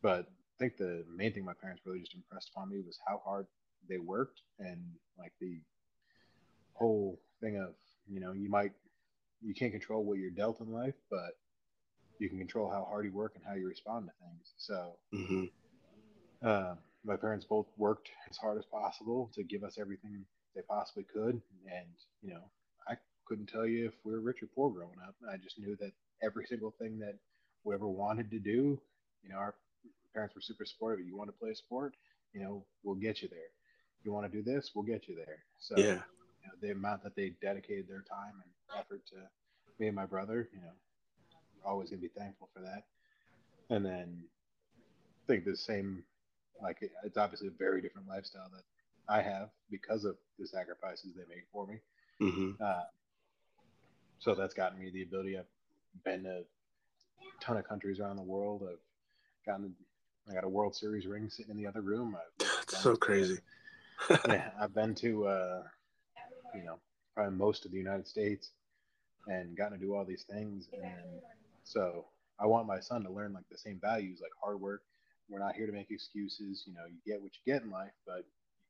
but 0.00 0.26
I 0.26 0.58
think 0.58 0.78
the 0.78 1.04
main 1.14 1.32
thing 1.32 1.44
my 1.44 1.52
parents 1.52 1.82
really 1.84 2.00
just 2.00 2.14
impressed 2.14 2.50
upon 2.54 2.70
me 2.70 2.80
was 2.84 2.98
how 3.06 3.20
hard 3.24 3.46
they 3.88 3.98
worked 3.98 4.40
and 4.58 4.80
like 5.18 5.32
the 5.40 5.60
whole 6.74 7.20
thing 7.40 7.58
of 7.58 7.74
you 8.08 8.20
know 8.20 8.32
you 8.32 8.48
might 8.48 8.72
you 9.42 9.54
can't 9.54 9.72
control 9.72 10.04
what 10.04 10.18
you're 10.18 10.30
dealt 10.30 10.60
in 10.60 10.72
life, 10.72 10.94
but 11.10 11.36
you 12.22 12.28
can 12.28 12.38
control 12.38 12.70
how 12.70 12.86
hard 12.88 13.04
you 13.04 13.12
work 13.12 13.32
and 13.34 13.44
how 13.44 13.54
you 13.54 13.66
respond 13.66 14.06
to 14.06 14.12
things. 14.24 14.52
So, 14.56 14.92
mm-hmm. 15.12 15.44
uh, 16.46 16.74
my 17.04 17.16
parents 17.16 17.44
both 17.44 17.66
worked 17.76 18.10
as 18.30 18.36
hard 18.36 18.58
as 18.58 18.64
possible 18.64 19.28
to 19.34 19.42
give 19.42 19.64
us 19.64 19.76
everything 19.76 20.24
they 20.54 20.62
possibly 20.68 21.04
could. 21.12 21.42
And, 21.66 21.88
you 22.22 22.34
know, 22.34 22.44
I 22.86 22.94
couldn't 23.26 23.48
tell 23.48 23.66
you 23.66 23.86
if 23.86 23.94
we 24.04 24.12
were 24.12 24.20
rich 24.20 24.40
or 24.40 24.46
poor 24.54 24.70
growing 24.70 24.98
up. 25.04 25.16
I 25.28 25.36
just 25.36 25.58
knew 25.58 25.76
that 25.80 25.90
every 26.22 26.46
single 26.46 26.72
thing 26.80 27.00
that 27.00 27.18
we 27.64 27.74
ever 27.74 27.88
wanted 27.88 28.30
to 28.30 28.38
do, 28.38 28.80
you 29.24 29.28
know, 29.28 29.36
our 29.36 29.56
parents 30.14 30.36
were 30.36 30.42
super 30.42 30.64
supportive. 30.64 31.04
You 31.04 31.16
want 31.16 31.28
to 31.28 31.36
play 31.36 31.50
a 31.50 31.56
sport, 31.56 31.96
you 32.32 32.40
know, 32.40 32.64
we'll 32.84 32.94
get 32.94 33.20
you 33.20 33.28
there. 33.28 33.50
You 34.04 34.12
want 34.12 34.30
to 34.30 34.36
do 34.36 34.44
this, 34.44 34.70
we'll 34.76 34.84
get 34.84 35.08
you 35.08 35.16
there. 35.16 35.38
So, 35.58 35.74
yeah. 35.76 35.84
You 36.42 36.48
know, 36.48 36.54
the 36.60 36.70
amount 36.70 37.02
that 37.02 37.16
they 37.16 37.34
dedicated 37.42 37.88
their 37.88 38.04
time 38.08 38.34
and 38.34 38.80
effort 38.80 39.02
to 39.08 39.16
me 39.80 39.88
and 39.88 39.96
my 39.96 40.06
brother, 40.06 40.48
you 40.52 40.60
know, 40.60 40.72
always 41.64 41.90
going 41.90 42.00
to 42.00 42.08
be 42.08 42.20
thankful 42.20 42.48
for 42.54 42.60
that. 42.60 42.84
And 43.74 43.84
then 43.84 44.24
I 45.24 45.32
think 45.32 45.44
the 45.44 45.56
same, 45.56 46.02
like 46.62 46.78
it's 47.04 47.16
obviously 47.16 47.48
a 47.48 47.58
very 47.58 47.80
different 47.80 48.08
lifestyle 48.08 48.50
that 48.52 48.64
I 49.08 49.22
have 49.22 49.50
because 49.70 50.04
of 50.04 50.16
the 50.38 50.46
sacrifices 50.46 51.12
they 51.14 51.34
make 51.34 51.44
for 51.52 51.66
me. 51.66 51.78
Mm-hmm. 52.20 52.62
Uh, 52.62 52.82
so 54.18 54.34
that's 54.34 54.54
gotten 54.54 54.78
me 54.78 54.90
the 54.90 55.02
ability. 55.02 55.38
I've 55.38 55.44
been 56.04 56.24
to 56.24 56.38
a 56.38 56.44
ton 57.40 57.56
of 57.56 57.66
countries 57.66 57.98
around 57.98 58.16
the 58.16 58.22
world. 58.22 58.62
I've 58.62 58.78
gotten, 59.46 59.74
I 60.30 60.34
got 60.34 60.44
a 60.44 60.48
World 60.48 60.76
Series 60.76 61.06
ring 61.06 61.28
sitting 61.28 61.50
in 61.50 61.56
the 61.56 61.66
other 61.66 61.80
room. 61.80 62.16
That's 62.38 62.78
so 62.78 62.94
crazy. 62.94 63.38
yeah, 64.28 64.50
I've 64.60 64.74
been 64.74 64.94
to, 64.96 65.26
uh, 65.26 65.62
you 66.54 66.64
know, 66.64 66.78
probably 67.14 67.36
most 67.36 67.64
of 67.64 67.72
the 67.72 67.78
United 67.78 68.06
States 68.06 68.50
and 69.26 69.56
gotten 69.56 69.78
to 69.78 69.84
do 69.84 69.94
all 69.94 70.04
these 70.04 70.24
things. 70.30 70.68
And 70.72 71.20
so 71.72 72.04
I 72.38 72.46
want 72.46 72.66
my 72.66 72.80
son 72.80 73.02
to 73.04 73.10
learn 73.10 73.32
like 73.32 73.48
the 73.50 73.58
same 73.58 73.78
values, 73.80 74.18
like 74.20 74.32
hard 74.42 74.60
work. 74.60 74.82
We're 75.28 75.38
not 75.38 75.54
here 75.54 75.66
to 75.66 75.72
make 75.72 75.90
excuses. 75.90 76.64
You 76.66 76.74
know, 76.74 76.82
you 76.86 76.98
get 77.06 77.22
what 77.22 77.32
you 77.34 77.52
get 77.52 77.62
in 77.62 77.70
life, 77.70 77.92
but 78.06 78.24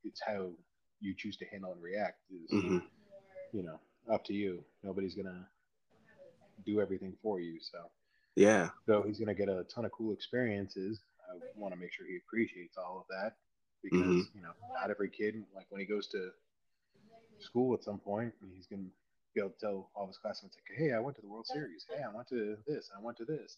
it's 0.04 0.20
how 0.24 0.50
you 1.00 1.14
choose 1.16 1.36
to 1.38 1.46
handle 1.46 1.72
and 1.72 1.82
react 1.82 2.18
is, 2.30 2.50
mm-hmm. 2.52 2.78
you 3.52 3.62
know, 3.62 3.80
up 4.12 4.24
to 4.26 4.32
you. 4.32 4.64
Nobody's 4.84 5.14
gonna 5.14 5.46
do 6.64 6.80
everything 6.80 7.14
for 7.22 7.40
you. 7.40 7.58
So 7.60 7.78
yeah, 8.36 8.70
so 8.86 9.02
he's 9.02 9.18
gonna 9.18 9.34
get 9.34 9.48
a 9.48 9.64
ton 9.74 9.84
of 9.84 9.92
cool 9.92 10.12
experiences. 10.12 11.00
I 11.28 11.38
want 11.56 11.74
to 11.74 11.80
make 11.80 11.92
sure 11.92 12.06
he 12.06 12.16
appreciates 12.16 12.76
all 12.76 12.98
of 12.98 13.06
that 13.08 13.36
because 13.82 14.00
mm-hmm. 14.00 14.36
you 14.36 14.42
know, 14.42 14.52
not 14.80 14.90
every 14.90 15.10
kid 15.10 15.42
like 15.56 15.66
when 15.70 15.80
he 15.80 15.86
goes 15.86 16.06
to 16.08 16.30
school 17.40 17.74
at 17.74 17.82
some 17.82 17.98
point, 17.98 18.32
he's 18.54 18.66
gonna 18.66 18.90
be 19.34 19.40
able 19.40 19.50
to 19.50 19.58
tell 19.60 19.90
all 19.94 20.04
of 20.04 20.08
his 20.08 20.18
classmates 20.18 20.56
like, 20.56 20.78
hey, 20.78 20.92
I 20.92 21.00
went 21.00 21.16
to 21.16 21.22
the 21.22 21.28
World 21.28 21.46
Series. 21.46 21.86
Hey, 21.88 22.02
I 22.02 22.14
went 22.14 22.28
to 22.28 22.56
this. 22.66 22.90
I 22.96 23.02
went 23.02 23.16
to 23.18 23.24
this. 23.24 23.56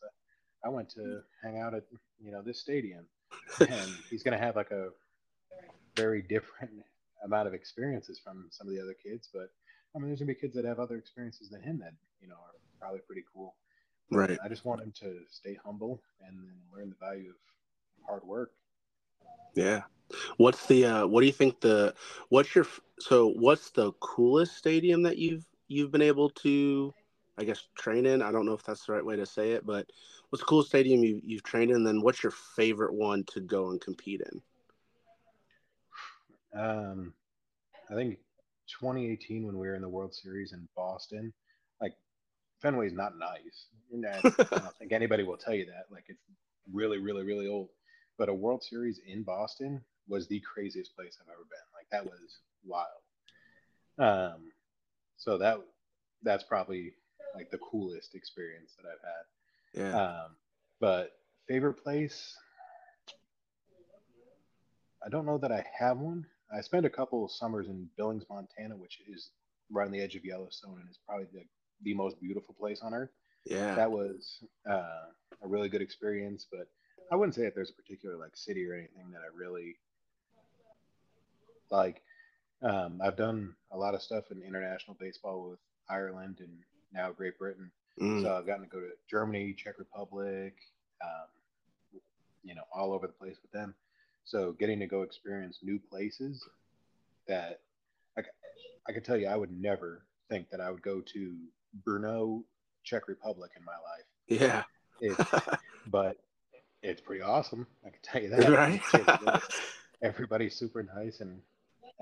I 0.64 0.68
went 0.68 0.88
to 0.90 1.20
hang 1.42 1.58
out 1.58 1.74
at 1.74 1.84
you 2.22 2.32
know 2.32 2.42
this 2.42 2.60
stadium, 2.60 3.04
and 3.60 3.90
he's 4.08 4.22
gonna 4.22 4.38
have 4.38 4.56
like 4.56 4.70
a 4.70 4.88
very 5.96 6.22
different 6.22 6.72
amount 7.24 7.48
of 7.48 7.54
experiences 7.54 8.18
from 8.22 8.46
some 8.50 8.66
of 8.66 8.74
the 8.74 8.80
other 8.80 8.94
kids. 8.94 9.28
But 9.32 9.50
I 9.94 9.98
mean, 9.98 10.08
there's 10.08 10.20
gonna 10.20 10.32
be 10.32 10.40
kids 10.40 10.54
that 10.54 10.64
have 10.64 10.80
other 10.80 10.96
experiences 10.96 11.50
than 11.50 11.62
him 11.62 11.78
that 11.80 11.92
you 12.20 12.28
know 12.28 12.34
are 12.34 12.54
probably 12.80 13.00
pretty 13.06 13.24
cool. 13.32 13.54
Right. 14.10 14.38
I 14.42 14.48
just 14.48 14.64
want 14.64 14.82
him 14.82 14.92
to 15.00 15.20
stay 15.30 15.58
humble 15.64 16.00
and 16.26 16.38
learn 16.74 16.90
the 16.90 16.96
value 17.04 17.30
of 17.30 17.36
hard 18.06 18.24
work. 18.24 18.52
Yeah. 19.54 19.82
What's 20.36 20.66
the 20.66 20.84
uh 20.84 21.06
what 21.06 21.20
do 21.20 21.26
you 21.26 21.32
think 21.32 21.60
the 21.60 21.94
what's 22.28 22.54
your 22.54 22.66
so 23.00 23.28
what's 23.28 23.70
the 23.70 23.92
coolest 24.00 24.56
stadium 24.56 25.02
that 25.02 25.18
you've 25.18 25.44
you've 25.68 25.90
been 25.90 26.02
able 26.02 26.30
to 26.30 26.94
I 27.36 27.44
guess 27.44 27.66
train 27.76 28.06
in? 28.06 28.22
I 28.22 28.30
don't 28.30 28.46
know 28.46 28.52
if 28.52 28.62
that's 28.62 28.86
the 28.86 28.92
right 28.92 29.04
way 29.04 29.16
to 29.16 29.26
say 29.26 29.52
it, 29.52 29.66
but 29.66 29.86
what's 30.30 30.42
the 30.42 30.46
coolest 30.46 30.68
stadium 30.68 31.02
you 31.02 31.20
you've 31.24 31.42
trained 31.42 31.70
in 31.70 31.78
and 31.78 31.86
then 31.86 32.00
what's 32.00 32.22
your 32.22 32.32
favorite 32.32 32.94
one 32.94 33.24
to 33.24 33.40
go 33.40 33.70
and 33.70 33.80
compete 33.80 34.20
in? 34.20 34.42
Um, 36.60 37.12
I 37.90 37.94
think 37.94 38.18
2018 38.68 39.46
when 39.46 39.58
we 39.58 39.66
were 39.66 39.74
in 39.74 39.82
the 39.82 39.88
World 39.88 40.14
Series 40.14 40.52
in 40.52 40.68
Boston, 40.76 41.32
like 41.80 41.94
Fenway's 42.62 42.92
not 42.92 43.18
nice. 43.18 43.66
I 43.92 44.20
don't 44.22 44.76
think 44.78 44.92
anybody 44.92 45.24
will 45.24 45.36
tell 45.36 45.54
you 45.54 45.66
that. 45.66 45.86
Like 45.90 46.04
it's 46.08 46.22
really, 46.72 46.98
really, 46.98 47.24
really 47.24 47.48
old. 47.48 47.68
But 48.16 48.28
a 48.28 48.34
World 48.34 48.62
Series 48.62 49.00
in 49.06 49.22
Boston 49.24 49.82
was 50.08 50.28
the 50.28 50.40
craziest 50.40 50.94
place 50.94 51.18
I've 51.20 51.28
ever 51.28 51.44
been. 51.50 51.58
Like 51.74 51.88
that 51.90 52.04
was 52.04 52.38
wild. 52.64 53.02
Um, 53.98 54.52
so 55.16 55.38
that 55.38 55.60
that's 56.22 56.44
probably 56.44 56.92
like 57.34 57.50
the 57.50 57.58
coolest 57.58 58.14
experience 58.14 58.72
that 58.76 58.88
I've 58.88 59.02
had. 59.02 59.92
Yeah. 59.92 60.02
Um, 60.02 60.30
but 60.80 61.12
favorite 61.48 61.74
place, 61.74 62.36
I 65.04 65.08
don't 65.08 65.26
know 65.26 65.38
that 65.38 65.52
I 65.52 65.64
have 65.78 65.98
one. 65.98 66.26
I 66.54 66.60
spent 66.60 66.86
a 66.86 66.90
couple 66.90 67.24
of 67.24 67.30
summers 67.30 67.66
in 67.66 67.88
Billings, 67.96 68.24
Montana, 68.30 68.76
which 68.76 69.00
is 69.08 69.30
right 69.70 69.86
on 69.86 69.92
the 69.92 70.00
edge 70.00 70.14
of 70.14 70.24
Yellowstone 70.24 70.78
and 70.80 70.88
is 70.88 70.98
probably 71.06 71.26
the, 71.32 71.42
the 71.82 71.94
most 71.94 72.20
beautiful 72.20 72.54
place 72.54 72.80
on 72.82 72.94
earth. 72.94 73.10
Yeah. 73.44 73.74
That 73.74 73.90
was 73.90 74.42
uh, 74.68 75.06
a 75.42 75.48
really 75.48 75.68
good 75.68 75.82
experience, 75.82 76.46
but 76.50 76.68
I 77.10 77.16
wouldn't 77.16 77.34
say 77.34 77.42
that 77.42 77.54
there's 77.54 77.70
a 77.70 77.74
particular 77.74 78.16
like 78.16 78.36
city 78.36 78.66
or 78.66 78.74
anything 78.74 79.10
that 79.12 79.20
I 79.20 79.36
really 79.36 79.76
like. 81.70 82.02
Um, 82.64 83.00
I've 83.04 83.16
done 83.16 83.54
a 83.70 83.76
lot 83.76 83.94
of 83.94 84.02
stuff 84.02 84.24
in 84.30 84.42
international 84.42 84.96
baseball 84.98 85.50
with 85.50 85.58
Ireland 85.88 86.38
and 86.40 86.50
now 86.92 87.12
Great 87.12 87.38
Britain. 87.38 87.70
Mm. 88.00 88.22
So 88.22 88.34
I've 88.34 88.46
gotten 88.46 88.64
to 88.64 88.70
go 88.70 88.80
to 88.80 88.88
Germany, 89.08 89.54
Czech 89.56 89.78
Republic, 89.78 90.54
um, 91.02 92.00
you 92.42 92.54
know, 92.54 92.62
all 92.74 92.92
over 92.92 93.06
the 93.06 93.12
place 93.12 93.36
with 93.42 93.52
them. 93.52 93.74
So 94.24 94.52
getting 94.52 94.80
to 94.80 94.86
go 94.86 95.02
experience 95.02 95.58
new 95.62 95.78
places 95.78 96.42
that 97.28 97.60
i 98.86 98.92
can 98.92 99.02
tell 99.02 99.16
you, 99.16 99.26
I 99.28 99.36
would 99.36 99.50
never 99.50 100.04
think 100.28 100.50
that 100.50 100.60
I 100.60 100.70
would 100.70 100.82
go 100.82 101.00
to 101.00 101.36
Brno, 101.86 102.42
Czech 102.84 103.08
Republic 103.08 103.52
in 103.56 103.64
my 103.64 103.72
life. 103.72 104.40
yeah. 104.40 104.62
It's, 105.00 105.30
but 105.86 106.18
it's 106.82 107.00
pretty 107.00 107.22
awesome. 107.22 107.66
I 107.84 107.90
can 107.90 107.98
tell 108.02 108.22
you 108.22 108.28
that. 108.36 108.48
right? 108.50 109.42
Everybody's 110.02 110.54
super 110.54 110.82
nice 110.82 111.20
and 111.20 111.40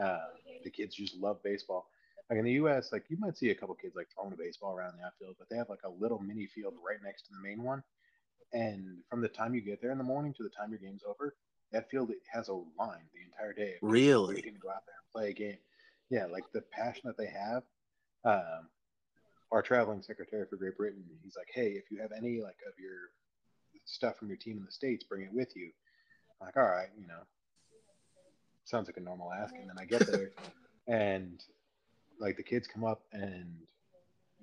uh, 0.03 0.19
the 0.65 0.71
kids 0.71 0.95
just 0.95 1.17
love 1.17 1.43
baseball. 1.43 1.87
Like 2.31 2.39
in 2.39 2.45
the 2.45 2.53
U.S., 2.53 2.91
like 2.93 3.05
you 3.09 3.17
might 3.19 3.37
see 3.37 3.51
a 3.51 3.55
couple 3.55 3.75
kids 3.75 3.95
like 3.97 4.09
throwing 4.15 4.33
a 4.33 4.37
baseball 4.37 4.75
around 4.75 4.95
the 4.99 5.05
outfield, 5.05 5.37
but 5.39 5.49
they 5.51 5.57
have 5.57 5.69
like 5.69 5.83
a 5.85 5.91
little 5.91 6.19
mini 6.19 6.47
field 6.47 6.75
right 6.87 6.99
next 7.03 7.23
to 7.23 7.33
the 7.33 7.47
main 7.47 7.63
one. 7.63 7.83
And 8.53 8.99
from 9.11 9.21
the 9.21 9.29
time 9.29 9.55
you 9.55 9.61
get 9.61 9.81
there 9.81 9.93
in 9.93 9.99
the 9.99 10.05
morning 10.05 10.35
to 10.35 10.43
the 10.43 10.51
time 10.51 10.71
your 10.71 10.79
game's 10.79 11.03
over, 11.07 11.35
that 11.73 11.91
field 11.91 12.11
has 12.33 12.49
a 12.49 12.53
line 12.53 13.09
the 13.15 13.23
entire 13.25 13.53
day. 13.53 13.77
Really? 13.81 14.35
Waiting 14.35 14.55
to 14.55 14.61
go 14.61 14.69
out 14.69 14.85
there 14.87 14.95
and 14.97 15.13
play 15.13 15.31
a 15.31 15.33
game. 15.33 15.59
Yeah, 16.11 16.27
like 16.27 16.45
the 16.53 16.61
passion 16.61 17.03
that 17.07 17.17
they 17.17 17.27
have. 17.31 17.63
Um, 18.25 18.69
our 19.51 19.63
traveling 19.63 20.03
secretary 20.03 20.47
for 20.49 20.57
Great 20.57 20.77
Britain, 20.77 21.05
he's 21.23 21.37
like, 21.37 21.49
hey, 21.53 21.73
if 21.73 21.91
you 21.91 22.01
have 22.01 22.13
any 22.13 22.41
like 22.41 22.57
of 22.67 22.79
your 22.79 23.11
stuff 23.85 24.17
from 24.19 24.29
your 24.29 24.37
team 24.37 24.59
in 24.59 24.65
the 24.65 24.73
states, 24.73 25.05
bring 25.05 25.23
it 25.23 25.33
with 25.33 25.55
you. 25.57 25.71
I'm 26.41 26.47
like, 26.47 26.57
all 26.57 26.63
right, 26.63 26.89
you 26.99 27.07
know, 27.07 27.21
sounds 28.65 28.89
like 28.89 28.97
a 28.97 29.01
normal 29.01 29.33
ask. 29.33 29.55
And 29.61 29.69
then 29.69 29.77
I 29.79 29.85
get 29.85 30.07
there, 30.07 30.31
and 30.87 31.43
like 32.19 32.37
the 32.37 32.43
kids 32.43 32.67
come 32.69 32.85
up 32.85 33.03
and 33.13 33.55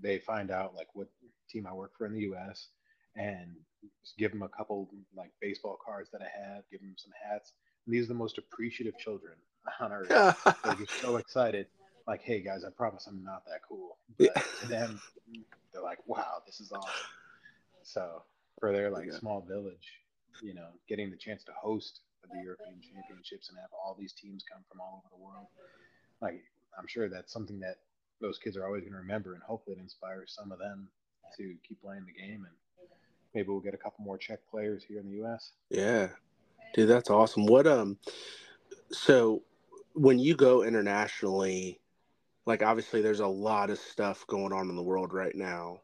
they 0.02 0.18
find 0.20 0.52
out 0.52 0.76
like 0.76 0.88
what 0.94 1.08
team 1.50 1.68
I 1.68 1.74
work 1.74 1.92
for 1.98 2.06
in 2.06 2.14
the 2.14 2.22
U.S. 2.22 2.68
and 3.16 3.56
just 4.04 4.18
give 4.18 4.32
them 4.32 4.44
a 4.44 4.50
couple 4.50 4.90
like 5.16 5.32
baseball 5.42 5.78
cards 5.84 6.10
that 6.12 6.22
I 6.22 6.26
have, 6.26 6.64
give 6.72 6.82
them 6.82 6.96
some 6.98 7.12
hats. 7.30 7.54
And 7.86 7.94
these 7.94 8.06
are 8.06 8.10
the 8.10 8.14
most 8.14 8.38
appreciative 8.38 8.98
children 8.98 9.34
on 9.80 9.92
earth. 9.92 10.10
They're 10.64 10.76
just 10.76 11.00
so 11.02 11.18
excited. 11.18 11.68
Like, 12.08 12.22
hey 12.24 12.42
guys, 12.42 12.64
I 12.66 12.70
promise 12.72 13.08
I'm 13.08 13.24
not 13.24 13.44
that 13.46 13.62
cool. 13.68 13.98
But 14.18 14.36
to 14.62 14.68
them, 14.68 15.00
they're 15.72 15.82
like, 15.84 16.00
wow, 16.08 16.42
this 16.46 16.60
is 16.60 16.72
awesome. 16.72 16.92
So 17.84 18.24
for 18.60 18.72
their 18.74 18.90
like 18.90 19.08
Yeah. 19.08 19.20
small 19.20 19.42
village, 19.42 20.02
you 20.42 20.54
know, 20.54 20.68
getting 20.88 21.12
the 21.12 21.18
chance 21.18 21.44
to 21.46 21.52
host 21.52 22.02
the 22.28 22.44
European 22.44 22.82
Championships 22.82 23.50
and 23.50 23.58
have 23.58 23.70
all 23.72 23.96
these 23.98 24.14
teams 24.14 24.44
come 24.44 24.64
from 24.70 24.82
all 24.82 25.04
over 25.04 25.16
the 25.16 25.24
world, 25.24 25.48
like 26.22 26.44
I'm 26.78 26.88
sure 26.88 27.10
that's 27.10 27.32
something 27.32 27.60
that 27.60 27.78
those 28.22 28.38
kids 28.38 28.58
are 28.58 28.66
always 28.66 28.82
going 28.82 28.94
to 28.94 29.00
remember, 29.00 29.34
and 29.34 29.44
hopefully 29.44 29.78
it 29.78 29.82
inspires 29.82 30.36
some 30.36 30.52
of 30.52 30.60
them 30.60 30.90
to 31.38 31.56
keep 31.68 31.82
playing 31.82 32.06
the 32.06 32.12
game, 32.12 32.46
and 32.46 32.88
maybe 33.34 33.48
we'll 33.48 33.60
get 33.60 33.74
a 33.74 33.78
couple 33.78 34.04
more 34.04 34.18
Czech 34.18 34.40
players 34.50 34.84
here 34.84 35.00
in 35.00 35.06
the 35.06 35.16
U.S. 35.18 35.52
Yeah. 35.70 36.10
Dude, 36.74 36.90
that's 36.90 37.10
awesome. 37.10 37.46
What 37.46 37.66
um 37.66 37.98
so 38.92 39.44
when 39.94 40.20
you 40.20 40.36
go 40.36 40.64
internationally, 40.64 41.80
like 42.46 42.64
obviously 42.64 43.02
there's 43.02 43.20
a 43.20 43.28
lot 43.28 43.70
of 43.70 43.80
stuff 43.80 44.26
going 44.28 44.54
on 44.54 44.70
in 44.70 44.76
the 44.76 44.84
world 44.84 45.14
right 45.14 45.36
now. 45.36 45.82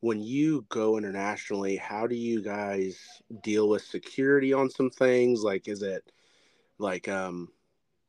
When 0.00 0.22
you 0.22 0.66
go 0.68 0.98
internationally, 0.98 1.76
how 1.76 2.06
do 2.06 2.14
you 2.14 2.42
guys 2.42 2.98
deal 3.42 3.68
with 3.68 3.82
security 3.82 4.52
on 4.52 4.70
some 4.70 4.90
things? 4.90 5.42
Like 5.42 5.68
is 5.68 5.82
it 5.82 6.12
like 6.78 7.08
um 7.08 7.48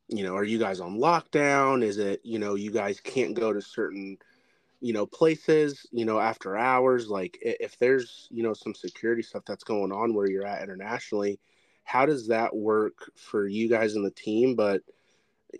you 0.08 0.24
know, 0.24 0.34
are 0.34 0.44
you 0.44 0.58
guys 0.58 0.80
on 0.80 0.98
lockdown? 0.98 1.82
Is 1.82 1.98
it, 1.98 2.20
you 2.24 2.38
know, 2.38 2.54
you 2.54 2.70
guys 2.70 2.98
can't 2.98 3.34
go 3.34 3.52
to 3.52 3.60
certain 3.60 4.16
you 4.80 4.92
know 4.92 5.06
places 5.06 5.86
you 5.90 6.04
know 6.04 6.18
after 6.20 6.56
hours 6.56 7.08
like 7.08 7.38
if 7.42 7.78
there's 7.78 8.28
you 8.30 8.42
know 8.42 8.52
some 8.54 8.74
security 8.74 9.22
stuff 9.22 9.42
that's 9.46 9.64
going 9.64 9.90
on 9.92 10.14
where 10.14 10.30
you're 10.30 10.46
at 10.46 10.62
internationally 10.62 11.40
how 11.84 12.06
does 12.06 12.28
that 12.28 12.54
work 12.54 13.10
for 13.16 13.46
you 13.46 13.68
guys 13.68 13.96
in 13.96 14.02
the 14.02 14.10
team 14.10 14.54
but 14.54 14.82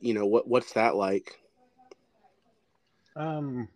you 0.00 0.14
know 0.14 0.26
what 0.26 0.46
what's 0.46 0.72
that 0.72 0.94
like 0.94 1.40
Um, 3.16 3.68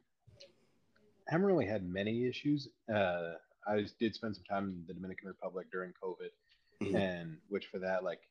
haven't 1.32 1.46
really 1.46 1.66
had 1.66 1.82
many 1.88 2.26
issues. 2.26 2.68
Uh, 2.92 3.32
I 3.66 3.86
did 3.98 4.14
spend 4.14 4.36
some 4.36 4.44
time 4.44 4.64
in 4.68 4.84
the 4.86 4.92
Dominican 4.92 5.28
Republic 5.28 5.66
during 5.72 5.92
COVID, 5.94 6.30
Mhm. 6.80 6.94
and 6.94 7.40
which 7.48 7.68
for 7.68 7.78
that, 7.78 8.04
like, 8.04 8.28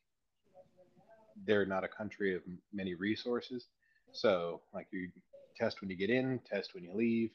they're 1.44 1.66
not 1.66 1.82
a 1.82 1.88
country 1.88 2.34
of 2.34 2.42
many 2.72 2.94
resources. 2.94 3.68
So, 4.12 4.62
like, 4.72 4.86
you 4.92 5.10
test 5.56 5.80
when 5.80 5.90
you 5.90 5.96
get 5.96 6.10
in, 6.10 6.38
test 6.40 6.74
when 6.74 6.84
you 6.84 6.92
leave, 6.92 7.34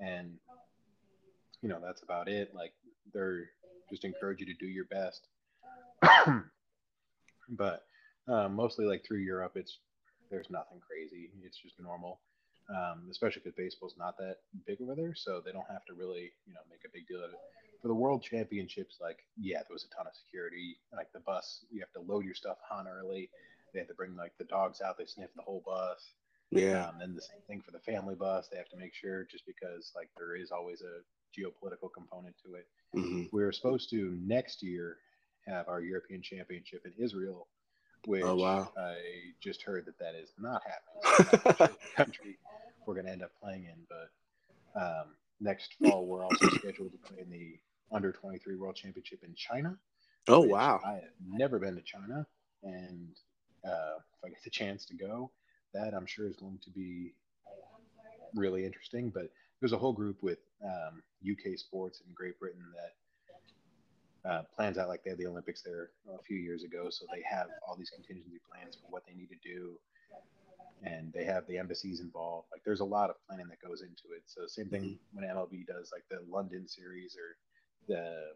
and 0.00 0.38
you 1.60 1.68
know 1.68 1.80
that's 1.80 2.02
about 2.02 2.28
it. 2.28 2.54
Like, 2.54 2.74
they're 3.12 3.50
just 3.90 4.04
encourage 4.04 4.40
you 4.40 4.46
to 4.46 4.54
do 4.54 4.66
your 4.66 4.86
best. 4.86 5.28
but 7.50 7.86
uh, 8.28 8.48
mostly, 8.48 8.86
like 8.86 9.04
through 9.04 9.18
Europe, 9.18 9.56
it's 9.56 9.78
there's 10.30 10.48
nothing 10.48 10.80
crazy. 10.80 11.30
It's 11.42 11.58
just 11.58 11.78
normal 11.78 12.20
um, 12.72 13.08
especially 13.10 13.42
because 13.44 13.56
baseball's 13.56 13.96
not 13.98 14.16
that 14.18 14.38
big 14.66 14.80
over 14.82 14.94
there, 14.96 15.14
so 15.14 15.40
they 15.44 15.52
don't 15.52 15.70
have 15.70 15.84
to 15.86 15.94
really, 15.94 16.32
you 16.46 16.54
know, 16.54 16.60
make 16.70 16.80
a 16.86 16.92
big 16.92 17.06
deal 17.08 17.22
of 17.24 17.30
it. 17.30 17.40
For 17.82 17.88
the 17.88 17.94
World 17.94 18.22
Championships, 18.22 18.98
like, 19.00 19.18
yeah, 19.36 19.58
there 19.58 19.74
was 19.74 19.84
a 19.84 19.94
ton 19.96 20.06
of 20.06 20.14
security. 20.16 20.78
Like 20.94 21.12
the 21.12 21.20
bus, 21.20 21.64
you 21.70 21.80
have 21.80 21.92
to 21.92 22.00
load 22.12 22.24
your 22.24 22.34
stuff 22.34 22.58
on 22.70 22.88
early. 22.88 23.30
They 23.72 23.80
have 23.80 23.88
to 23.88 23.94
bring 23.94 24.16
like 24.16 24.32
the 24.38 24.44
dogs 24.44 24.80
out. 24.80 24.98
They 24.98 25.06
sniff 25.06 25.30
the 25.36 25.42
whole 25.42 25.62
bus. 25.66 26.14
yeah 26.50 26.88
Um, 26.88 26.98
then 27.00 27.14
the 27.14 27.22
same 27.22 27.40
thing 27.48 27.62
for 27.62 27.72
the 27.72 27.80
family 27.80 28.14
bus. 28.14 28.48
They 28.48 28.58
have 28.58 28.68
to 28.70 28.76
make 28.78 28.94
sure, 28.94 29.24
just 29.30 29.46
because 29.46 29.92
like 29.96 30.10
there 30.16 30.36
is 30.36 30.50
always 30.52 30.82
a 30.82 31.02
geopolitical 31.38 31.90
component 31.92 32.36
to 32.44 32.54
it. 32.54 32.66
hmm 32.94 33.24
We 33.32 33.42
are 33.42 33.52
supposed 33.52 33.90
to 33.90 34.18
next 34.22 34.62
year 34.62 34.98
have 35.46 35.68
our 35.68 35.80
European 35.80 36.22
Championship 36.22 36.82
in 36.86 36.92
Israel, 37.02 37.48
which 38.04 38.24
Oh, 38.26 38.36
wow. 38.36 38.72
I 38.76 38.96
just 39.42 39.62
heard 39.62 39.86
that 39.86 39.98
that 39.98 40.14
is 40.14 40.32
not 40.38 40.62
happening. 40.64 41.02
So 41.16 41.30
I'm 41.34 41.42
not 41.44 41.56
sure 41.58 41.72
what 41.72 41.80
country 41.96 42.38
we're 42.86 42.94
going 42.94 43.06
to 43.06 43.12
end 43.12 43.22
up 43.22 43.30
playing 43.42 43.64
in, 43.64 43.86
but 43.88 44.80
um, 44.80 45.14
next 45.40 45.74
fall 45.82 46.06
we're 46.06 46.24
also 46.24 46.48
scheduled 46.54 46.92
to 46.92 46.98
play 46.98 47.22
in 47.22 47.30
the 47.30 47.58
under 47.94 48.12
23 48.12 48.56
World 48.56 48.76
Championship 48.76 49.20
in 49.22 49.34
China. 49.34 49.76
oh 50.28 50.40
wow 50.40 50.80
I 50.84 50.94
have 50.94 51.02
never 51.26 51.58
been 51.58 51.74
to 51.76 51.82
China, 51.82 52.26
and 52.62 53.08
uh, 53.66 53.98
if 53.98 54.24
I 54.24 54.28
get 54.28 54.42
the 54.44 54.50
chance 54.50 54.84
to 54.86 54.94
go, 54.94 55.30
that 55.74 55.94
I'm 55.94 56.06
sure 56.06 56.26
is 56.26 56.36
going 56.36 56.58
to 56.64 56.70
be 56.70 57.14
really 58.34 58.64
interesting. 58.64 59.10
But 59.10 59.30
there's 59.60 59.72
a 59.72 59.78
whole 59.78 59.92
group 59.92 60.22
with 60.22 60.38
um, 60.64 61.02
UK 61.28 61.58
sports 61.58 62.02
in 62.06 62.12
Great 62.14 62.38
Britain 62.38 62.64
that 62.74 64.30
uh, 64.30 64.42
plans 64.54 64.78
out 64.78 64.88
like 64.88 65.02
they 65.04 65.10
had 65.10 65.18
the 65.18 65.26
Olympics 65.26 65.62
there 65.62 65.90
a 66.18 66.22
few 66.22 66.36
years 66.36 66.62
ago, 66.62 66.88
so 66.90 67.06
they 67.12 67.22
have 67.28 67.46
all 67.66 67.76
these 67.76 67.90
contingency 67.90 68.40
plans 68.50 68.76
for 68.76 68.86
what 68.90 69.02
they 69.06 69.14
need 69.14 69.28
to 69.28 69.36
do, 69.42 69.78
and 70.84 71.12
they 71.12 71.24
have 71.24 71.46
the 71.46 71.58
embassies 71.58 72.00
involved. 72.00 72.48
Like 72.52 72.62
there's 72.64 72.80
a 72.80 72.84
lot 72.84 73.10
of 73.10 73.16
planning 73.26 73.48
that 73.48 73.62
goes 73.66 73.82
into 73.82 74.14
it. 74.16 74.22
So 74.26 74.46
same 74.46 74.68
thing 74.68 74.82
mm-hmm. 74.82 75.16
when 75.16 75.28
MLB 75.28 75.66
does 75.66 75.92
like 75.92 76.04
the 76.10 76.24
London 76.30 76.66
series 76.66 77.16
or 77.16 77.36
the 77.88 78.32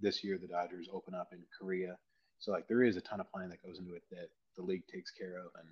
this 0.00 0.22
year 0.22 0.38
the 0.38 0.46
Dodgers 0.46 0.88
open 0.92 1.14
up 1.14 1.30
in 1.32 1.40
Korea. 1.58 1.96
So 2.38 2.52
like 2.52 2.68
there 2.68 2.82
is 2.82 2.96
a 2.96 3.00
ton 3.00 3.20
of 3.20 3.30
planning 3.30 3.50
that 3.50 3.64
goes 3.66 3.78
into 3.78 3.94
it 3.94 4.04
that 4.10 4.28
the 4.56 4.62
league 4.62 4.86
takes 4.86 5.10
care 5.10 5.38
of 5.38 5.50
and 5.58 5.68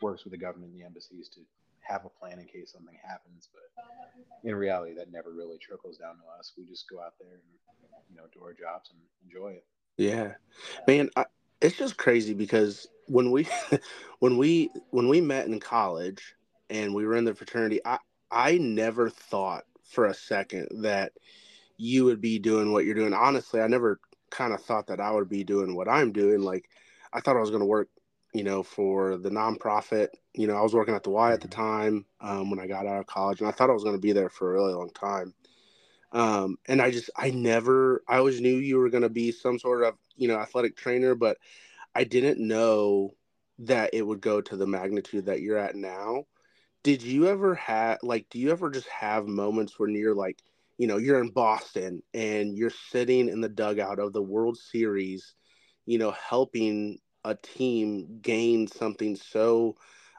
works 0.00 0.24
with 0.24 0.32
the 0.32 0.38
government 0.38 0.72
and 0.72 0.80
the 0.80 0.84
embassies 0.84 1.28
to 1.30 1.40
have 1.80 2.04
a 2.04 2.08
plan 2.08 2.38
in 2.38 2.46
case 2.46 2.72
something 2.72 2.96
happens. 3.02 3.48
But 3.52 4.48
in 4.48 4.54
reality, 4.54 4.94
that 4.94 5.12
never 5.12 5.32
really 5.32 5.58
trickles 5.58 5.96
down 5.96 6.16
to 6.16 6.38
us. 6.38 6.52
We 6.58 6.66
just 6.66 6.88
go 6.90 7.00
out 7.00 7.14
there 7.18 7.32
and 7.32 7.42
you 8.10 8.16
know 8.16 8.24
do 8.32 8.42
our 8.42 8.52
jobs 8.52 8.90
and 8.90 9.00
enjoy 9.24 9.52
it. 9.52 9.64
Yeah, 9.96 10.32
man, 10.86 11.08
I, 11.16 11.24
it's 11.64 11.76
just 11.76 11.96
crazy 11.96 12.34
because 12.34 12.86
when 13.06 13.30
we 13.30 13.46
when 14.20 14.38
we 14.38 14.70
when 14.90 15.08
we 15.08 15.20
met 15.20 15.46
in 15.46 15.60
college 15.60 16.34
and 16.70 16.94
we 16.94 17.06
were 17.06 17.16
in 17.16 17.24
the 17.24 17.34
fraternity, 17.34 17.80
I 17.84 17.98
I 18.30 18.58
never 18.58 19.10
thought 19.10 19.64
for 19.82 20.06
a 20.06 20.14
second 20.14 20.68
that 20.82 21.12
you 21.76 22.04
would 22.04 22.20
be 22.20 22.38
doing 22.38 22.72
what 22.72 22.84
you're 22.84 22.94
doing. 22.94 23.14
Honestly, 23.14 23.60
I 23.60 23.66
never 23.66 24.00
kind 24.30 24.52
of 24.52 24.62
thought 24.62 24.86
that 24.88 25.00
I 25.00 25.10
would 25.10 25.28
be 25.28 25.44
doing 25.44 25.74
what 25.74 25.88
I'm 25.88 26.12
doing. 26.12 26.40
Like 26.40 26.68
I 27.12 27.20
thought 27.20 27.36
I 27.36 27.40
was 27.40 27.50
going 27.50 27.60
to 27.60 27.66
work 27.66 27.88
you 28.34 28.42
know, 28.42 28.62
for 28.62 29.16
the 29.16 29.30
nonprofit. 29.30 30.08
You 30.34 30.48
know, 30.48 30.56
I 30.56 30.60
was 30.60 30.74
working 30.74 30.94
at 30.94 31.04
the 31.04 31.10
Y 31.10 31.32
at 31.32 31.40
the 31.40 31.48
mm-hmm. 31.48 31.62
time 31.62 32.06
um, 32.20 32.50
when 32.50 32.58
I 32.58 32.66
got 32.66 32.86
out 32.86 32.98
of 32.98 33.06
college, 33.06 33.40
and 33.40 33.48
I 33.48 33.52
thought 33.52 33.70
I 33.70 33.74
was 33.74 33.84
going 33.84 33.94
to 33.94 34.00
be 34.00 34.12
there 34.12 34.28
for 34.28 34.50
a 34.50 34.54
really 34.54 34.74
long 34.74 34.90
time. 34.90 35.32
Um, 36.12 36.58
and 36.66 36.82
I 36.82 36.90
just, 36.90 37.10
I 37.16 37.30
never, 37.30 38.02
I 38.08 38.18
always 38.18 38.40
knew 38.40 38.56
you 38.56 38.78
were 38.78 38.90
going 38.90 39.02
to 39.02 39.08
be 39.08 39.32
some 39.32 39.58
sort 39.58 39.82
of, 39.82 39.94
you 40.16 40.28
know, 40.28 40.38
athletic 40.38 40.76
trainer, 40.76 41.14
but 41.14 41.38
I 41.94 42.04
didn't 42.04 42.46
know 42.46 43.14
that 43.60 43.90
it 43.94 44.02
would 44.02 44.20
go 44.20 44.40
to 44.40 44.56
the 44.56 44.66
magnitude 44.66 45.26
that 45.26 45.40
you're 45.40 45.58
at 45.58 45.76
now. 45.76 46.24
Did 46.82 47.02
you 47.02 47.28
ever 47.28 47.54
have, 47.54 47.98
like, 48.02 48.26
do 48.30 48.38
you 48.38 48.50
ever 48.50 48.70
just 48.70 48.88
have 48.88 49.26
moments 49.26 49.78
when 49.78 49.94
you're 49.94 50.14
like, 50.14 50.42
you 50.78 50.86
know, 50.86 50.98
you're 50.98 51.20
in 51.20 51.30
Boston 51.30 52.02
and 52.12 52.56
you're 52.56 52.70
sitting 52.70 53.28
in 53.28 53.40
the 53.40 53.48
dugout 53.48 53.98
of 53.98 54.12
the 54.12 54.22
World 54.22 54.58
Series, 54.58 55.34
you 55.86 55.98
know, 55.98 56.10
helping 56.12 56.98
a 57.24 57.34
team 57.36 58.18
gain 58.20 58.66
something 58.66 59.16
so 59.16 59.76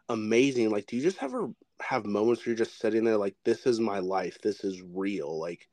amazing? 0.10 0.72
Like 0.72 0.88
do 0.88 0.96
you 0.96 1.04
just 1.04 1.22
ever 1.22 1.50
have 1.82 2.06
moments 2.06 2.46
where 2.46 2.52
you're 2.52 2.66
just 2.66 2.80
sitting 2.80 3.04
there 3.04 3.18
like 3.18 3.36
this 3.44 3.66
is 3.66 3.80
my 3.80 4.00
life. 4.00 4.40
This 4.42 4.64
is 4.64 4.82
real. 4.82 5.40
Like 5.40 5.68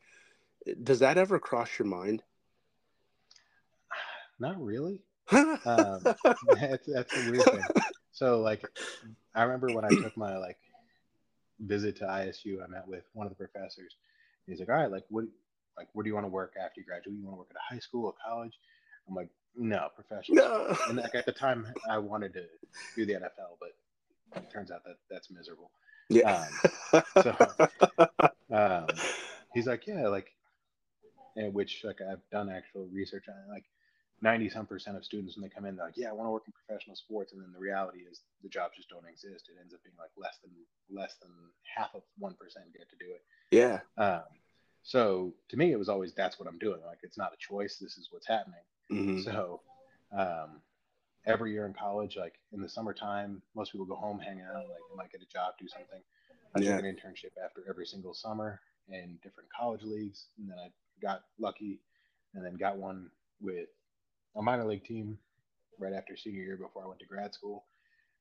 does 0.82 1.00
that 1.00 1.18
ever 1.18 1.38
cross 1.38 1.78
your 1.78 1.88
mind 1.88 2.22
not 4.42 4.62
really 4.62 5.00
um, 5.33 6.00
that's, 6.05 6.87
that's 6.87 7.16
a 7.16 7.31
weird 7.31 7.44
thing 7.44 7.62
so 8.11 8.40
like 8.40 8.62
i 9.35 9.42
remember 9.42 9.68
when 9.72 9.85
i 9.85 9.88
took 9.88 10.16
my 10.16 10.37
like 10.37 10.59
visit 11.61 11.96
to 11.96 12.05
isu 12.05 12.62
i 12.62 12.66
met 12.66 12.87
with 12.87 13.05
one 13.14 13.26
of 13.26 13.31
the 13.31 13.37
professors 13.37 13.96
he's 14.46 14.59
like 14.59 14.68
all 14.68 14.74
right 14.74 14.90
like 14.90 15.05
what 15.09 15.24
like 15.78 15.88
where 15.94 16.02
do 16.02 16.09
you 16.09 16.14
want 16.14 16.26
to 16.26 16.31
work 16.31 16.55
after 16.62 16.81
you 16.81 16.87
graduate 16.87 17.16
you 17.16 17.24
want 17.24 17.35
to 17.35 17.38
work 17.38 17.48
at 17.50 17.57
a 17.57 17.74
high 17.74 17.78
school 17.78 18.07
or 18.07 18.14
college 18.26 18.59
i'm 19.09 19.14
like 19.14 19.28
no, 19.57 19.88
professional. 19.94 20.37
No. 20.37 20.76
And 20.88 20.98
like 20.98 21.14
at 21.14 21.26
the 21.26 21.33
time, 21.33 21.66
I 21.88 21.98
wanted 21.98 22.33
to 22.35 22.44
do 22.96 23.07
the 23.07 23.14
NFL, 23.14 23.59
but 23.61 23.70
it 24.37 24.50
turns 24.50 24.70
out 24.70 24.83
that 24.85 24.96
that's 25.11 25.31
miserable. 25.31 25.70
Yeah. 26.09 26.46
Um, 26.92 27.02
so 27.22 27.37
um, 28.57 28.87
he's 29.55 29.66
like, 29.66 29.87
yeah, 29.87 30.09
like, 30.09 30.33
and 31.37 31.52
which 31.52 31.83
like 31.85 32.00
I've 32.00 32.22
done 32.31 32.50
actual 32.50 32.88
research 32.92 33.24
on, 33.28 33.35
like, 33.52 33.64
ninety 34.22 34.48
some 34.48 34.66
percent 34.66 34.96
of 34.96 35.04
students 35.04 35.37
when 35.37 35.42
they 35.42 35.48
come 35.54 35.66
in, 35.66 35.76
they're 35.76 35.87
like, 35.87 35.96
yeah, 35.96 36.08
I 36.08 36.12
want 36.12 36.28
to 36.28 36.30
work 36.30 36.44
in 36.46 36.52
professional 36.52 36.96
sports, 36.96 37.32
and 37.32 37.42
then 37.42 37.52
the 37.52 37.58
reality 37.58 38.00
is 38.11 38.20
the 38.42 38.48
jobs 38.48 38.76
just 38.76 38.88
don't 38.88 39.06
exist. 39.06 39.50
It 39.50 39.61
ends 39.61 39.74
up 39.74 39.82
being 39.82 39.96
like 39.98 40.11
less 40.16 40.38
than 40.42 40.52
less 40.90 41.16
than 41.20 41.30
half 41.76 41.90
of 41.94 42.02
one 42.18 42.35
percent 42.35 42.72
get 42.72 42.88
to 42.90 42.96
do 42.96 43.12
it. 43.12 43.22
Yeah. 43.50 43.80
Um, 43.98 44.24
so 44.82 45.35
to 45.50 45.56
me, 45.56 45.72
it 45.72 45.78
was 45.78 45.88
always 45.88 46.14
that's 46.14 46.38
what 46.38 46.48
I'm 46.48 46.58
doing. 46.58 46.80
Like 46.87 46.98
it's 47.02 47.18
not 47.18 47.32
a 47.32 47.37
choice. 47.38 47.78
This 47.80 47.98
is 47.98 48.08
what's 48.11 48.26
happening. 48.26 48.64
Mm-hmm. 48.90 49.20
So 49.20 49.61
um, 50.16 50.61
every 51.26 51.52
year 51.52 51.66
in 51.66 51.74
college, 51.74 52.16
like 52.16 52.35
in 52.52 52.61
the 52.61 52.68
summertime, 52.68 53.42
most 53.54 53.72
people 53.72 53.87
go 53.87 53.96
home, 53.96 54.18
hang 54.18 54.40
out, 54.40 54.54
like 54.54 54.82
they 54.90 54.96
might 54.96 55.12
get 55.12 55.22
a 55.22 55.32
job, 55.32 55.54
do 55.58 55.68
something. 55.68 56.00
I 56.54 56.61
yeah. 56.61 56.76
took 56.76 56.85
an 56.85 56.94
internship 56.94 57.32
after 57.42 57.62
every 57.68 57.87
single 57.87 58.14
summer 58.14 58.61
in 58.88 59.18
different 59.22 59.48
college 59.56 59.82
leagues, 59.82 60.26
and 60.38 60.50
then 60.50 60.58
I 60.58 60.68
got 61.00 61.22
lucky, 61.38 61.80
and 62.35 62.44
then 62.44 62.54
got 62.54 62.76
one 62.76 63.11
with 63.40 63.68
a 64.37 64.42
minor 64.42 64.64
league 64.64 64.85
team 64.85 65.18
right 65.79 65.92
after 65.92 66.16
senior 66.16 66.42
year 66.42 66.57
before 66.57 66.85
I 66.85 66.88
went 66.88 67.01
to 67.01 67.07
grad 67.07 67.35
school. 67.35 67.64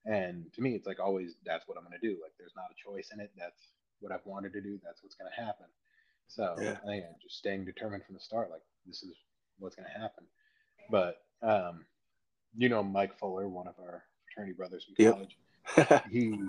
And 0.06 0.52
to 0.54 0.62
me, 0.62 0.74
it's 0.74 0.88
like 0.88 1.00
always 1.00 1.36
that's 1.46 1.68
what 1.68 1.78
I'm 1.78 1.84
going 1.84 2.00
to 2.00 2.08
do. 2.08 2.18
Like 2.22 2.34
there's 2.40 2.56
not 2.56 2.72
a 2.72 2.90
choice 2.90 3.10
in 3.14 3.20
it. 3.20 3.32
That's 3.38 3.70
what 4.00 4.12
I've 4.12 4.26
wanted 4.26 4.54
to 4.54 4.62
do. 4.62 4.80
That's 4.84 5.04
what's 5.04 5.16
going 5.16 5.30
to 5.36 5.42
happen. 5.42 5.68
So 6.28 6.56
yeah. 6.60 6.78
I 6.84 6.88
think 6.88 7.06
just 7.22 7.38
staying 7.38 7.66
determined 7.66 8.04
from 8.06 8.16
the 8.16 8.22
start. 8.22 8.50
Like 8.50 8.64
this 8.86 9.04
is 9.04 9.16
what's 9.60 9.76
going 9.76 9.88
to 9.94 10.00
happen. 10.00 10.24
But 10.90 11.18
um, 11.44 11.86
you 12.58 12.70
know 12.70 12.84
Mike 12.84 13.18
Fuller, 13.20 13.48
one 13.48 13.68
of 13.68 13.76
our 13.80 14.04
fraternity 14.26 14.56
brothers 14.56 14.86
from 14.86 15.14
college. 15.14 15.38
Yep. 15.78 16.06
he 16.12 16.40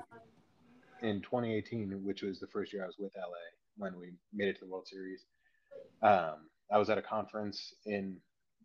in 1.03 1.21
2018, 1.21 2.05
which 2.05 2.23
was 2.23 2.41
the 2.41 2.47
first 2.47 2.73
year 2.73 2.85
I 2.85 2.87
was 2.87 2.97
with 2.99 3.13
LA 3.17 3.27
when 3.77 3.99
we 3.99 4.13
made 4.33 4.49
it 4.49 4.55
to 4.55 4.65
the 4.65 4.71
World 4.71 4.87
Series. 4.89 5.25
Um, 6.03 6.49
I 6.71 6.79
was 6.79 6.89
at 6.91 6.99
a 6.99 7.03
conference 7.03 7.75
in 7.85 8.17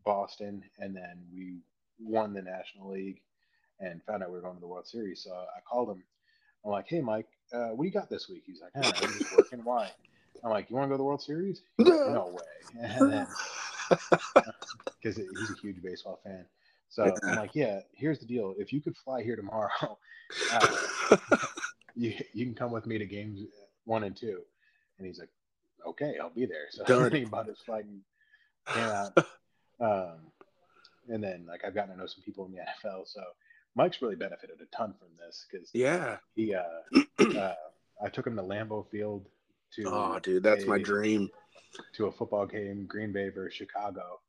Boston, 0.07 0.63
and 0.79 0.95
then 0.95 1.19
we 1.33 1.57
won 1.99 2.33
the 2.33 2.41
National 2.41 2.91
League 2.91 3.21
and 3.79 4.01
found 4.03 4.23
out 4.23 4.29
we 4.29 4.35
were 4.35 4.41
going 4.41 4.55
to 4.55 4.61
the 4.61 4.67
World 4.67 4.87
Series. 4.87 5.21
So 5.21 5.31
I 5.31 5.59
called 5.69 5.89
him. 5.89 6.03
I'm 6.63 6.71
like, 6.71 6.87
"Hey, 6.87 7.01
Mike, 7.01 7.27
uh, 7.53 7.69
what 7.69 7.83
do 7.83 7.87
you 7.87 7.93
got 7.93 8.09
this 8.09 8.29
week?" 8.29 8.43
He's 8.45 8.61
like, 8.61 8.71
"I'm 8.75 9.13
just 9.13 9.35
working. 9.35 9.63
Why?" 9.63 9.91
I'm 10.43 10.49
like, 10.49 10.69
"You 10.69 10.77
want 10.77 10.85
to 10.85 10.89
go 10.89 10.93
to 10.93 10.97
the 10.97 11.03
World 11.03 11.21
Series?" 11.21 11.61
Like, 11.77 11.87
no 11.89 12.27
way. 12.29 13.25
Because 15.01 15.15
he's 15.15 15.51
a 15.51 15.61
huge 15.61 15.81
baseball 15.81 16.19
fan. 16.23 16.45
So 16.89 17.15
I'm 17.23 17.35
like, 17.35 17.53
yeah, 17.53 17.81
here's 17.93 18.19
the 18.19 18.25
deal. 18.25 18.55
If 18.57 18.73
you 18.73 18.81
could 18.81 18.97
fly 18.97 19.21
here 19.21 19.35
tomorrow, 19.35 19.97
uh, 20.51 20.77
you 21.95 22.13
you 22.33 22.45
can 22.45 22.55
come 22.55 22.71
with 22.71 22.85
me 22.87 22.97
to 22.97 23.05
games 23.05 23.41
one 23.85 24.03
and 24.03 24.15
two. 24.15 24.41
And 24.97 25.05
he's 25.05 25.19
like, 25.19 25.29
okay, 25.85 26.15
I'll 26.19 26.31
be 26.31 26.45
there. 26.45 26.67
So 26.71 27.09
he 27.11 27.25
bought 27.25 27.47
his 27.47 27.59
flight 27.59 27.85
and 27.85 28.01
came 28.73 28.83
out. 28.83 29.25
Um, 29.79 30.17
and 31.09 31.23
then 31.23 31.45
like 31.47 31.63
I've 31.65 31.73
gotten 31.73 31.91
to 31.93 31.99
know 31.99 32.07
some 32.07 32.23
people 32.23 32.45
in 32.45 32.51
the 32.51 32.57
NFL. 32.89 33.07
So 33.07 33.21
Mike's 33.75 34.01
really 34.01 34.15
benefited 34.15 34.57
a 34.61 34.75
ton 34.75 34.93
from 34.99 35.09
this 35.19 35.45
because 35.49 35.69
yeah, 35.73 36.17
he 36.35 36.55
uh, 36.55 37.37
uh, 37.37 37.53
I 38.03 38.09
took 38.09 38.27
him 38.27 38.35
to 38.35 38.43
Lambeau 38.43 38.89
Field 38.89 39.25
to 39.75 39.83
oh 39.85 40.19
dude, 40.19 40.43
that's 40.43 40.63
a, 40.63 40.67
my 40.67 40.79
dream 40.79 41.29
to 41.93 42.07
a 42.07 42.11
football 42.11 42.45
game, 42.45 42.85
Green 42.87 43.11
Bay 43.11 43.29
versus 43.29 43.55
Chicago. 43.55 44.19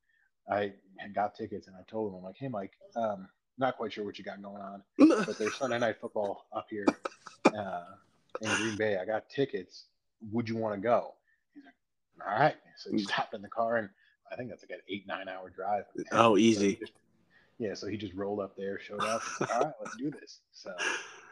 I 0.51 0.73
got 1.15 1.35
tickets 1.35 1.67
and 1.67 1.77
I 1.77 1.81
told 1.91 2.11
him, 2.11 2.19
I'm 2.19 2.25
like, 2.25 2.37
hey, 2.39 2.49
Mike, 2.49 2.73
um, 2.97 3.29
not 3.59 3.77
quite 3.77 3.93
sure 3.93 4.05
what 4.05 4.19
you 4.19 4.25
got 4.25 4.41
going 4.43 4.63
on, 4.63 4.83
but 4.99 5.39
there's 5.39 5.55
Sunday 5.57 5.79
night 5.79 5.97
football 6.01 6.47
up 6.53 6.67
here 6.71 6.87
uh, 7.47 7.85
in 8.41 8.49
Green 8.57 8.77
Bay. 8.77 8.99
I 8.99 9.05
got 9.05 9.29
tickets. 9.29 9.85
Would 10.33 10.49
you 10.49 10.57
want 10.57 10.75
to 10.75 10.81
go? 10.81 11.15
He's 11.55 11.65
like, 11.65 12.29
all 12.29 12.41
right. 12.41 12.57
So 12.77 12.91
he 12.93 12.99
stopped 12.99 13.35
in 13.35 13.43
the 13.43 13.49
car 13.49 13.77
and 13.77 13.91
I 14.33 14.37
think 14.37 14.49
that's 14.51 14.63
like 14.63 14.79
an 14.79 14.83
eight, 14.89 15.07
nine 15.07 15.29
hour 15.29 15.51
drive. 15.51 15.85
Oh, 16.13 16.37
easy. 16.37 16.75
So 16.75 16.81
just, 16.81 16.93
yeah. 17.59 17.75
So 17.75 17.87
he 17.87 17.97
just 17.97 18.15
rolled 18.15 18.41
up 18.41 18.57
there, 18.57 18.79
showed 18.79 19.03
up. 19.03 19.23
And 19.41 19.49
said, 19.49 19.57
all 19.57 19.65
right, 19.65 19.75
let's 19.83 19.97
do 19.97 20.11
this. 20.11 20.41
So 20.53 20.73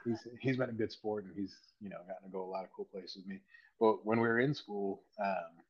he's, 0.04 0.26
he's 0.40 0.56
been 0.56 0.70
a 0.70 0.74
good 0.74 0.92
sport 0.92 1.24
and 1.24 1.32
he's, 1.34 1.54
you 1.80 1.88
know, 1.88 1.98
gotten 2.08 2.28
to 2.28 2.32
go 2.32 2.42
a 2.42 2.50
lot 2.50 2.64
of 2.64 2.70
cool 2.74 2.86
places 2.86 3.16
with 3.16 3.26
me. 3.26 3.40
But 3.78 4.04
when 4.06 4.20
we 4.20 4.28
were 4.28 4.40
in 4.40 4.54
school, 4.54 5.02
um, 5.22 5.62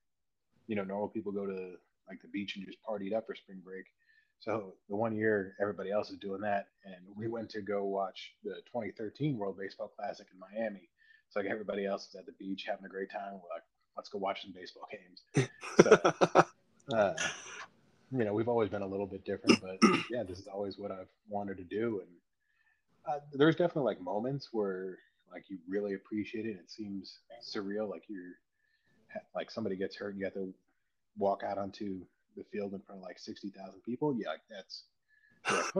you 0.66 0.76
know, 0.76 0.84
normal 0.84 1.08
people 1.08 1.32
go 1.32 1.46
to 1.46 1.74
like 2.08 2.22
the 2.22 2.28
beach 2.28 2.56
and 2.56 2.64
just 2.64 2.78
partied 2.88 3.14
up 3.14 3.26
for 3.26 3.34
spring 3.34 3.60
break. 3.64 3.86
So 4.40 4.74
the 4.88 4.96
one 4.96 5.16
year 5.16 5.54
everybody 5.60 5.90
else 5.90 6.10
is 6.10 6.18
doing 6.18 6.42
that, 6.42 6.68
and 6.84 6.96
we 7.16 7.26
went 7.26 7.48
to 7.50 7.62
go 7.62 7.84
watch 7.84 8.34
the 8.44 8.56
2013 8.66 9.38
World 9.38 9.58
Baseball 9.58 9.90
Classic 9.96 10.26
in 10.32 10.38
Miami. 10.38 10.88
So 11.30 11.40
like 11.40 11.48
everybody 11.48 11.86
else 11.86 12.08
is 12.08 12.14
at 12.14 12.26
the 12.26 12.32
beach 12.32 12.64
having 12.68 12.84
a 12.84 12.88
great 12.88 13.10
time. 13.10 13.32
We're 13.32 13.54
like, 13.54 13.64
let's 13.96 14.08
go 14.08 14.18
watch 14.18 14.42
some 14.42 14.52
baseball 14.52 14.88
games. 14.90 15.48
So, 15.82 16.44
uh, 16.92 17.14
you 18.12 18.24
know, 18.24 18.32
we've 18.32 18.48
always 18.48 18.68
been 18.68 18.82
a 18.82 18.86
little 18.86 19.06
bit 19.06 19.24
different, 19.24 19.60
but 19.60 19.78
yeah, 20.10 20.22
this 20.22 20.38
is 20.38 20.46
always 20.46 20.78
what 20.78 20.90
I've 20.90 21.08
wanted 21.28 21.56
to 21.58 21.64
do. 21.64 22.02
And 22.02 23.14
uh, 23.14 23.20
there's 23.32 23.56
definitely 23.56 23.84
like 23.84 24.00
moments 24.00 24.48
where 24.52 24.98
like 25.32 25.44
you 25.48 25.58
really 25.68 25.94
appreciate 25.94 26.46
it. 26.46 26.56
It 26.56 26.70
seems 26.70 27.18
surreal, 27.42 27.90
like 27.90 28.04
you're 28.08 28.34
like 29.34 29.50
somebody 29.50 29.76
gets 29.76 29.96
hurt 29.96 30.10
and 30.10 30.18
you 30.18 30.24
have 30.24 30.34
to 30.34 30.52
walk 31.18 31.42
out 31.42 31.58
onto 31.58 32.00
the 32.36 32.44
field 32.52 32.74
in 32.74 32.80
front 32.80 33.00
of 33.00 33.04
like 33.04 33.18
60,000 33.18 33.80
people, 33.82 34.14
yeah, 34.18 34.28
like 34.28 34.40
that's 34.50 34.84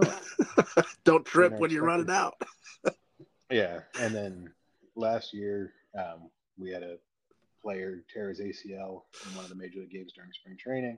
yeah, 0.02 0.82
don't 1.04 1.24
trip 1.24 1.58
when 1.58 1.70
you're 1.70 1.84
running 1.84 2.10
out. 2.10 2.40
yeah, 3.50 3.80
and 4.00 4.14
then 4.14 4.50
last 4.94 5.34
year 5.34 5.72
um, 5.98 6.30
we 6.58 6.70
had 6.70 6.82
a 6.82 6.96
player 7.66 8.04
tear 8.14 8.28
his 8.28 8.40
ACL 8.40 9.02
in 9.26 9.34
one 9.34 9.44
of 9.44 9.48
the 9.48 9.56
major 9.56 9.80
league 9.80 9.90
games 9.90 10.12
during 10.12 10.30
spring 10.32 10.56
training, 10.56 10.96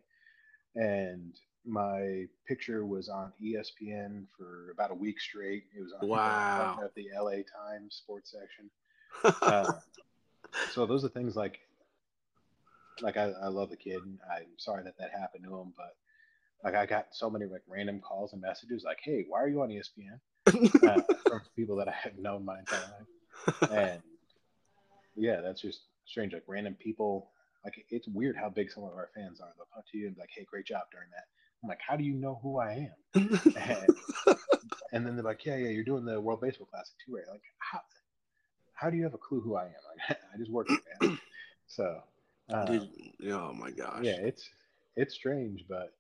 and 0.74 1.32
my 1.64 2.26
picture 2.46 2.84
was 2.84 3.08
on 3.08 3.32
ESPN 3.42 4.24
for 4.36 4.70
about 4.72 4.90
a 4.90 4.94
week 4.94 5.18
straight. 5.18 5.64
It 5.74 5.80
was 5.80 5.94
on 6.02 6.08
wow. 6.10 6.78
at 6.84 6.94
the 6.94 7.06
LA 7.18 7.30
Times 7.30 7.94
sports 7.94 8.34
section. 8.34 8.70
uh, 9.42 9.72
so 10.72 10.84
those 10.84 11.06
are 11.06 11.08
things 11.08 11.36
like, 11.36 11.58
like 13.00 13.16
I, 13.16 13.32
I 13.42 13.48
love 13.48 13.70
the 13.70 13.76
kid. 13.76 14.02
I'm 14.30 14.46
sorry 14.58 14.84
that 14.84 14.98
that 14.98 15.10
happened 15.18 15.44
to 15.44 15.56
him, 15.56 15.72
but 15.74 15.96
like 16.62 16.74
I 16.74 16.84
got 16.84 17.06
so 17.12 17.30
many 17.30 17.46
like 17.46 17.62
random 17.66 17.98
calls 18.00 18.34
and 18.34 18.42
messages 18.42 18.84
like, 18.84 18.98
"Hey, 19.02 19.24
why 19.26 19.40
are 19.40 19.48
you 19.48 19.62
on 19.62 19.70
ESPN?" 19.70 20.20
uh, 20.86 21.02
from 21.26 21.40
people 21.56 21.76
that 21.76 21.88
I 21.88 21.92
had 21.92 22.18
known 22.18 22.44
my 22.44 22.58
entire 22.58 22.80
life, 22.80 23.70
and 23.70 24.02
yeah, 25.16 25.40
that's 25.40 25.62
just 25.62 25.80
strange. 26.08 26.32
Like 26.32 26.44
random 26.46 26.74
people, 26.74 27.30
like 27.64 27.84
it's 27.90 28.08
weird 28.08 28.36
how 28.36 28.48
big 28.48 28.70
some 28.70 28.84
of 28.84 28.90
our 28.90 29.10
fans 29.14 29.40
are. 29.40 29.52
They'll 29.56 29.68
come 29.72 29.82
to 29.90 29.98
you 29.98 30.06
and 30.06 30.16
be 30.16 30.20
like, 30.20 30.30
"Hey, 30.34 30.46
great 30.50 30.66
job 30.66 30.82
during 30.92 31.08
that." 31.10 31.24
I'm 31.62 31.68
like, 31.68 31.80
"How 31.86 31.96
do 31.96 32.04
you 32.04 32.14
know 32.14 32.40
who 32.42 32.58
I 32.58 32.90
am?" 33.14 33.40
and, 33.44 33.96
and 34.92 35.06
then 35.06 35.16
they're 35.16 35.24
like, 35.24 35.44
"Yeah, 35.44 35.56
yeah, 35.56 35.68
you're 35.68 35.84
doing 35.84 36.04
the 36.04 36.20
World 36.20 36.40
Baseball 36.40 36.68
Classic 36.70 36.94
too, 37.04 37.14
right?" 37.14 37.28
Like, 37.30 37.42
how 37.58 37.80
how 38.74 38.90
do 38.90 38.96
you 38.96 39.04
have 39.04 39.14
a 39.14 39.18
clue 39.18 39.40
who 39.40 39.56
I 39.56 39.64
am? 39.64 39.72
Like, 40.08 40.18
I 40.34 40.38
just 40.38 40.50
work 40.50 40.68
here, 40.68 40.78
man. 41.00 41.18
So, 41.70 42.00
um, 42.48 42.64
Dude, 42.64 43.30
oh 43.30 43.52
my 43.52 43.70
gosh. 43.70 44.02
Yeah, 44.02 44.16
it's 44.24 44.48
it's 44.96 45.14
strange, 45.14 45.66
but 45.68 45.92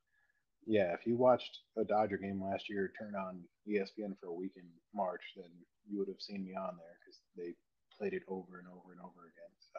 yeah, 0.66 0.92
if 0.94 1.06
you 1.06 1.16
watched 1.16 1.60
a 1.76 1.84
Dodger 1.84 2.16
game 2.16 2.42
last 2.42 2.68
year 2.68 2.92
turn 2.98 3.14
on 3.14 3.40
ESPN 3.68 4.18
for 4.18 4.28
a 4.28 4.32
week 4.32 4.52
in 4.56 4.64
March, 4.94 5.20
then 5.36 5.50
you 5.88 5.98
would 5.98 6.08
have 6.08 6.20
seen 6.20 6.44
me 6.44 6.54
on 6.54 6.76
there 6.76 6.96
because 7.00 7.20
they 7.36 7.54
played 7.96 8.12
it 8.12 8.22
over 8.28 8.58
and 8.58 8.68
over 8.68 8.92
and 8.92 9.00
over 9.00 9.28
again. 9.28 9.52
So 9.60 9.77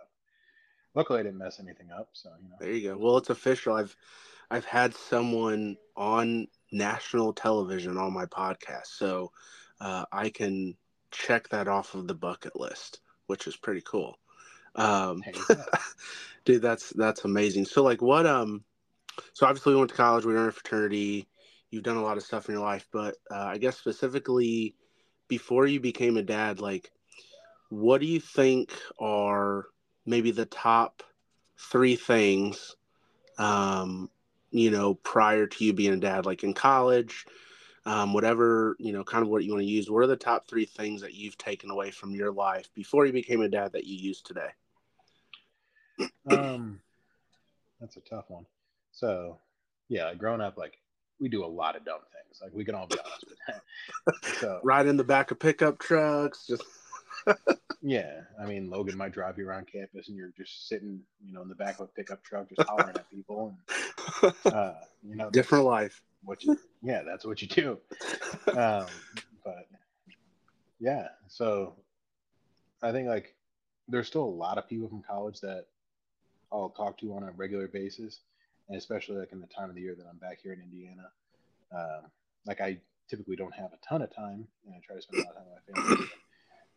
luckily, 0.95 1.19
I 1.19 1.23
didn't 1.23 1.38
mess 1.38 1.60
anything 1.60 1.89
up. 1.91 2.10
So 2.13 2.30
you 2.41 2.49
know. 2.49 2.56
There 2.60 2.71
you 2.71 2.89
go. 2.89 2.97
Well, 2.97 3.17
it's 3.17 3.30
official. 3.30 3.73
I've 3.75 3.95
I've 4.52 4.65
had 4.65 4.95
someone 4.95 5.78
on 5.95 6.47
national 6.71 7.34
television 7.34 7.97
on 7.97 8.13
my 8.13 8.25
podcast, 8.25 8.88
so 8.88 9.32
uh, 9.80 10.06
I 10.12 10.30
can 10.30 10.75
check 11.12 11.49
that 11.49 11.67
off 11.67 11.93
of 11.93 12.08
the 12.08 12.15
bucket 12.15 12.60
list, 12.60 12.99
which 13.28 13.47
is 13.47 13.56
pretty 13.56 13.82
cool. 13.82 14.17
Um, 14.75 15.23
dude, 16.45 16.62
that's 16.62 16.89
that's 16.91 17.25
amazing. 17.25 17.65
So, 17.65 17.84
like, 17.84 18.02
what 18.02 18.25
um 18.25 18.63
so 19.34 19.45
obviously 19.45 19.73
we 19.73 19.80
went 19.80 19.91
to 19.91 19.97
college, 19.97 20.25
we 20.25 20.34
were 20.34 20.43
in 20.43 20.49
a 20.49 20.52
fraternity. 20.52 21.28
You've 21.71 21.84
done 21.84 21.97
a 21.97 22.04
lot 22.04 22.17
of 22.17 22.23
stuff 22.23 22.49
in 22.49 22.56
your 22.56 22.63
life, 22.63 22.88
but 22.91 23.15
uh, 23.32 23.45
I 23.45 23.58
guess 23.58 23.78
specifically 23.78 24.75
before 25.28 25.67
you 25.67 25.80
became 25.80 26.17
a 26.17 26.23
dad, 26.23 26.60
like 26.60 26.91
what 27.69 28.02
do 28.02 28.08
you 28.08 28.19
think 28.19 28.71
are 28.99 29.67
maybe 30.10 30.32
the 30.32 30.45
top 30.45 31.04
three 31.72 31.95
things, 31.95 32.76
um, 33.38 34.10
you 34.52 34.72
know, 34.72 34.95
prior 34.95 35.45
to 35.45 35.63
you 35.63 35.72
being 35.72 35.93
a 35.93 35.98
dad, 35.98 36.26
like 36.26 36.43
in 36.43 36.54
college, 36.54 37.26
um, 37.86 38.13
whatever, 38.13 38.76
you 38.80 38.91
know, 38.91 39.04
kind 39.04 39.22
of 39.22 39.30
what 39.30 39.43
you 39.43 39.52
want 39.52 39.62
to 39.62 39.69
use. 39.69 39.89
What 39.89 40.04
are 40.04 40.08
the 40.08 40.17
top 40.17 40.48
three 40.48 40.65
things 40.65 41.02
that 41.02 41.13
you've 41.13 41.38
taken 41.38 41.69
away 41.69 41.91
from 41.91 42.15
your 42.15 42.32
life 42.32 42.67
before 42.74 43.06
you 43.06 43.13
became 43.13 43.41
a 43.41 43.48
dad 43.48 43.72
that 43.74 43.86
you 43.86 43.95
use 43.95 44.22
today? 44.22 44.50
Um, 46.30 46.80
that's 47.80 47.98
a 47.98 48.02
tough 48.02 48.26
one. 48.30 48.45
So, 48.91 49.38
yeah, 49.89 50.13
growing 50.15 50.41
up, 50.41 50.58
like 50.58 50.80
we 51.19 51.30
do 51.30 51.45
a 51.45 51.48
lot 51.48 51.76
of 51.76 51.86
dumb 51.86 52.00
things. 52.12 52.41
Like 52.41 52.52
we 52.54 52.65
can 52.65 52.74
all 52.74 52.88
be 52.88 52.98
honest 53.06 53.26
with 53.30 53.38
that. 53.48 53.62
So, 54.39 54.60
ride 54.63 54.88
in 54.88 54.98
the 54.98 55.04
back 55.04 55.32
of 55.32 55.39
pickup 55.39 55.78
trucks, 55.78 56.48
just. 56.48 56.63
Yeah, 57.82 58.21
I 58.41 58.45
mean, 58.45 58.69
Logan 58.69 58.97
might 58.97 59.12
drive 59.12 59.38
you 59.38 59.47
around 59.47 59.67
campus, 59.71 60.08
and 60.08 60.17
you're 60.17 60.34
just 60.38 60.67
sitting, 60.67 60.99
you 61.25 61.34
know, 61.34 61.41
in 61.41 61.49
the 61.49 61.55
back 61.55 61.79
of 61.79 61.86
a 61.86 61.88
pickup 61.88 62.23
truck, 62.23 62.49
just 62.49 62.67
hollering 62.67 62.95
at 62.95 63.10
people, 63.10 63.55
and 64.23 64.34
uh, 64.53 64.73
you 65.03 65.15
know, 65.15 65.29
different 65.29 65.65
life. 65.65 66.01
What 66.23 66.43
you, 66.43 66.58
yeah, 66.82 67.03
that's 67.03 67.25
what 67.25 67.41
you 67.41 67.47
do. 67.47 67.77
Um, 68.47 68.86
but 69.43 69.67
yeah, 70.79 71.08
so 71.27 71.75
I 72.84 72.91
think 72.91 73.08
like 73.08 73.36
there's 73.88 74.08
still 74.08 74.23
a 74.23 74.25
lot 74.25 74.58
of 74.58 74.67
people 74.67 74.89
from 74.89 75.01
college 75.01 75.39
that 75.41 75.65
I'll 76.51 76.69
talk 76.69 76.97
to 76.99 77.13
on 77.13 77.23
a 77.23 77.32
regular 77.32 77.67
basis 77.67 78.21
and 78.69 78.77
especially 78.77 79.17
like 79.17 79.32
in 79.32 79.41
the 79.41 79.47
time 79.47 79.69
of 79.69 79.75
the 79.75 79.82
year 79.82 79.95
that 79.95 80.05
I'm 80.10 80.17
back 80.17 80.39
here 80.41 80.53
in 80.53 80.62
Indiana. 80.62 81.10
Um, 81.75 82.12
like 82.45 82.62
I 82.62 82.77
typically 83.10 83.36
don't 83.36 83.53
have 83.53 83.71
a 83.73 83.86
ton 83.88 84.01
of 84.01 84.15
time, 84.15 84.47
and 84.65 84.75
I 84.75 84.79
try 84.86 84.95
to 84.95 85.01
spend 85.01 85.23
a 85.23 85.27
lot 85.27 85.36
of 85.36 85.43
time 85.43 85.45
with 85.67 85.75
my 85.75 85.95
family. 85.95 86.08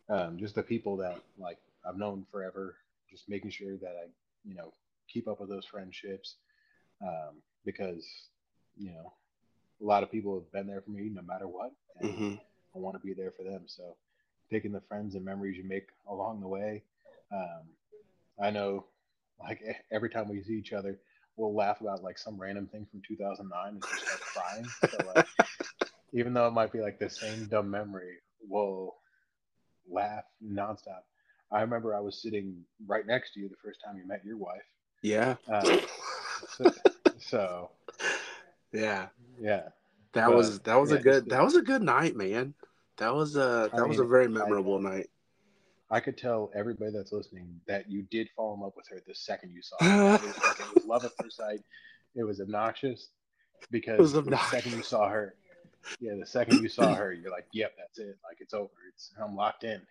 Um, 0.09 0.37
just 0.37 0.55
the 0.55 0.63
people 0.63 0.97
that 0.97 1.19
like 1.37 1.57
I've 1.87 1.97
known 1.97 2.25
forever, 2.31 2.75
just 3.09 3.29
making 3.29 3.51
sure 3.51 3.77
that 3.77 3.95
I, 4.03 4.07
you 4.45 4.55
know, 4.55 4.73
keep 5.07 5.27
up 5.27 5.39
with 5.39 5.49
those 5.49 5.65
friendships, 5.65 6.35
um, 7.01 7.35
because 7.65 8.05
you 8.77 8.91
know, 8.91 9.13
a 9.81 9.85
lot 9.85 10.03
of 10.03 10.11
people 10.11 10.35
have 10.35 10.51
been 10.51 10.67
there 10.67 10.81
for 10.81 10.91
me 10.91 11.09
no 11.13 11.21
matter 11.21 11.47
what, 11.47 11.71
and 11.99 12.09
mm-hmm. 12.09 12.33
I 12.75 12.79
want 12.79 12.95
to 12.95 13.05
be 13.05 13.13
there 13.13 13.31
for 13.31 13.43
them. 13.43 13.61
So, 13.67 13.95
taking 14.51 14.71
the 14.71 14.81
friends 14.81 15.15
and 15.15 15.23
memories 15.23 15.57
you 15.57 15.63
make 15.67 15.87
along 16.07 16.41
the 16.41 16.47
way. 16.47 16.83
Um, 17.31 17.61
I 18.41 18.49
know, 18.49 18.85
like 19.39 19.61
every 19.91 20.09
time 20.09 20.29
we 20.29 20.43
see 20.43 20.53
each 20.53 20.73
other, 20.73 20.99
we'll 21.35 21.53
laugh 21.53 21.81
about 21.81 22.03
like 22.03 22.17
some 22.17 22.39
random 22.39 22.67
thing 22.67 22.85
from 22.89 23.01
2009 23.07 23.67
and 23.67 23.81
just 23.81 24.05
start 24.05 24.21
crying. 24.21 24.65
So 24.81 25.13
like, 25.15 25.27
even 26.13 26.33
though 26.33 26.47
it 26.47 26.51
might 26.51 26.71
be 26.71 26.81
like 26.81 26.99
the 26.99 27.09
same 27.09 27.45
dumb 27.45 27.69
memory, 27.69 28.17
we'll 28.47 28.95
laugh 29.89 30.23
nonstop. 30.45 31.03
I 31.51 31.61
remember 31.61 31.95
I 31.95 31.99
was 31.99 32.21
sitting 32.21 32.63
right 32.87 33.05
next 33.05 33.33
to 33.33 33.39
you 33.39 33.49
the 33.49 33.55
first 33.63 33.79
time 33.85 33.97
you 33.97 34.07
met 34.07 34.25
your 34.25 34.37
wife. 34.37 34.63
Yeah. 35.03 35.35
Uh, 35.51 35.77
so, 36.49 36.71
so, 37.19 37.69
yeah, 38.71 39.07
yeah. 39.39 39.63
That 40.13 40.27
but, 40.27 40.35
was 40.35 40.59
that 40.61 40.75
was 40.75 40.91
yeah, 40.91 40.97
a 40.97 41.01
good 41.01 41.29
that 41.29 41.43
was 41.43 41.55
a 41.55 41.61
good 41.61 41.81
night, 41.81 42.15
man. 42.15 42.53
That 42.97 43.13
was 43.13 43.35
a 43.35 43.69
that 43.71 43.79
I 43.79 43.81
was 43.83 43.97
mean, 43.97 44.07
a 44.07 44.09
very 44.09 44.27
memorable 44.27 44.77
I, 44.77 44.89
night. 44.89 45.09
I 45.91 45.99
could 45.99 46.17
tell 46.17 46.51
everybody 46.55 46.91
that's 46.91 47.11
listening 47.11 47.59
that 47.67 47.89
you 47.89 48.03
did 48.03 48.29
fall 48.35 48.55
in 48.55 48.61
love 48.61 48.73
with 48.75 48.87
her 48.89 49.01
the 49.05 49.13
second 49.13 49.51
you 49.51 49.61
saw 49.61 49.77
her. 49.79 50.15
it, 50.15 50.21
was 50.21 50.37
like, 50.37 50.59
it 50.59 50.75
was 50.75 50.85
love 50.85 51.05
at 51.05 51.11
first 51.19 51.37
sight. 51.37 51.59
It 52.15 52.23
was 52.23 52.41
obnoxious 52.41 53.09
because 53.69 53.99
was 53.99 54.15
obnoxious. 54.15 54.51
the 54.51 54.57
second 54.57 54.77
you 54.77 54.83
saw 54.83 55.09
her, 55.09 55.35
yeah, 55.99 56.13
the 56.19 56.25
second 56.25 56.61
you 56.61 56.69
saw 56.69 56.93
her, 56.93 57.13
you're 57.13 57.31
like, 57.31 57.47
yep, 57.51 57.73
that's 57.77 57.99
it. 57.99 58.17
Like 58.23 58.37
it's 58.39 58.53
over. 58.53 58.71
It's 58.89 59.11
I'm 59.21 59.35
locked 59.35 59.63
in. 59.63 59.81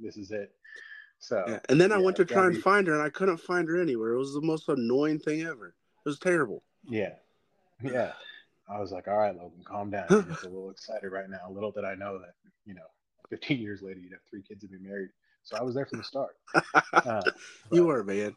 This 0.00 0.16
is 0.16 0.30
it. 0.30 0.52
So 1.18 1.44
yeah. 1.46 1.58
and 1.68 1.80
then 1.80 1.92
I 1.92 1.98
went 1.98 2.16
to 2.18 2.24
try 2.24 2.46
and 2.46 2.62
find 2.62 2.86
her 2.86 2.94
and 2.94 3.02
I 3.02 3.08
couldn't 3.08 3.38
find 3.38 3.68
her 3.68 3.80
anywhere. 3.80 4.12
It 4.12 4.18
was 4.18 4.34
the 4.34 4.42
most 4.42 4.68
annoying 4.68 5.18
thing 5.18 5.42
ever. 5.42 5.68
It 5.68 6.08
was 6.08 6.18
terrible. 6.18 6.62
Yeah. 6.88 7.14
Yeah. 7.82 8.12
I 8.68 8.80
was 8.80 8.92
like, 8.92 9.08
all 9.08 9.16
right, 9.16 9.34
Logan, 9.34 9.62
calm 9.64 9.90
down. 9.90 10.06
I'm 10.10 10.28
just 10.28 10.44
a 10.44 10.48
little 10.48 10.70
excited 10.70 11.10
right 11.10 11.28
now. 11.28 11.50
Little 11.50 11.70
did 11.70 11.84
I 11.84 11.94
know 11.94 12.18
that, 12.18 12.34
you 12.66 12.74
know, 12.74 12.86
15 13.30 13.58
years 13.58 13.82
later, 13.82 14.00
you'd 14.00 14.12
have 14.12 14.20
three 14.28 14.42
kids 14.42 14.64
and 14.64 14.72
be 14.72 14.78
married. 14.78 15.10
So 15.44 15.56
I 15.56 15.62
was 15.62 15.74
there 15.74 15.86
from 15.86 15.98
the 15.98 16.04
start. 16.04 16.36
Uh, 16.92 17.22
you 17.72 17.84
were, 17.84 18.04
man. 18.04 18.34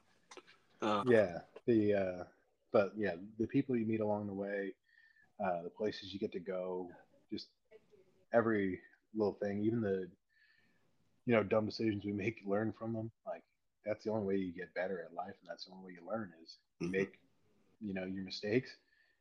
Uh, 0.81 1.03
yeah. 1.05 1.37
The 1.67 1.93
uh, 1.93 2.23
but 2.71 2.91
yeah, 2.97 3.13
the 3.39 3.47
people 3.47 3.75
you 3.75 3.85
meet 3.85 4.01
along 4.01 4.27
the 4.27 4.33
way, 4.33 4.73
uh, 5.43 5.63
the 5.63 5.69
places 5.69 6.13
you 6.13 6.19
get 6.19 6.31
to 6.31 6.39
go, 6.39 6.89
just 7.31 7.47
every 8.33 8.79
little 9.15 9.37
thing, 9.41 9.63
even 9.63 9.81
the 9.81 10.07
you 11.25 11.33
know 11.35 11.43
dumb 11.43 11.65
decisions 11.65 12.05
we 12.05 12.13
make, 12.13 12.41
learn 12.45 12.73
from 12.77 12.93
them. 12.93 13.11
Like 13.25 13.43
that's 13.85 14.03
the 14.03 14.11
only 14.11 14.25
way 14.25 14.35
you 14.35 14.53
get 14.53 14.73
better 14.73 15.01
at 15.05 15.15
life, 15.15 15.35
and 15.41 15.49
that's 15.49 15.65
the 15.65 15.71
only 15.71 15.85
way 15.85 15.97
you 15.99 16.07
learn 16.07 16.31
is 16.43 16.57
you 16.79 16.87
mm-hmm. 16.87 16.97
make 16.97 17.19
you 17.81 17.93
know 17.93 18.05
your 18.05 18.23
mistakes. 18.23 18.69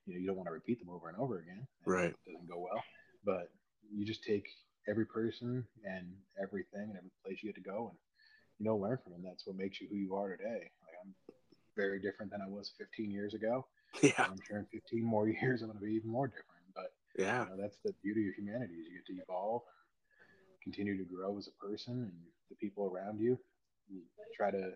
You 0.07 0.15
know 0.15 0.21
you 0.21 0.27
don't 0.27 0.37
want 0.37 0.49
to 0.49 0.53
repeat 0.53 0.79
them 0.79 0.91
over 0.91 1.09
and 1.09 1.19
over 1.19 1.39
again. 1.39 1.67
Right. 1.85 2.15
It 2.27 2.33
doesn't 2.33 2.49
go 2.49 2.59
well, 2.59 2.83
but 3.25 3.51
you 3.93 4.05
just 4.05 4.25
take 4.25 4.47
every 4.89 5.07
person 5.07 5.65
and 5.85 6.07
everything 6.41 6.83
and 6.83 6.97
every 6.97 7.11
place 7.25 7.43
you 7.43 7.53
get 7.53 7.57
to 7.57 7.69
go 7.69 7.89
and 7.91 7.99
you 8.59 8.67
know 8.67 8.77
learn 8.77 8.99
from 9.03 9.13
them. 9.13 9.23
That's 9.25 9.47
what 9.47 9.57
makes 9.57 9.81
you 9.81 9.89
who 9.89 9.97
you 9.97 10.15
are 10.15 10.37
today. 10.37 10.71
Like 10.81 10.97
I'm 11.05 11.15
very 11.77 12.01
different 12.01 12.33
than 12.33 12.41
I 12.41 12.49
was 12.49 12.73
15 12.79 13.11
years 13.11 13.35
ago. 13.35 13.67
Yeah. 14.03 14.27
I'm 14.31 14.41
sure 14.47 14.59
in 14.59 14.67
15 14.67 15.03
more 15.03 15.29
years 15.43 15.63
I'm 15.63 15.69
going 15.69 15.79
to 15.79 15.85
be 15.85 15.93
even 15.93 16.11
more 16.11 16.27
different. 16.27 16.47
But 16.75 16.93
yeah, 17.19 17.45
you 17.45 17.51
know, 17.51 17.63
that's 17.63 17.79
the 17.85 17.95
beauty 18.03 18.29
of 18.29 18.35
humanity 18.35 18.75
is 18.75 18.87
you 18.89 18.95
get 18.97 19.07
to 19.07 19.23
evolve, 19.23 19.63
continue 20.63 20.97
to 20.99 21.05
grow 21.05 21.39
as 21.39 21.49
a 21.49 21.65
person, 21.65 21.95
and 21.95 22.13
the 22.51 22.57
people 22.57 22.91
around 22.93 23.21
you. 23.21 23.39
you 23.91 24.03
try 24.37 24.51
to 24.51 24.73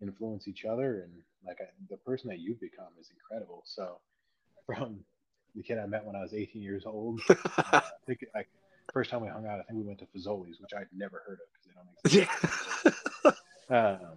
influence 0.00 0.46
each 0.46 0.64
other, 0.64 1.02
and 1.02 1.12
like 1.46 1.58
I, 1.60 1.66
the 1.90 1.96
person 1.98 2.28
that 2.28 2.38
you've 2.38 2.60
become 2.60 2.88
is 3.00 3.10
incredible. 3.10 3.62
So 3.64 3.98
from 4.64 5.00
the 5.54 5.62
kid 5.62 5.78
I 5.78 5.86
met 5.86 6.04
when 6.04 6.16
I 6.16 6.22
was 6.22 6.34
18 6.34 6.62
years 6.62 6.84
old, 6.86 7.20
uh, 7.30 7.34
I 7.72 7.82
think 8.06 8.24
I 8.34 8.44
first 8.92 9.10
time 9.10 9.22
we 9.22 9.28
hung 9.28 9.46
out, 9.46 9.60
I 9.60 9.62
think 9.64 9.78
we 9.78 9.84
went 9.84 9.98
to 9.98 10.06
Fazoli's, 10.06 10.60
which 10.60 10.70
I'd 10.76 10.86
never 10.94 11.22
heard 11.26 11.38
of 11.40 11.48
because 11.52 11.66
they 11.66 11.72
don't 11.74 11.88
exist. 12.04 13.36
Yeah. 13.70 13.96
um, 14.00 14.16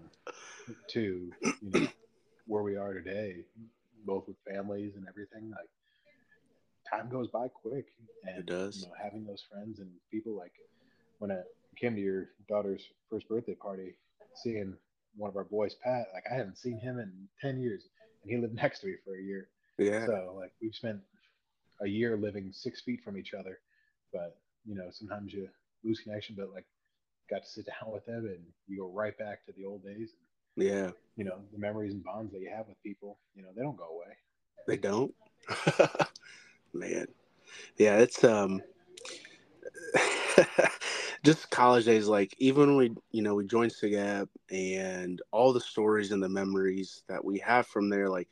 to 0.90 1.32
you 1.62 1.72
know 1.72 1.88
where 2.46 2.64
we 2.64 2.76
are 2.76 2.94
today, 2.94 3.38
both 4.06 4.28
with 4.28 4.38
families 4.48 4.94
and 4.96 5.08
everything. 5.08 5.52
Like 5.52 5.70
time 6.90 7.10
goes 7.10 7.28
by 7.28 7.48
quick, 7.48 7.88
and 8.26 8.38
it 8.40 8.46
does. 8.46 8.82
You 8.82 8.88
know, 8.88 8.94
having 9.02 9.26
those 9.26 9.44
friends 9.52 9.80
and 9.80 9.90
people 10.12 10.36
like 10.36 10.54
when 11.20 11.32
I 11.32 11.42
came 11.80 11.96
to 11.96 12.02
your 12.02 12.30
daughter's 12.48 12.84
first 13.10 13.28
birthday 13.28 13.56
party, 13.56 13.96
seeing 14.36 14.76
one 15.16 15.30
of 15.30 15.36
our 15.36 15.44
boys, 15.44 15.76
Pat, 15.84 16.08
like 16.14 16.24
I 16.32 16.36
haven't 16.36 16.58
seen 16.58 16.80
him 16.80 17.00
in 17.00 17.12
ten 17.42 17.60
years, 17.60 17.84
and 18.24 18.32
he 18.32 18.38
lived 18.38 18.56
next 18.62 18.80
to 18.80 18.88
me 18.88 18.96
for 19.04 19.18
a 19.18 19.22
year. 19.22 19.50
Yeah. 19.78 20.06
So 20.06 20.36
like 20.38 20.52
we've 20.62 20.76
spent 20.76 21.00
a 21.82 21.88
year 21.88 22.18
living 22.18 22.52
six 22.52 22.82
feet 22.82 23.02
from 23.04 23.18
each 23.18 23.34
other, 23.34 23.60
but 24.12 24.38
you 24.66 24.76
know 24.76 24.90
sometimes 24.92 25.34
you 25.34 25.48
lose 25.84 26.00
connection, 26.00 26.36
but 26.38 26.52
like 26.54 26.66
got 27.30 27.44
to 27.44 27.50
sit 27.50 27.66
down 27.82 27.94
with 27.94 28.06
them 28.06 28.26
and 28.26 28.44
you 28.68 28.80
go 28.80 28.92
right 28.92 29.18
back 29.18 29.46
to 29.46 29.54
the 29.58 29.66
old 29.66 29.84
days. 29.84 30.12
And, 30.14 30.29
yeah. 30.60 30.92
You 31.16 31.26
know 31.26 31.40
the 31.52 31.60
memories 31.60 31.94
and 31.94 32.04
bonds 32.04 32.32
that 32.34 32.42
you 32.42 32.50
have 32.56 32.68
with 32.68 32.82
people, 32.84 33.18
you 33.36 33.44
know 33.44 33.50
they 33.56 33.62
don't 33.62 33.78
go 33.78 33.90
away. 33.90 34.16
They 34.68 34.78
don't. 34.78 35.14
Man, 36.74 37.08
yeah, 37.78 37.98
it's 37.98 38.24
um. 38.24 38.62
just 41.24 41.50
college 41.50 41.86
days 41.86 42.08
like 42.08 42.34
even 42.38 42.68
when 42.68 42.78
we 42.78 42.96
you 43.12 43.22
know 43.22 43.36
we 43.36 43.46
joined 43.46 43.72
SIGEP 43.72 44.28
and 44.52 45.22
all 45.32 45.52
the 45.52 45.60
stories 45.60 46.12
and 46.12 46.24
the 46.24 46.30
memories 46.30 47.04
that 47.08 47.24
we 47.24 47.40
have 47.40 47.68
from 47.68 47.90
there 47.90 48.08
like 48.08 48.30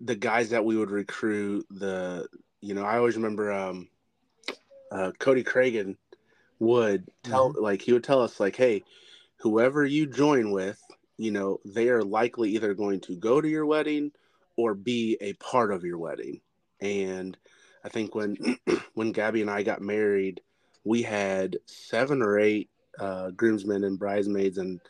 the 0.00 0.16
guys 0.16 0.50
that 0.50 0.64
we 0.64 0.76
would 0.76 0.90
recruit 0.90 1.66
the 1.70 2.26
you 2.60 2.74
know 2.74 2.84
i 2.84 2.96
always 2.98 3.16
remember 3.16 3.52
um 3.52 3.88
uh, 4.92 5.12
cody 5.18 5.44
cragen 5.44 5.96
would 6.58 7.06
tell 7.22 7.50
mm-hmm. 7.50 7.62
like 7.62 7.82
he 7.82 7.92
would 7.92 8.04
tell 8.04 8.22
us 8.22 8.40
like 8.40 8.56
hey 8.56 8.82
whoever 9.38 9.84
you 9.84 10.06
join 10.06 10.50
with 10.50 10.80
you 11.18 11.30
know 11.30 11.60
they 11.64 11.88
are 11.88 12.02
likely 12.02 12.50
either 12.50 12.74
going 12.74 13.00
to 13.00 13.16
go 13.16 13.40
to 13.40 13.48
your 13.48 13.66
wedding 13.66 14.10
or 14.56 14.74
be 14.74 15.16
a 15.20 15.32
part 15.34 15.72
of 15.72 15.84
your 15.84 15.98
wedding 15.98 16.40
and 16.80 17.36
i 17.84 17.88
think 17.88 18.14
when 18.14 18.36
when 18.94 19.12
gabby 19.12 19.42
and 19.42 19.50
i 19.50 19.62
got 19.62 19.82
married 19.82 20.40
we 20.84 21.02
had 21.02 21.58
seven 21.66 22.22
or 22.22 22.38
eight 22.38 22.70
uh, 22.98 23.30
groomsmen 23.30 23.84
and 23.84 23.98
bridesmaids, 23.98 24.58
and 24.58 24.80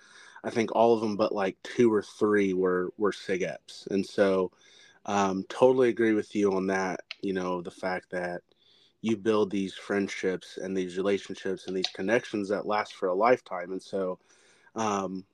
I 0.45 0.51
think 0.51 0.74
all 0.74 0.95
of 0.95 1.01
them 1.01 1.16
but 1.16 1.35
like 1.35 1.57
two 1.62 1.93
or 1.93 2.03
three 2.03 2.55
were 2.55 2.91
were 2.97 3.12
SIGEPs. 3.12 3.89
And 3.91 4.05
so, 4.07 4.53
um, 5.07 5.45
totally 5.49 5.89
agree 5.89 6.14
with 6.14 6.35
you 6.35 6.53
on 6.55 6.68
that. 6.68 7.01
You 7.20 7.33
know, 7.33 7.62
the 7.62 7.70
fact 7.70 8.11
that 8.11 8.43
you 9.01 9.16
build 9.16 9.51
these 9.51 9.74
friendships 9.74 10.59
and 10.61 10.76
these 10.76 10.97
relationships 10.97 11.66
and 11.66 11.76
these 11.76 11.89
connections 11.95 12.49
that 12.49 12.66
last 12.66 12.95
for 12.95 13.09
a 13.09 13.14
lifetime. 13.14 13.72
And 13.72 13.83
so, 13.83 14.18
um, 14.74 15.24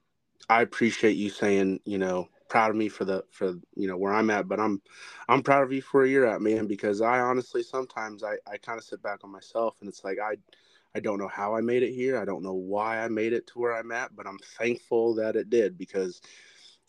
I 0.49 0.63
appreciate 0.63 1.17
you 1.17 1.31
saying, 1.31 1.81
you 1.85 1.99
know, 1.99 2.29
proud 2.49 2.71
of 2.71 2.77
me 2.77 2.89
for 2.89 3.05
the 3.05 3.25
for 3.31 3.55
you 3.75 3.89
know 3.89 3.97
where 3.97 4.13
I'm 4.15 4.31
at, 4.31 4.49
but 4.49 4.61
I'm 4.61 4.81
I'm 5.29 5.43
proud 5.43 5.65
of 5.65 5.73
you 5.73 5.83
for 5.83 6.01
where 6.01 6.07
you're 6.07 6.27
at, 6.27 6.43
man, 6.43 6.67
because 6.67 7.01
I 7.01 7.21
honestly 7.21 7.63
sometimes 7.63 8.23
I, 8.23 8.35
I 8.51 8.59
kind 8.59 8.79
of 8.79 8.85
sit 8.85 9.03
back 9.03 9.21
on 9.25 9.33
myself 9.33 9.77
and 9.81 9.89
it's 9.89 10.05
like 10.05 10.19
I 10.23 10.37
I 10.95 11.01
don't 11.01 11.19
know 11.19 11.29
how 11.29 11.57
I 11.57 11.61
made 11.61 11.83
it 11.83 11.93
here. 11.93 12.19
I 12.19 12.25
don't 12.25 12.43
know 12.45 12.55
why 12.55 13.01
I 13.03 13.09
made 13.09 13.33
it 13.33 13.47
to 13.49 13.59
where 13.59 13.75
I'm 13.77 13.93
at, 13.93 14.15
but 14.15 14.27
I'm 14.27 14.39
thankful 14.59 15.15
that 15.17 15.37
it 15.37 15.51
did 15.51 15.77
because 15.79 16.21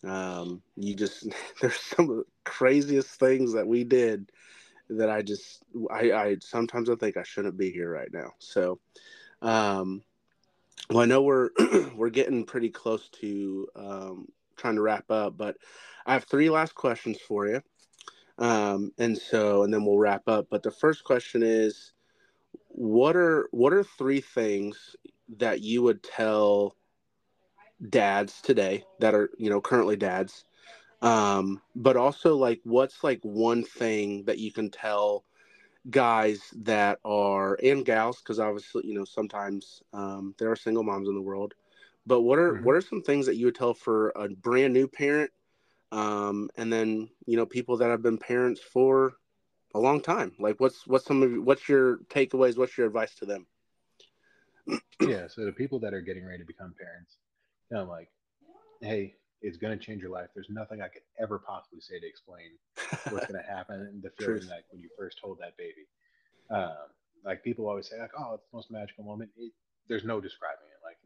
um, 0.03 0.61
you 0.75 0.95
just 0.95 1.27
there's 1.61 1.79
some 1.79 2.09
of 2.09 2.17
the 2.17 2.25
craziest 2.43 3.09
things 3.19 3.53
that 3.53 3.67
we 3.67 3.83
did 3.83 4.31
that 4.89 5.09
I 5.09 5.21
just 5.23 5.63
I, 5.91 6.11
I 6.11 6.37
sometimes 6.41 6.89
I 6.89 6.95
think 6.95 7.17
I 7.17 7.23
shouldn't 7.23 7.57
be 7.57 7.71
here 7.71 7.91
right 7.91 8.11
now. 8.13 8.31
So 8.39 8.79
um 9.41 10.03
well 10.89 10.99
I 10.99 11.05
know 11.05 11.21
we're 11.21 11.49
we're 11.95 12.09
getting 12.09 12.45
pretty 12.45 12.69
close 12.69 13.09
to 13.21 13.67
um 13.75 14.27
trying 14.55 14.75
to 14.75 14.81
wrap 14.81 15.09
up, 15.11 15.37
but 15.37 15.57
I 16.05 16.13
have 16.13 16.23
three 16.25 16.49
last 16.49 16.75
questions 16.75 17.19
for 17.19 17.47
you. 17.47 17.61
Um, 18.37 18.91
and 18.97 19.17
so, 19.17 19.63
and 19.63 19.73
then 19.73 19.85
we'll 19.85 19.97
wrap 19.97 20.27
up. 20.27 20.47
But 20.49 20.63
the 20.63 20.71
first 20.71 21.03
question 21.03 21.41
is, 21.43 21.93
what 22.67 23.15
are 23.15 23.47
what 23.51 23.73
are 23.73 23.83
three 23.83 24.21
things 24.21 24.95
that 25.37 25.61
you 25.61 25.81
would 25.81 26.03
tell 26.03 26.75
dads 27.89 28.41
today 28.41 28.83
that 28.99 29.13
are 29.13 29.29
you 29.37 29.49
know 29.49 29.61
currently 29.61 29.95
dads, 29.95 30.45
um, 31.01 31.61
but 31.75 31.95
also 31.97 32.35
like 32.35 32.59
what's 32.63 33.03
like 33.03 33.19
one 33.23 33.63
thing 33.63 34.25
that 34.25 34.39
you 34.39 34.51
can 34.51 34.69
tell 34.69 35.23
guys 35.89 36.41
that 36.55 36.99
are 37.05 37.59
and 37.63 37.85
gals 37.85 38.19
because 38.19 38.39
obviously 38.39 38.81
you 38.85 38.93
know 38.93 39.05
sometimes 39.05 39.83
um, 39.93 40.33
there 40.39 40.51
are 40.51 40.55
single 40.55 40.83
moms 40.83 41.07
in 41.07 41.15
the 41.15 41.21
world 41.21 41.53
but 42.05 42.21
what 42.21 42.39
are 42.39 42.53
mm-hmm. 42.53 42.63
what 42.63 42.75
are 42.75 42.81
some 42.81 43.01
things 43.01 43.25
that 43.25 43.35
you 43.35 43.45
would 43.45 43.55
tell 43.55 43.73
for 43.73 44.09
a 44.15 44.29
brand 44.29 44.73
new 44.73 44.87
parent, 44.87 45.31
um, 45.91 46.49
and 46.55 46.71
then 46.71 47.09
you 47.25 47.37
know 47.37 47.45
people 47.45 47.77
that 47.77 47.89
have 47.89 48.03
been 48.03 48.17
parents 48.17 48.61
for 48.61 49.13
a 49.73 49.79
long 49.79 50.01
time? 50.01 50.33
Like, 50.39 50.59
what's 50.59 50.85
what's 50.85 51.05
some 51.05 51.23
of 51.23 51.43
what's 51.43 51.67
your 51.67 51.97
takeaways? 52.09 52.57
What's 52.57 52.77
your 52.77 52.87
advice 52.87 53.15
to 53.15 53.25
them? 53.25 53.47
yeah, 55.01 55.27
so 55.27 55.45
the 55.45 55.51
people 55.51 55.79
that 55.79 55.93
are 55.93 56.01
getting 56.01 56.25
ready 56.25 56.39
to 56.39 56.45
become 56.45 56.73
parents, 56.79 57.17
you 57.71 57.77
know, 57.77 57.85
like, 57.85 58.09
hey, 58.81 59.15
it's 59.45 59.57
going 59.57 59.77
to 59.77 59.83
change 59.83 60.01
your 60.01 60.11
life. 60.11 60.29
There's 60.33 60.49
nothing 60.49 60.81
I 60.81 60.87
could 60.87 61.03
ever 61.19 61.37
possibly 61.37 61.79
say 61.79 61.99
to 61.99 62.07
explain 62.07 62.57
what's 63.09 63.25
going 63.31 63.41
to 63.41 63.47
happen 63.47 63.81
and 63.81 64.01
the 64.01 64.09
feeling 64.17 64.47
like 64.49 64.65
when 64.71 64.81
you 64.81 64.89
first 64.97 65.19
hold 65.23 65.37
that 65.39 65.55
baby. 65.57 65.85
Um, 66.49 66.89
like 67.23 67.43
people 67.43 67.67
always 67.67 67.89
say, 67.89 67.99
like, 67.99 68.11
oh, 68.17 68.33
it's 68.33 68.43
the 68.51 68.57
most 68.57 68.71
magical 68.71 69.03
moment. 69.03 69.29
It, 69.37 69.51
there's 69.87 70.03
no 70.03 70.19
describing 70.19 70.65
it. 70.65 70.81
Like 70.83 70.97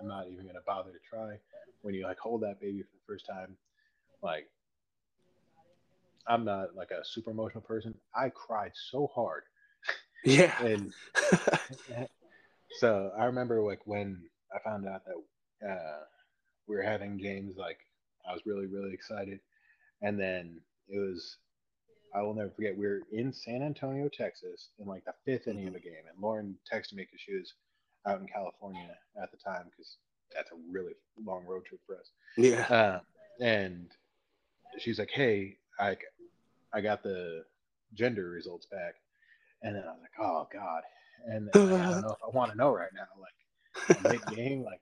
I'm 0.00 0.08
not 0.08 0.26
even 0.30 0.46
gonna 0.46 0.64
bother 0.66 0.90
to 0.90 0.98
try. 1.08 1.36
When 1.82 1.94
you 1.94 2.04
like 2.04 2.18
hold 2.18 2.42
that 2.42 2.60
baby 2.60 2.82
for 2.82 2.88
the 2.94 3.12
first 3.12 3.26
time, 3.26 3.56
like 4.22 4.48
I'm 6.26 6.44
not 6.44 6.74
like 6.74 6.90
a 6.90 7.04
super 7.04 7.30
emotional 7.30 7.62
person. 7.62 7.94
I 8.14 8.30
cried 8.30 8.72
so 8.90 9.10
hard. 9.14 9.42
Yeah. 10.24 10.54
and 10.62 10.92
so 12.78 13.12
I 13.18 13.24
remember 13.24 13.62
like 13.62 13.80
when 13.84 14.22
I 14.54 14.58
found 14.62 14.86
out 14.86 15.02
that 15.06 15.68
uh, 15.68 16.04
we 16.68 16.76
were 16.76 16.82
having 16.82 17.18
James, 17.18 17.56
like 17.56 17.78
I 18.28 18.32
was 18.32 18.42
really, 18.44 18.66
really 18.66 18.92
excited. 18.92 19.40
And 20.02 20.18
then 20.18 20.60
it 20.88 20.98
was, 20.98 21.36
I 22.14 22.22
will 22.22 22.34
never 22.34 22.50
forget, 22.50 22.76
we 22.76 22.86
were 22.86 23.00
in 23.10 23.32
San 23.32 23.62
Antonio, 23.62 24.08
Texas, 24.08 24.68
in 24.78 24.86
like 24.86 25.04
the 25.04 25.14
fifth 25.24 25.48
inning 25.48 25.68
of 25.68 25.74
a 25.74 25.80
game. 25.80 26.04
And 26.08 26.22
Lauren 26.22 26.56
texted 26.72 26.94
me 26.94 27.04
because 27.04 27.20
she 27.20 27.34
was 27.34 27.54
out 28.06 28.20
in 28.20 28.26
California 28.26 28.96
at 29.20 29.30
the 29.30 29.38
time 29.38 29.64
because 29.70 29.96
that's 30.34 30.50
a 30.50 30.56
really 30.70 30.92
long 31.24 31.44
road 31.46 31.64
trip 31.64 31.80
for 31.86 31.96
us. 31.96 32.10
Yeah. 32.36 32.66
Uh, 32.68 33.00
and 33.40 33.88
she's 34.78 34.98
like, 34.98 35.10
"Hey, 35.12 35.56
I 35.80 35.96
I 36.72 36.80
got 36.80 37.02
the 37.02 37.44
gender 37.94 38.28
results 38.30 38.66
back," 38.66 38.94
and 39.62 39.74
then 39.74 39.84
I 39.84 39.92
was 39.92 40.00
like, 40.00 40.10
"Oh 40.20 40.48
God," 40.52 40.82
and 41.26 41.48
then, 41.52 41.70
like, 41.70 41.80
I 41.80 41.90
don't 41.92 42.02
know 42.02 42.10
if 42.10 42.24
I 42.24 42.36
want 42.36 42.50
to 42.50 42.58
know 42.58 42.72
right 42.72 42.90
now, 42.94 43.06
like 43.20 44.02
mid 44.02 44.26
game, 44.36 44.64
like, 44.64 44.80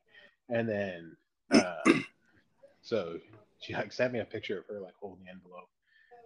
and 0.49 0.68
then 0.68 1.16
uh, 1.53 1.93
so 2.83 3.19
she 3.61 3.75
like 3.75 3.93
sent 3.93 4.13
me 4.13 4.21
a 4.21 4.25
picture 4.25 4.59
of 4.59 4.67
her 4.67 4.81
like 4.81 4.95
holding 5.01 5.25
the 5.25 5.31
envelope, 5.31 5.69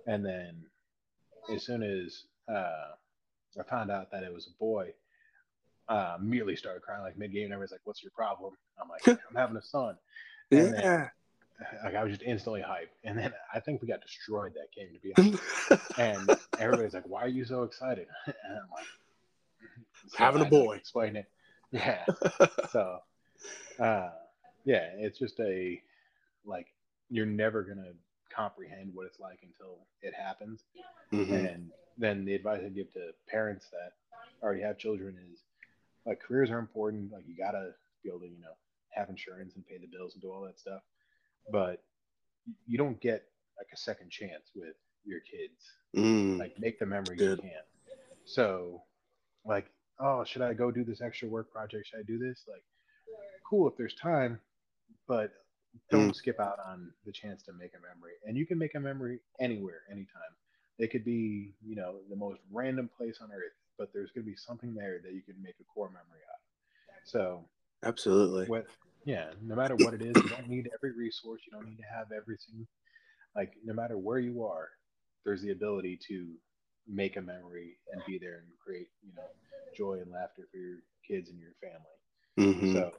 and 0.06 0.24
then 0.24 0.62
as 1.52 1.64
soon 1.64 1.82
as 1.82 2.24
uh, 2.48 2.92
I 3.58 3.62
found 3.68 3.90
out 3.90 4.10
that 4.12 4.22
it 4.22 4.32
was 4.32 4.46
a 4.46 4.58
boy, 4.58 4.92
uh, 5.88 6.16
immediately 6.20 6.56
started 6.56 6.82
crying 6.82 7.02
like 7.02 7.18
mid 7.18 7.32
game. 7.32 7.44
And 7.44 7.52
everybody's 7.52 7.72
like, 7.72 7.80
"What's 7.84 8.02
your 8.02 8.12
problem?" 8.12 8.54
I'm 8.80 8.88
like, 8.88 9.06
"I'm 9.08 9.18
having 9.36 9.56
a 9.56 9.62
son." 9.62 9.96
And 10.50 10.74
yeah. 10.74 10.80
Then, 10.80 11.10
like 11.84 11.94
I 11.94 12.02
was 12.02 12.12
just 12.12 12.22
instantly 12.22 12.62
hyped, 12.62 12.94
and 13.04 13.18
then 13.18 13.32
I 13.54 13.60
think 13.60 13.82
we 13.82 13.88
got 13.88 14.00
destroyed 14.00 14.54
that 14.54 14.72
game 14.74 14.94
to 14.94 15.00
be 15.00 15.12
honest. 15.18 15.92
and 15.98 16.38
everybody's 16.58 16.94
like, 16.94 17.06
"Why 17.06 17.22
are 17.22 17.28
you 17.28 17.44
so 17.44 17.64
excited?" 17.64 18.06
and 18.26 18.34
I'm 18.46 18.70
like, 18.74 18.86
so 20.08 20.16
"Having 20.16 20.42
a 20.42 20.46
boy." 20.46 20.76
Explain 20.76 21.16
it. 21.16 21.26
Yeah. 21.70 22.04
so, 22.70 22.98
uh, 23.78 24.10
yeah, 24.64 24.88
it's 24.96 25.18
just 25.18 25.38
a 25.40 25.80
like 26.44 26.66
you're 27.08 27.26
never 27.26 27.62
gonna 27.62 27.92
comprehend 28.34 28.90
what 28.94 29.06
it's 29.06 29.18
like 29.18 29.40
until 29.42 29.78
it 30.02 30.14
happens. 30.14 30.64
Mm-hmm. 31.12 31.34
And 31.34 31.70
then 31.98 32.24
the 32.24 32.34
advice 32.34 32.60
I 32.64 32.68
give 32.68 32.92
to 32.92 33.10
parents 33.28 33.66
that 33.70 33.92
already 34.42 34.62
have 34.62 34.78
children 34.78 35.16
is 35.32 35.40
like 36.06 36.20
careers 36.20 36.50
are 36.50 36.58
important. 36.58 37.12
Like 37.12 37.24
you 37.26 37.36
gotta 37.36 37.72
be 38.02 38.08
able 38.08 38.20
to, 38.20 38.26
you 38.26 38.40
know, 38.40 38.54
have 38.90 39.08
insurance 39.08 39.54
and 39.56 39.66
pay 39.66 39.78
the 39.78 39.86
bills 39.86 40.14
and 40.14 40.22
do 40.22 40.30
all 40.30 40.42
that 40.42 40.58
stuff. 40.58 40.82
But 41.50 41.82
you 42.66 42.78
don't 42.78 43.00
get 43.00 43.24
like 43.58 43.68
a 43.72 43.76
second 43.76 44.10
chance 44.10 44.50
with 44.54 44.74
your 45.04 45.20
kids. 45.20 45.72
Mm, 45.96 46.38
like 46.38 46.58
make 46.58 46.78
the 46.78 46.86
memories 46.86 47.18
good. 47.18 47.38
you 47.38 47.50
can. 47.50 47.62
So 48.24 48.82
like, 49.44 49.66
oh, 49.98 50.24
should 50.24 50.42
I 50.42 50.54
go 50.54 50.70
do 50.70 50.84
this 50.84 51.00
extra 51.00 51.28
work 51.28 51.52
project? 51.52 51.88
Should 51.88 52.00
I 52.00 52.02
do 52.02 52.18
this? 52.18 52.44
Like, 52.48 52.62
cool 53.48 53.68
if 53.68 53.76
there's 53.76 53.94
time, 53.94 54.38
but 55.10 55.30
don't 55.90 56.10
mm. 56.10 56.14
skip 56.14 56.38
out 56.38 56.58
on 56.66 56.90
the 57.04 57.12
chance 57.12 57.42
to 57.42 57.52
make 57.52 57.72
a 57.74 57.82
memory. 57.82 58.14
And 58.24 58.36
you 58.36 58.46
can 58.46 58.58
make 58.58 58.74
a 58.76 58.80
memory 58.80 59.18
anywhere, 59.40 59.82
anytime. 59.90 60.32
It 60.78 60.90
could 60.90 61.04
be, 61.04 61.52
you 61.66 61.76
know, 61.76 61.96
the 62.08 62.16
most 62.16 62.40
random 62.50 62.88
place 62.96 63.18
on 63.20 63.30
earth 63.32 63.58
but 63.80 63.88
there's 63.94 64.10
going 64.12 64.26
to 64.26 64.30
be 64.30 64.36
something 64.36 64.74
there 64.74 65.00
that 65.02 65.14
you 65.14 65.22
can 65.22 65.42
make 65.42 65.54
a 65.58 65.64
core 65.64 65.88
memory 65.88 66.20
out 66.28 66.36
of. 66.36 67.08
So, 67.08 67.44
absolutely. 67.82 68.46
What, 68.46 68.66
yeah, 69.06 69.30
no 69.42 69.56
matter 69.56 69.74
what 69.74 69.94
it 69.94 70.02
is, 70.02 70.12
you 70.22 70.28
don't 70.28 70.48
need 70.48 70.68
every 70.74 70.92
resource. 70.92 71.40
You 71.46 71.58
don't 71.58 71.66
need 71.66 71.78
to 71.78 71.88
have 71.96 72.12
everything. 72.12 72.66
Like, 73.34 73.54
no 73.64 73.72
matter 73.72 73.96
where 73.96 74.18
you 74.18 74.44
are, 74.44 74.68
there's 75.24 75.40
the 75.40 75.52
ability 75.52 75.98
to 76.08 76.28
make 76.86 77.16
a 77.16 77.22
memory 77.22 77.78
and 77.90 78.02
be 78.06 78.18
there 78.18 78.34
and 78.34 78.46
create, 78.62 78.88
you 79.02 79.14
know, 79.16 79.22
joy 79.74 79.94
and 80.02 80.12
laughter 80.12 80.46
for 80.52 80.58
your 80.58 80.80
kids 81.08 81.30
and 81.30 81.40
your 81.40 81.54
family. 81.62 82.52
Mm-hmm. 82.54 82.72
So, 82.74 82.92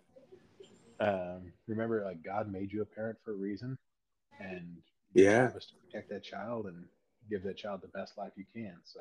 um, 1.02 1.52
remember, 1.68 2.04
like 2.06 2.24
God 2.24 2.52
made 2.52 2.72
you 2.72 2.82
a 2.84 2.86
parent 2.86 3.18
for 3.26 3.32
a 3.32 3.36
reason, 3.36 3.78
and 4.39 4.78
yeah, 5.14 5.49
was 5.54 5.66
to 5.66 5.74
protect 5.86 6.10
that 6.12 6.24
child 6.24 6.68
and 6.68 6.86
give 7.30 7.43
that 7.43 7.58
child 7.58 7.82
the 7.82 7.88
best 7.88 8.18
life 8.18 8.32
you 8.36 8.45
can. 8.54 8.76
So, 8.84 8.99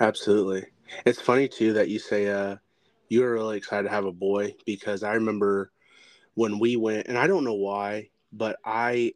absolutely. 0.00 0.66
It's 1.06 1.20
funny 1.20 1.48
too 1.48 1.72
that 1.74 1.88
you 1.88 1.98
say 1.98 2.28
uh, 2.28 2.56
you 3.08 3.20
were 3.20 3.32
really 3.32 3.56
excited 3.56 3.84
to 3.84 3.94
have 3.94 4.04
a 4.04 4.12
boy 4.12 4.54
because 4.66 5.02
I 5.02 5.14
remember 5.14 5.70
when 6.34 6.58
we 6.58 6.76
went, 6.76 7.06
and 7.06 7.16
I 7.16 7.26
don't 7.26 7.44
know 7.44 7.54
why, 7.54 8.10
but 8.32 8.56
I 8.64 9.12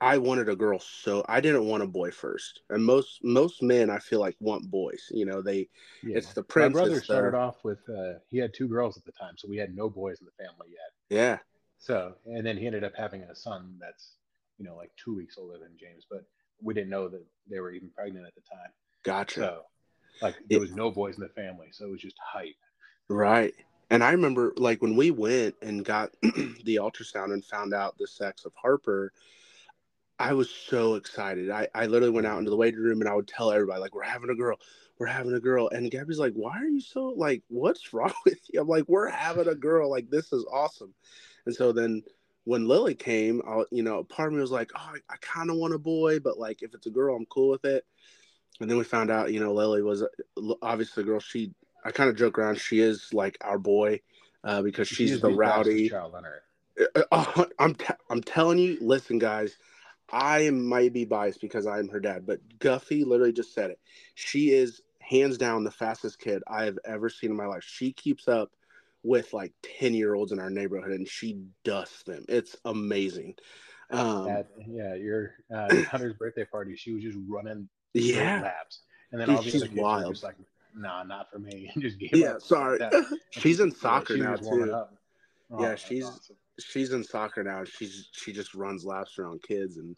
I 0.00 0.18
wanted 0.18 0.48
a 0.48 0.56
girl 0.56 0.78
so 0.78 1.24
I 1.28 1.40
didn't 1.40 1.66
want 1.66 1.82
a 1.82 1.86
boy 1.86 2.10
first. 2.10 2.60
And 2.68 2.84
most 2.84 3.24
most 3.24 3.62
men 3.62 3.88
I 3.88 3.98
feel 3.98 4.20
like 4.20 4.36
want 4.40 4.70
boys. 4.70 5.08
You 5.10 5.24
know, 5.24 5.40
they 5.40 5.68
yeah. 6.02 6.18
it's 6.18 6.34
the 6.34 6.42
prince. 6.42 6.74
My 6.74 6.80
brother 6.80 7.00
started 7.00 7.36
off 7.36 7.64
with 7.64 7.78
uh, 7.88 8.18
he 8.28 8.38
had 8.38 8.52
two 8.52 8.68
girls 8.68 8.96
at 8.96 9.04
the 9.04 9.12
time, 9.12 9.34
so 9.36 9.48
we 9.48 9.56
had 9.56 9.74
no 9.74 9.88
boys 9.88 10.20
in 10.20 10.26
the 10.26 10.44
family 10.44 10.68
yet. 10.70 11.18
Yeah. 11.18 11.38
So 11.78 12.14
and 12.26 12.44
then 12.44 12.56
he 12.56 12.66
ended 12.66 12.84
up 12.84 12.92
having 12.96 13.22
a 13.22 13.34
son 13.34 13.76
that's 13.80 14.16
you 14.58 14.66
know 14.66 14.76
like 14.76 14.90
two 15.02 15.14
weeks 15.14 15.36
older 15.38 15.58
than 15.58 15.76
James, 15.78 16.04
but 16.10 16.24
we 16.60 16.74
didn't 16.74 16.90
know 16.90 17.08
that 17.08 17.24
they 17.48 17.60
were 17.60 17.70
even 17.70 17.90
pregnant 17.90 18.26
at 18.26 18.34
the 18.34 18.42
time. 18.42 18.70
Gotcha. 19.02 19.40
So 19.40 19.62
like 20.20 20.34
there 20.48 20.60
was 20.60 20.74
no 20.74 20.90
boys 20.90 21.16
in 21.16 21.22
the 21.22 21.28
family, 21.30 21.68
so 21.72 21.86
it 21.86 21.90
was 21.90 22.00
just 22.00 22.16
hype. 22.22 22.54
Right. 23.08 23.54
And 23.90 24.02
I 24.02 24.10
remember 24.10 24.52
like 24.56 24.82
when 24.82 24.96
we 24.96 25.10
went 25.10 25.54
and 25.62 25.84
got 25.84 26.10
the 26.22 26.76
ultrasound 26.76 27.32
and 27.32 27.44
found 27.44 27.72
out 27.72 27.96
the 27.98 28.06
sex 28.06 28.44
of 28.44 28.52
Harper, 28.60 29.12
I 30.18 30.32
was 30.32 30.48
so 30.50 30.94
excited. 30.94 31.50
I, 31.50 31.68
I 31.74 31.86
literally 31.86 32.14
went 32.14 32.26
out 32.26 32.38
into 32.38 32.50
the 32.50 32.56
waiting 32.56 32.80
room 32.80 33.00
and 33.00 33.08
I 33.08 33.14
would 33.14 33.28
tell 33.28 33.50
everybody, 33.50 33.80
like, 33.80 33.94
we're 33.94 34.02
having 34.02 34.30
a 34.30 34.34
girl, 34.34 34.58
we're 34.98 35.06
having 35.06 35.34
a 35.34 35.40
girl. 35.40 35.68
And 35.68 35.90
Gabby's 35.90 36.18
like, 36.18 36.32
why 36.32 36.58
are 36.58 36.68
you 36.68 36.80
so 36.80 37.08
like, 37.16 37.42
what's 37.48 37.92
wrong 37.92 38.12
with 38.24 38.38
you? 38.52 38.60
I'm 38.60 38.68
like, 38.68 38.84
we're 38.88 39.10
having 39.10 39.48
a 39.48 39.54
girl. 39.54 39.90
Like, 39.90 40.10
this 40.10 40.32
is 40.32 40.44
awesome. 40.50 40.94
And 41.44 41.54
so 41.54 41.72
then 41.72 42.02
when 42.44 42.66
Lily 42.66 42.94
came, 42.94 43.42
I, 43.46 43.64
you 43.70 43.82
know, 43.82 44.04
part 44.04 44.28
of 44.28 44.34
me 44.34 44.40
was 44.40 44.50
like, 44.50 44.70
oh, 44.74 44.92
I, 44.94 44.98
I 45.12 45.16
kind 45.20 45.50
of 45.50 45.56
want 45.56 45.74
a 45.74 45.78
boy, 45.78 46.18
but 46.18 46.38
like, 46.38 46.62
if 46.62 46.74
it's 46.74 46.86
a 46.86 46.90
girl, 46.90 47.14
I'm 47.14 47.26
cool 47.26 47.50
with 47.50 47.64
it. 47.64 47.84
And 48.60 48.70
then 48.70 48.78
we 48.78 48.84
found 48.84 49.10
out, 49.10 49.32
you 49.32 49.40
know, 49.40 49.52
Lily 49.52 49.82
was 49.82 50.02
uh, 50.02 50.54
obviously 50.62 51.02
a 51.02 51.06
girl. 51.06 51.20
She, 51.20 51.52
I 51.84 51.90
kind 51.90 52.08
of 52.08 52.16
joke 52.16 52.38
around, 52.38 52.58
she 52.58 52.80
is 52.80 53.12
like 53.12 53.36
our 53.42 53.58
boy 53.58 54.00
uh, 54.44 54.62
because 54.62 54.88
she's 54.88 55.10
she 55.10 55.16
the 55.16 55.30
rowdy. 55.30 55.90
Child 55.90 56.14
on 56.14 56.24
earth. 56.24 56.88
Uh, 56.94 57.02
uh, 57.12 57.44
I'm, 57.58 57.74
t- 57.74 57.84
I'm 58.08 58.22
telling 58.22 58.58
you, 58.58 58.78
listen, 58.80 59.18
guys 59.18 59.58
I 60.10 60.50
might 60.50 60.92
be 60.92 61.04
biased 61.04 61.40
because 61.40 61.66
I'm 61.66 61.88
her 61.88 62.00
dad, 62.00 62.26
but 62.26 62.40
Guffey 62.58 63.04
literally 63.04 63.32
just 63.32 63.54
said 63.54 63.70
it. 63.70 63.80
She 64.14 64.50
is 64.50 64.82
hands 65.00 65.38
down 65.38 65.64
the 65.64 65.70
fastest 65.70 66.18
kid 66.18 66.42
I 66.48 66.64
have 66.64 66.78
ever 66.84 67.08
seen 67.08 67.30
in 67.30 67.36
my 67.36 67.46
life. 67.46 67.64
She 67.64 67.92
keeps 67.92 68.28
up 68.28 68.50
with 69.02 69.32
like 69.32 69.52
10 69.78 69.94
year 69.94 70.14
olds 70.14 70.32
in 70.32 70.40
our 70.40 70.50
neighborhood 70.50 70.92
and 70.92 71.08
she 71.08 71.40
dusts 71.64 72.02
them. 72.04 72.24
It's 72.28 72.56
amazing. 72.64 73.34
Um, 73.90 74.28
At, 74.28 74.48
yeah, 74.68 74.94
your 74.94 75.34
uh, 75.54 75.68
Hunter's 75.90 76.14
birthday 76.14 76.44
party, 76.44 76.76
she 76.76 76.92
was 76.92 77.02
just 77.02 77.18
running 77.28 77.68
yeah 77.94 78.40
laps. 78.42 78.80
And 79.12 79.20
then 79.20 79.30
all 79.30 79.42
Dude, 79.42 79.52
the 79.52 79.68
she's 79.68 79.70
wild. 79.70 80.14
just 80.14 80.24
like, 80.24 80.34
nah, 80.74 81.04
not 81.04 81.30
for 81.30 81.38
me. 81.38 81.70
Just 81.78 81.98
gave 81.98 82.12
yeah, 82.12 82.34
up. 82.34 82.42
sorry. 82.42 82.80
She's 83.30 83.60
in 83.60 83.68
yeah, 83.70 83.74
soccer 83.76 84.14
she 84.14 84.20
now 84.20 84.34
too. 84.34 84.74
Oh, 85.52 85.62
yeah, 85.62 85.76
she's 85.76 86.04
awesome 86.04 86.36
she's 86.58 86.92
in 86.92 87.04
soccer 87.04 87.42
now. 87.42 87.64
She's 87.64 88.08
she 88.12 88.32
just 88.32 88.54
runs 88.54 88.84
laps 88.84 89.18
around 89.18 89.42
kids 89.42 89.76
and 89.76 89.96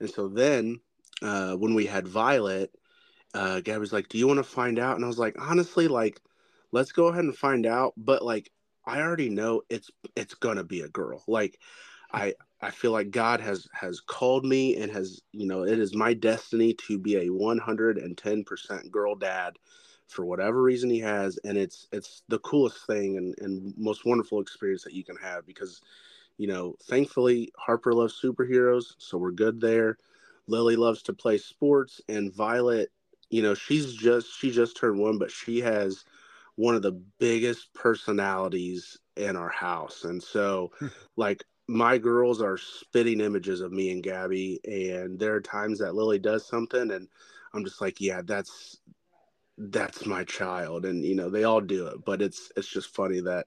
and 0.00 0.10
so 0.10 0.28
then 0.28 0.80
uh, 1.22 1.54
when 1.54 1.74
we 1.74 1.86
had 1.86 2.08
Violet, 2.08 2.74
uh, 3.34 3.60
Gabby's 3.60 3.92
like, 3.92 4.08
"Do 4.08 4.18
you 4.18 4.26
want 4.26 4.38
to 4.38 4.44
find 4.44 4.78
out?" 4.78 4.96
And 4.96 5.04
I 5.04 5.08
was 5.08 5.18
like, 5.18 5.36
honestly, 5.40 5.86
like, 5.88 6.20
let's 6.72 6.92
go 6.92 7.06
ahead 7.06 7.24
and 7.24 7.36
find 7.36 7.66
out. 7.66 7.94
But 7.96 8.24
like, 8.24 8.50
I 8.84 9.00
already 9.00 9.30
know 9.30 9.62
it's 9.70 9.90
it's 10.16 10.34
gonna 10.34 10.64
be 10.64 10.80
a 10.80 10.88
girl. 10.88 11.22
Like, 11.28 11.58
I 12.12 12.34
I 12.60 12.70
feel 12.70 12.90
like 12.92 13.10
God 13.10 13.40
has 13.40 13.68
has 13.72 14.00
called 14.00 14.44
me 14.44 14.76
and 14.76 14.90
has 14.92 15.22
you 15.32 15.46
know 15.46 15.62
it 15.64 15.78
is 15.78 15.94
my 15.94 16.14
destiny 16.14 16.74
to 16.88 16.98
be 16.98 17.16
a 17.16 17.32
110 17.32 18.44
percent 18.44 18.90
girl 18.90 19.14
dad 19.14 19.56
for 20.12 20.24
whatever 20.24 20.62
reason 20.62 20.90
he 20.90 21.00
has 21.00 21.38
and 21.44 21.56
it's 21.58 21.88
it's 21.92 22.22
the 22.28 22.38
coolest 22.40 22.86
thing 22.86 23.16
and, 23.16 23.34
and 23.38 23.74
most 23.76 24.04
wonderful 24.04 24.40
experience 24.40 24.82
that 24.84 24.94
you 24.94 25.04
can 25.04 25.16
have 25.16 25.46
because 25.46 25.80
you 26.38 26.46
know 26.46 26.74
thankfully 26.84 27.52
harper 27.58 27.92
loves 27.92 28.20
superheroes 28.22 28.94
so 28.98 29.18
we're 29.18 29.30
good 29.32 29.60
there. 29.60 29.98
Lily 30.48 30.76
loves 30.76 31.02
to 31.04 31.12
play 31.12 31.38
sports 31.38 32.00
and 32.08 32.34
violet 32.34 32.90
you 33.30 33.42
know 33.42 33.54
she's 33.54 33.94
just 33.94 34.38
she 34.38 34.50
just 34.50 34.76
turned 34.76 34.98
one 34.98 35.18
but 35.18 35.30
she 35.30 35.60
has 35.60 36.04
one 36.56 36.74
of 36.74 36.82
the 36.82 37.00
biggest 37.18 37.72
personalities 37.72 38.98
in 39.16 39.36
our 39.36 39.48
house. 39.48 40.04
And 40.04 40.22
so 40.22 40.70
like 41.16 41.44
my 41.68 41.96
girls 41.96 42.42
are 42.42 42.58
spitting 42.58 43.20
images 43.20 43.60
of 43.60 43.72
me 43.72 43.90
and 43.92 44.02
gabby 44.02 44.60
and 44.64 45.18
there 45.18 45.34
are 45.34 45.40
times 45.40 45.78
that 45.78 45.94
lily 45.94 46.18
does 46.18 46.44
something 46.46 46.90
and 46.90 47.08
i'm 47.54 47.64
just 47.64 47.80
like 47.80 48.00
yeah 48.00 48.20
that's 48.24 48.80
that's 49.58 50.06
my 50.06 50.24
child 50.24 50.84
and 50.86 51.04
you 51.04 51.14
know 51.14 51.28
they 51.28 51.44
all 51.44 51.60
do 51.60 51.86
it 51.86 52.04
but 52.04 52.22
it's 52.22 52.50
it's 52.56 52.68
just 52.68 52.94
funny 52.94 53.20
that 53.20 53.46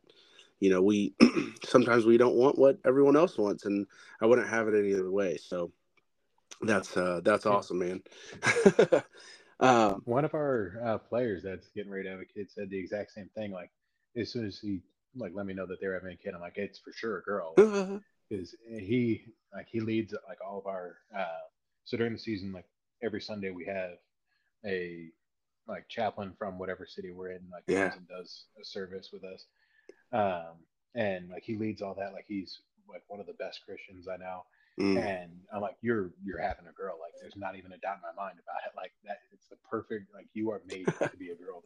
you 0.59 0.69
know 0.69 0.81
we 0.81 1.13
sometimes 1.65 2.05
we 2.05 2.17
don't 2.17 2.35
want 2.35 2.57
what 2.57 2.77
everyone 2.85 3.15
else 3.15 3.37
wants 3.37 3.65
and 3.65 3.87
i 4.21 4.25
wouldn't 4.25 4.47
have 4.47 4.67
it 4.67 4.77
any 4.77 4.93
other 4.93 5.11
way 5.11 5.37
so 5.37 5.71
that's 6.61 6.95
uh 6.95 7.21
that's 7.23 7.45
awesome 7.45 7.79
man. 7.79 8.01
Um, 9.61 10.01
one 10.03 10.25
of 10.25 10.33
our 10.33 10.73
uh, 10.83 10.97
players 10.97 11.41
that's 11.41 11.69
getting 11.69 11.89
ready 11.89 12.03
to 12.03 12.09
have 12.09 12.19
a 12.19 12.25
kid 12.25 12.51
said 12.51 12.69
the 12.69 12.77
exact 12.77 13.13
same 13.13 13.29
thing 13.35 13.51
like 13.53 13.71
as 14.17 14.29
soon 14.29 14.45
as 14.45 14.59
he 14.59 14.81
like 15.15 15.31
let 15.33 15.45
me 15.45 15.53
know 15.53 15.65
that 15.65 15.79
they're 15.79 15.93
having 15.93 16.11
a 16.11 16.15
kid 16.17 16.33
i'm 16.33 16.41
like 16.41 16.57
it's 16.57 16.77
for 16.77 16.91
sure 16.91 17.19
a 17.19 17.21
girl. 17.21 17.53
Because 18.29 18.53
he 18.67 19.23
like 19.53 19.67
he 19.71 19.79
leads 19.79 20.13
like 20.27 20.39
all 20.45 20.59
of 20.59 20.67
our 20.67 20.97
uh 21.17 21.45
so 21.85 21.95
during 21.95 22.11
the 22.11 22.19
season 22.19 22.51
like 22.51 22.65
every 23.01 23.21
sunday 23.21 23.49
we 23.49 23.63
have 23.63 23.91
a 24.65 25.09
like 25.67 25.87
chaplain 25.89 26.33
from 26.37 26.59
whatever 26.59 26.85
city 26.85 27.11
we're 27.11 27.31
in, 27.31 27.41
like 27.51 27.63
yeah. 27.67 27.93
and 27.93 28.07
does 28.07 28.45
a 28.61 28.65
service 28.65 29.09
with 29.11 29.23
us. 29.23 29.45
Um, 30.11 30.57
and 30.95 31.29
like 31.29 31.43
he 31.43 31.57
leads 31.57 31.81
all 31.81 31.95
that, 31.95 32.13
like 32.13 32.25
he's 32.27 32.59
like 32.89 33.03
one 33.07 33.19
of 33.19 33.25
the 33.25 33.33
best 33.33 33.61
Christians 33.65 34.07
I 34.07 34.17
know. 34.17 34.43
Mm. 34.79 34.97
And 34.97 35.31
I'm 35.53 35.61
like, 35.61 35.77
you're 35.81 36.11
you're 36.23 36.41
having 36.41 36.67
a 36.67 36.73
girl. 36.73 36.97
Like 37.01 37.13
there's 37.19 37.37
not 37.37 37.57
even 37.57 37.71
a 37.71 37.77
doubt 37.77 37.97
in 37.97 38.01
my 38.01 38.23
mind 38.23 38.39
about 38.43 38.61
it. 38.65 38.75
Like 38.75 38.91
that 39.05 39.19
it's 39.31 39.47
the 39.47 39.55
perfect 39.69 40.13
like 40.13 40.27
you 40.33 40.51
are 40.51 40.61
made 40.67 40.85
to 40.99 41.17
be 41.17 41.29
a 41.29 41.35
girl 41.35 41.63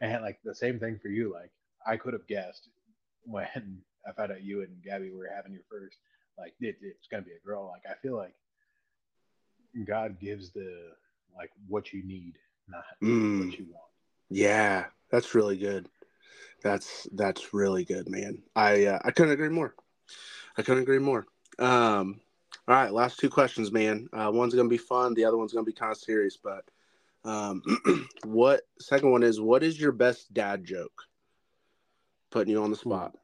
then. 0.00 0.10
And 0.12 0.22
like 0.22 0.38
the 0.44 0.54
same 0.54 0.78
thing 0.78 0.98
for 1.00 1.08
you. 1.08 1.32
Like 1.32 1.50
I 1.86 1.96
could 1.96 2.12
have 2.12 2.26
guessed 2.26 2.68
when 3.24 3.46
I 4.06 4.12
found 4.12 4.32
out 4.32 4.42
you 4.42 4.62
and 4.62 4.82
Gabby 4.82 5.10
were 5.10 5.30
having 5.34 5.52
your 5.52 5.62
first, 5.70 5.96
like 6.38 6.54
it, 6.60 6.76
it's 6.82 7.08
gonna 7.10 7.22
be 7.22 7.32
a 7.32 7.46
girl. 7.46 7.66
Like 7.72 7.90
I 7.90 8.00
feel 8.00 8.16
like 8.16 8.34
God 9.86 10.20
gives 10.20 10.50
the 10.50 10.92
like 11.36 11.50
what 11.68 11.92
you 11.92 12.04
need 12.04 12.34
not 12.68 12.84
mm. 13.02 13.46
what 13.46 13.58
you 13.58 13.66
want. 13.66 13.90
Yeah, 14.30 14.86
that's 15.10 15.34
really 15.34 15.56
good. 15.56 15.88
That's 16.62 17.06
that's 17.12 17.52
really 17.52 17.84
good, 17.84 18.08
man. 18.08 18.42
I 18.56 18.86
uh, 18.86 18.98
I 19.04 19.10
couldn't 19.10 19.32
agree 19.32 19.50
more. 19.50 19.74
I 20.56 20.62
couldn't 20.62 20.82
agree 20.82 20.98
more. 20.98 21.26
Um, 21.58 22.20
all 22.66 22.74
right, 22.74 22.92
last 22.92 23.18
two 23.18 23.28
questions, 23.28 23.70
man. 23.70 24.08
Uh, 24.12 24.30
one's 24.32 24.54
gonna 24.54 24.68
be 24.68 24.78
fun. 24.78 25.14
The 25.14 25.24
other 25.24 25.36
one's 25.36 25.52
gonna 25.52 25.64
be 25.64 25.72
kind 25.72 25.92
of 25.92 25.98
serious. 25.98 26.38
But 26.38 26.64
um, 27.24 27.62
what? 28.24 28.62
Second 28.80 29.10
one 29.10 29.22
is 29.22 29.40
what 29.40 29.62
is 29.62 29.78
your 29.78 29.92
best 29.92 30.32
dad 30.32 30.64
joke? 30.64 31.02
Putting 32.30 32.52
you 32.52 32.62
on 32.62 32.70
the 32.70 32.76
spot. 32.76 33.14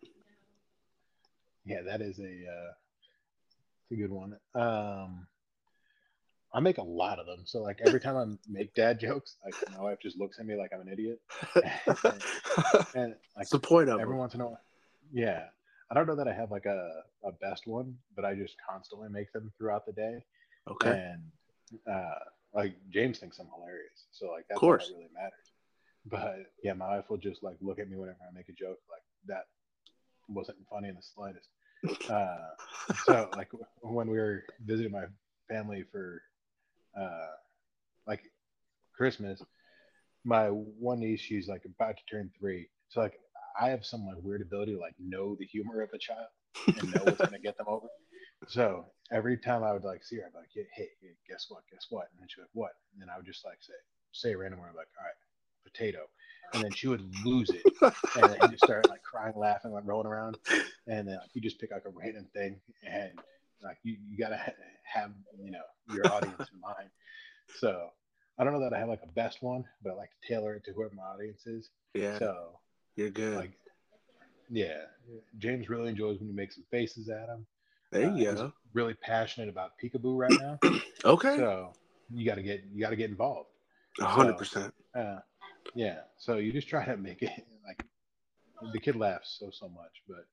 Yeah, 1.64 1.82
that 1.86 2.02
is 2.02 2.18
a 2.18 2.22
uh, 2.24 2.72
a 3.90 3.96
good 3.96 4.10
one. 4.10 4.36
Um, 4.54 5.26
I 6.52 6.60
make 6.60 6.78
a 6.78 6.82
lot 6.82 7.18
of 7.18 7.26
them. 7.26 7.42
So 7.44 7.62
like 7.62 7.80
every 7.84 8.00
time 8.00 8.16
I 8.16 8.24
make 8.50 8.74
dad 8.74 8.98
jokes, 8.98 9.36
like 9.44 9.54
my 9.72 9.82
wife 9.82 9.98
just 10.02 10.18
looks 10.18 10.38
at 10.38 10.46
me 10.46 10.56
like 10.56 10.72
I'm 10.74 10.80
an 10.80 10.88
idiot. 10.88 11.20
and, 11.54 12.22
and 12.94 13.14
like 13.36 13.48
the 13.48 13.60
point 13.60 13.88
of 13.88 14.00
every 14.00 14.16
once 14.16 14.34
in 14.34 14.40
a 14.40 14.46
while, 14.46 14.60
yeah. 15.12 15.44
I 15.90 15.94
don't 15.94 16.06
know 16.06 16.16
that 16.16 16.28
I 16.28 16.32
have 16.32 16.50
like 16.52 16.66
a, 16.66 17.02
a 17.24 17.32
best 17.32 17.66
one, 17.66 17.96
but 18.14 18.24
I 18.24 18.34
just 18.34 18.54
constantly 18.68 19.08
make 19.08 19.32
them 19.32 19.52
throughout 19.58 19.86
the 19.86 19.92
day. 19.92 20.24
Okay. 20.70 21.12
And 21.12 21.22
uh, 21.92 22.18
like 22.54 22.74
James 22.90 23.18
thinks 23.18 23.38
I'm 23.38 23.48
hilarious, 23.54 24.06
so 24.12 24.30
like 24.30 24.44
that's 24.48 24.56
of 24.56 24.60
course. 24.60 24.84
all 24.84 24.88
that 24.88 24.94
really 24.96 25.10
matters. 25.14 25.50
But 26.06 26.52
yeah, 26.62 26.74
my 26.74 26.96
wife 26.96 27.10
will 27.10 27.16
just 27.16 27.42
like 27.42 27.56
look 27.60 27.78
at 27.78 27.90
me 27.90 27.96
whenever 27.96 28.18
I 28.28 28.32
make 28.34 28.48
a 28.48 28.52
joke 28.52 28.78
like 28.90 29.02
that 29.26 29.46
wasn't 30.28 30.58
funny 30.68 30.88
in 30.88 30.94
the 30.94 31.02
slightest. 31.02 31.48
Uh, 32.10 32.36
so 33.04 33.30
like 33.36 33.48
when 33.80 34.10
we 34.10 34.18
were 34.18 34.44
visiting 34.66 34.92
my 34.92 35.04
family 35.48 35.84
for 35.90 36.22
uh, 36.98 37.34
like 38.06 38.22
Christmas, 38.96 39.42
my 40.24 40.48
one 40.48 41.00
niece, 41.00 41.20
she's 41.20 41.48
like 41.48 41.62
about 41.64 41.96
to 41.96 42.02
turn 42.10 42.30
three. 42.38 42.68
So 42.88 43.00
like 43.00 43.18
I 43.60 43.68
have 43.70 43.84
some 43.84 44.06
like 44.06 44.16
weird 44.22 44.42
ability 44.42 44.74
to 44.74 44.78
like 44.78 44.94
know 44.98 45.36
the 45.38 45.46
humor 45.46 45.82
of 45.82 45.90
a 45.94 45.98
child 45.98 46.28
and 46.66 46.92
know 46.92 47.02
what's 47.04 47.20
gonna 47.20 47.38
get 47.38 47.56
them 47.56 47.66
over. 47.68 47.86
So 48.48 48.86
every 49.12 49.36
time 49.36 49.62
I 49.62 49.72
would 49.72 49.84
like 49.84 50.02
see 50.02 50.16
her, 50.16 50.24
I'd 50.26 50.32
be 50.32 50.38
like, 50.38 50.48
hey, 50.54 50.66
hey, 50.74 50.88
guess 51.28 51.46
what? 51.48 51.62
Guess 51.70 51.86
what? 51.90 52.08
And 52.12 52.20
then 52.20 52.28
she'd 52.28 52.40
be 52.40 52.42
like, 52.42 52.50
what? 52.54 52.72
And 52.92 53.00
then 53.02 53.08
I 53.12 53.16
would 53.16 53.26
just 53.26 53.44
like 53.44 53.58
say 53.60 53.74
say 54.12 54.32
a 54.32 54.38
random 54.38 54.60
word 54.60 54.72
like, 54.74 54.88
all 54.98 55.04
right, 55.04 55.14
potato. 55.64 56.08
and 56.52 56.62
then 56.62 56.70
she 56.72 56.88
would 56.88 57.02
lose 57.24 57.50
it, 57.50 57.62
and 58.16 58.30
then 58.30 58.50
just 58.50 58.64
start 58.64 58.88
like 58.88 59.02
crying, 59.02 59.34
laughing, 59.36 59.72
like 59.72 59.84
rolling 59.86 60.06
around, 60.06 60.38
and 60.86 61.06
then 61.08 61.16
like, 61.16 61.30
you 61.34 61.40
just 61.40 61.60
pick 61.60 61.70
like 61.70 61.84
a 61.86 61.90
random 61.90 62.26
thing, 62.34 62.60
and 62.86 63.12
like 63.62 63.78
you, 63.82 63.96
you 64.08 64.16
gotta 64.18 64.36
ha- 64.36 64.52
have 64.84 65.10
you 65.42 65.50
know 65.50 65.62
your 65.86 66.06
audience 66.10 66.48
in 66.52 66.60
mind. 66.60 66.90
So 67.58 67.88
I 68.38 68.44
don't 68.44 68.52
know 68.52 68.60
that 68.60 68.72
I 68.72 68.78
have 68.78 68.88
like 68.88 69.02
a 69.02 69.12
best 69.12 69.42
one, 69.42 69.64
but 69.82 69.92
I 69.92 69.94
like 69.96 70.10
to 70.10 70.28
tailor 70.28 70.54
it 70.54 70.64
to 70.64 70.72
whoever 70.72 70.94
my 70.94 71.02
audience 71.04 71.46
is. 71.46 71.68
Yeah. 71.94 72.18
So 72.18 72.58
you're 72.96 73.10
good. 73.10 73.36
like, 73.36 73.52
yeah, 74.50 74.82
James 75.38 75.68
really 75.68 75.88
enjoys 75.90 76.18
when 76.18 76.28
you 76.28 76.34
make 76.34 76.52
some 76.52 76.64
faces 76.70 77.08
at 77.08 77.28
him. 77.28 77.46
there 77.92 78.02
Uh, 78.04 78.14
you 78.14 78.30
he's 78.30 78.40
go. 78.40 78.52
really 78.72 78.94
passionate 78.94 79.48
about 79.48 79.72
peekaboo 79.82 80.16
right 80.18 80.32
now, 80.38 80.58
Okay. 81.04 81.36
so 81.36 81.72
you 82.12 82.24
got 82.26 82.36
to 82.36 82.42
get 82.42 82.64
you 82.72 82.80
got 82.80 82.90
to 82.90 82.96
get 82.96 83.10
involved. 83.10 83.48
A 84.00 84.06
hundred 84.06 84.38
percent. 84.38 84.72
Uh, 84.96 85.18
yeah, 85.74 86.00
so 86.18 86.36
you 86.36 86.52
just 86.52 86.68
try 86.68 86.84
to 86.84 86.96
make 86.96 87.22
it 87.22 87.30
like 87.66 87.84
the 88.72 88.80
kid 88.80 88.96
laughs 88.96 89.36
so 89.38 89.50
so 89.50 89.68
much, 89.68 90.02
but 90.08 90.26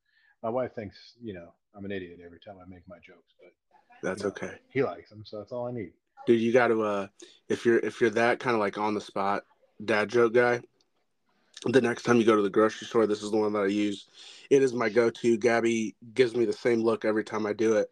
my 0.44 0.50
wife 0.50 0.74
thinks 0.76 1.14
you 1.22 1.34
know 1.34 1.50
I'm 1.76 1.86
an 1.86 1.92
idiot 1.92 2.20
every 2.26 2.40
time 2.40 2.56
I 2.62 2.68
make 2.70 2.88
my 2.88 2.98
jokes, 2.98 3.34
but 3.42 3.54
That's 4.02 4.22
No. 4.24 4.30
okay. 4.30 4.60
he 4.70 4.84
likes 4.84 5.10
them, 5.10 5.24
so 5.26 5.38
that's 5.40 5.52
all 5.52 5.68
I 5.68 5.72
need. 5.72 5.94
Dude, 6.26 6.42
you 6.42 6.52
got 6.52 6.68
to 6.68 6.82
uh, 6.84 7.08
if 7.50 7.66
you're 7.66 7.80
if 7.80 8.02
you're 8.02 8.10
that 8.12 8.40
kind 8.40 8.54
of 8.54 8.60
like 8.60 8.78
on 8.78 8.94
the 8.94 9.02
spot 9.02 9.46
dad 9.84 10.10
joke 10.10 10.34
guy, 10.34 10.62
the 11.66 11.82
next 11.82 12.04
time 12.04 12.18
you 12.18 12.26
go 12.26 12.36
to 12.36 12.42
the 12.42 12.50
grocery 12.50 12.88
store, 12.88 13.08
this 13.08 13.24
is 13.24 13.32
the 13.32 13.38
one 13.38 13.54
that 13.54 13.64
I 13.64 13.68
use. 13.68 14.08
It 14.50 14.62
is 14.62 14.74
my 14.74 14.90
go-to. 14.90 15.38
Gabby 15.38 15.96
gives 16.14 16.36
me 16.36 16.46
the 16.46 16.54
same 16.54 16.82
look 16.82 17.06
every 17.06 17.24
time 17.24 17.46
I 17.46 17.54
do 17.54 17.74
it. 17.78 17.90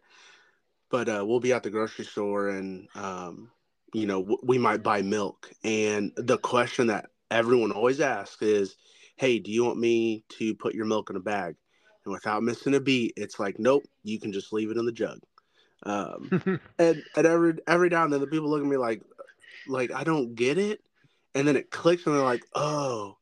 But 0.90 1.08
uh, 1.08 1.24
we'll 1.26 1.40
be 1.40 1.52
at 1.52 1.62
the 1.62 1.70
grocery 1.70 2.04
store, 2.04 2.48
and 2.48 2.88
um, 2.94 3.50
you 3.92 4.06
know 4.06 4.20
w- 4.20 4.40
we 4.44 4.58
might 4.58 4.82
buy 4.82 5.02
milk, 5.02 5.50
and 5.64 6.12
the 6.16 6.38
question 6.38 6.86
that 6.88 7.10
everyone 7.30 7.72
always 7.72 8.00
asks 8.00 8.40
is, 8.42 8.76
"Hey, 9.16 9.38
do 9.40 9.50
you 9.50 9.64
want 9.64 9.78
me 9.78 10.24
to 10.38 10.54
put 10.54 10.74
your 10.74 10.86
milk 10.86 11.10
in 11.10 11.16
a 11.16 11.20
bag?" 11.20 11.56
And 12.06 12.12
without 12.12 12.44
missing 12.44 12.74
a 12.74 12.80
beat, 12.80 13.14
it's 13.16 13.40
like, 13.40 13.58
"Nope, 13.58 13.84
you 14.04 14.18
can 14.20 14.32
just 14.32 14.52
leave 14.52 14.70
it 14.70 14.76
in 14.76 14.86
the 14.86 14.92
jug." 14.92 15.18
Um, 15.82 16.30
and 16.78 17.02
and 17.16 17.26
every 17.26 17.54
every 17.66 17.88
now 17.88 18.04
and 18.04 18.12
then 18.12 18.20
the 18.20 18.26
people 18.26 18.48
look 18.48 18.62
at 18.62 18.66
me 18.66 18.76
like 18.76 19.02
like 19.66 19.92
I 19.92 20.04
don't 20.04 20.34
get 20.34 20.56
it, 20.56 20.80
and 21.34 21.46
then 21.46 21.56
it 21.56 21.70
clicks 21.70 22.06
and 22.06 22.14
they're 22.14 22.22
like, 22.22 22.44
oh, 22.54 23.18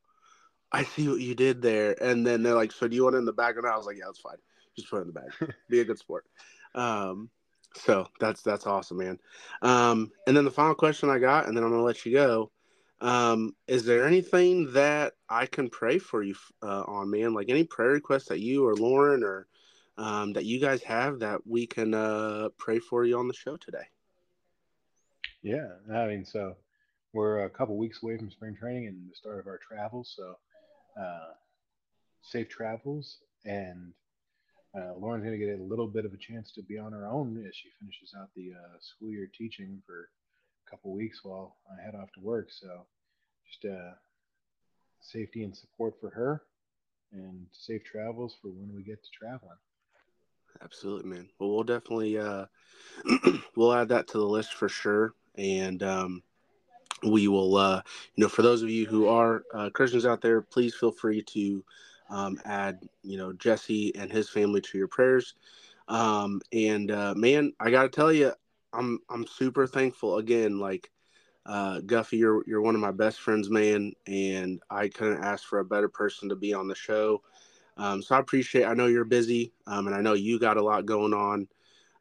I 0.71 0.85
see 0.85 1.09
what 1.09 1.21
you 1.21 1.35
did 1.35 1.63
there, 1.63 1.97
and 2.03 2.27
then 2.27 2.43
they're 2.43 2.55
like, 2.55 2.73
so 2.73 2.87
do 2.87 2.95
you 2.95 3.05
want 3.05 3.17
it 3.17 3.21
in 3.21 3.25
the 3.25 3.33
bag 3.33 3.57
not? 3.57 3.73
I 3.73 3.77
was 3.77 3.87
like, 3.87 3.97
yeah, 3.99 4.09
it's 4.11 4.21
fine, 4.21 4.37
just 4.77 4.91
put 4.91 4.99
it 4.99 5.03
in 5.03 5.07
the 5.09 5.13
bag, 5.15 5.55
be 5.71 5.81
a 5.81 5.85
good 5.85 5.99
sport. 5.99 6.27
Um, 6.75 7.31
so 7.77 8.07
that's 8.21 8.43
that's 8.43 8.67
awesome, 8.67 8.99
man. 8.99 9.19
Um, 9.63 10.11
and 10.27 10.37
then 10.37 10.45
the 10.45 10.51
final 10.51 10.75
question 10.75 11.09
I 11.09 11.19
got, 11.19 11.49
and 11.49 11.57
then 11.57 11.65
I'm 11.65 11.71
gonna 11.71 11.83
let 11.83 12.05
you 12.05 12.13
go. 12.13 12.51
Um, 13.05 13.55
is 13.69 13.85
there 13.85 14.07
anything 14.07 14.73
that 14.73 15.13
I 15.29 15.45
can 15.45 15.69
pray 15.69 15.99
for 15.99 16.23
you 16.23 16.35
uh, 16.63 16.85
on, 16.89 17.11
man? 17.11 17.35
Like 17.35 17.51
any 17.51 17.65
prayer 17.65 17.91
requests 17.91 18.29
that 18.29 18.41
you 18.41 18.67
or 18.67 18.75
Lauren 18.75 19.23
or 19.23 19.47
um, 19.99 20.33
that 20.33 20.47
you 20.47 20.59
guys 20.59 20.83
have 20.85 21.19
that 21.19 21.47
we 21.47 21.67
can 21.67 21.93
uh, 21.93 22.49
pray 22.57 22.79
for 22.79 23.05
you 23.05 23.19
on 23.19 23.29
the 23.29 23.35
show 23.35 23.59
today. 23.59 23.85
yeah, 25.43 25.69
I 25.93 26.07
mean, 26.07 26.25
so 26.25 26.57
we're 27.13 27.45
a 27.45 27.51
couple 27.51 27.77
weeks 27.77 28.03
away 28.03 28.17
from 28.17 28.31
spring 28.31 28.57
training 28.57 28.87
and 28.87 29.11
the 29.11 29.15
start 29.15 29.39
of 29.39 29.49
our 29.49 29.59
travels, 29.59 30.15
so 30.17 30.37
uh, 30.99 31.35
safe 32.23 32.49
travels, 32.49 33.19
and 33.45 33.93
uh, 34.75 34.95
Lauren's 34.97 35.25
going 35.27 35.39
to 35.39 35.47
get 35.47 35.61
a 35.61 35.63
little 35.63 35.87
bit 35.87 36.07
of 36.07 36.15
a 36.15 36.17
chance 36.17 36.53
to 36.53 36.63
be 36.63 36.79
on 36.79 36.93
her 36.93 37.07
own 37.07 37.45
as 37.47 37.55
she 37.55 37.69
finishes 37.79 38.15
out 38.19 38.31
the 38.35 38.53
uh, 38.55 38.79
school 38.81 39.11
year 39.11 39.29
teaching 39.37 39.83
for 39.87 40.09
a 40.67 40.71
couple 40.71 40.91
weeks 40.95 41.21
while 41.23 41.57
I 41.71 41.85
head 41.85 41.95
off 41.95 42.11
to 42.15 42.21
work. 42.21 42.49
So 42.51 42.87
uh, 43.65 43.93
safety 45.01 45.45
and 45.45 45.55
support 45.55 45.95
for 46.01 46.11
her, 46.11 46.43
and 47.13 47.47
safe 47.53 47.83
travels 47.85 48.35
for 48.41 48.49
when 48.49 48.75
we 48.75 48.83
get 48.83 49.03
to 49.03 49.11
traveling. 49.11 49.59
Absolutely, 50.63 51.11
man. 51.11 51.29
Well, 51.39 51.51
we'll 51.55 51.65
definitely 51.65 52.19
uh, 52.19 52.47
we'll 53.57 53.73
add 53.75 53.89
that 53.89 54.07
to 54.09 54.19
the 54.19 54.25
list 54.27 54.55
for 54.55 54.69
sure, 54.69 55.15
and 55.37 55.83
um, 55.83 56.23
we 57.03 57.29
will. 57.29 57.57
Uh, 57.57 57.83
you 58.15 58.23
know, 58.23 58.29
for 58.29 58.43
those 58.43 58.63
of 58.63 58.71
you 58.71 58.87
who 58.87 59.09
are 59.09 59.43
uh, 59.55 59.71
Christians 59.71 60.07
out 60.07 60.21
there, 60.21 60.41
please 60.41 60.75
feel 60.75 60.93
free 60.93 61.23
to 61.23 61.65
um, 62.11 62.39
add, 62.45 62.81
you 63.03 63.17
know, 63.19 63.33
Jesse 63.33 63.95
and 63.97 64.11
his 64.11 64.29
family 64.31 64.61
to 64.63 64.79
your 64.79 64.89
prayers. 64.89 65.35
Um, 65.89 66.41
and 66.53 66.91
uh, 66.91 67.15
man, 67.17 67.53
I 67.61 67.71
got 67.71 67.83
to 67.83 67.89
tell 67.89 68.13
you, 68.13 68.33
I'm 68.73 69.01
I'm 69.11 69.27
super 69.27 69.67
thankful 69.67 70.17
again. 70.19 70.59
Like 70.59 70.91
uh, 71.47 71.81
Guffey, 71.81 72.19
you're 72.19 72.43
you're 72.47 72.63
one 72.63 72.75
of 72.75 72.81
my 72.81 72.91
best 72.91 73.21
friends, 73.21 73.51
man, 73.51 73.93
and 74.07 74.61
I 74.71 74.89
couldn't 74.89 75.23
ask 75.23 75.45
for 75.45 75.59
a 75.59 75.65
better 75.65 75.89
person 75.89 76.29
to 76.29 76.37
be 76.37 76.55
on 76.55 76.69
the 76.69 76.75
show. 76.75 77.23
Um, 77.77 78.03
so 78.03 78.17
I 78.17 78.19
appreciate. 78.21 78.65
I 78.65 78.75
know 78.75 78.87
you're 78.87 79.05
busy, 79.05 79.53
um, 79.67 79.87
and 79.87 79.97
I 79.97 80.01
know 80.01 80.15
you 80.15 80.39
got 80.39 80.57
a 80.57 80.63
lot 80.63 80.87
going 80.87 81.13
on, 81.13 81.49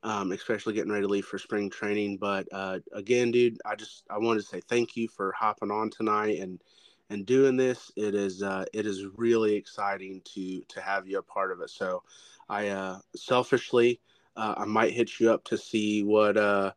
um, 0.03 0.31
especially 0.31 0.73
getting 0.73 0.91
ready 0.91 1.03
to 1.03 1.09
leave 1.09 1.25
for 1.25 1.37
spring 1.37 1.69
training. 1.69 2.17
But 2.17 2.47
uh, 2.51 2.79
again, 2.93 3.31
dude, 3.31 3.59
I 3.65 3.75
just 3.75 4.03
I 4.09 4.17
wanted 4.17 4.41
to 4.41 4.47
say 4.47 4.61
thank 4.61 4.95
you 4.95 5.07
for 5.07 5.31
hopping 5.33 5.71
on 5.71 5.89
tonight 5.89 6.39
and 6.39 6.61
and 7.09 7.25
doing 7.25 7.57
this. 7.57 7.91
It 7.95 8.15
is 8.15 8.43
uh, 8.43 8.65
it 8.73 8.85
is 8.85 9.05
really 9.15 9.55
exciting 9.55 10.21
to 10.35 10.61
to 10.69 10.81
have 10.81 11.07
you 11.07 11.19
a 11.19 11.23
part 11.23 11.51
of 11.51 11.61
it. 11.61 11.69
So 11.69 12.03
I 12.47 12.69
uh, 12.69 12.99
selfishly 13.15 13.99
uh, 14.35 14.55
I 14.57 14.65
might 14.65 14.93
hit 14.93 15.19
you 15.19 15.31
up 15.31 15.43
to 15.45 15.57
see 15.57 16.03
what 16.03 16.37
uh, 16.37 16.71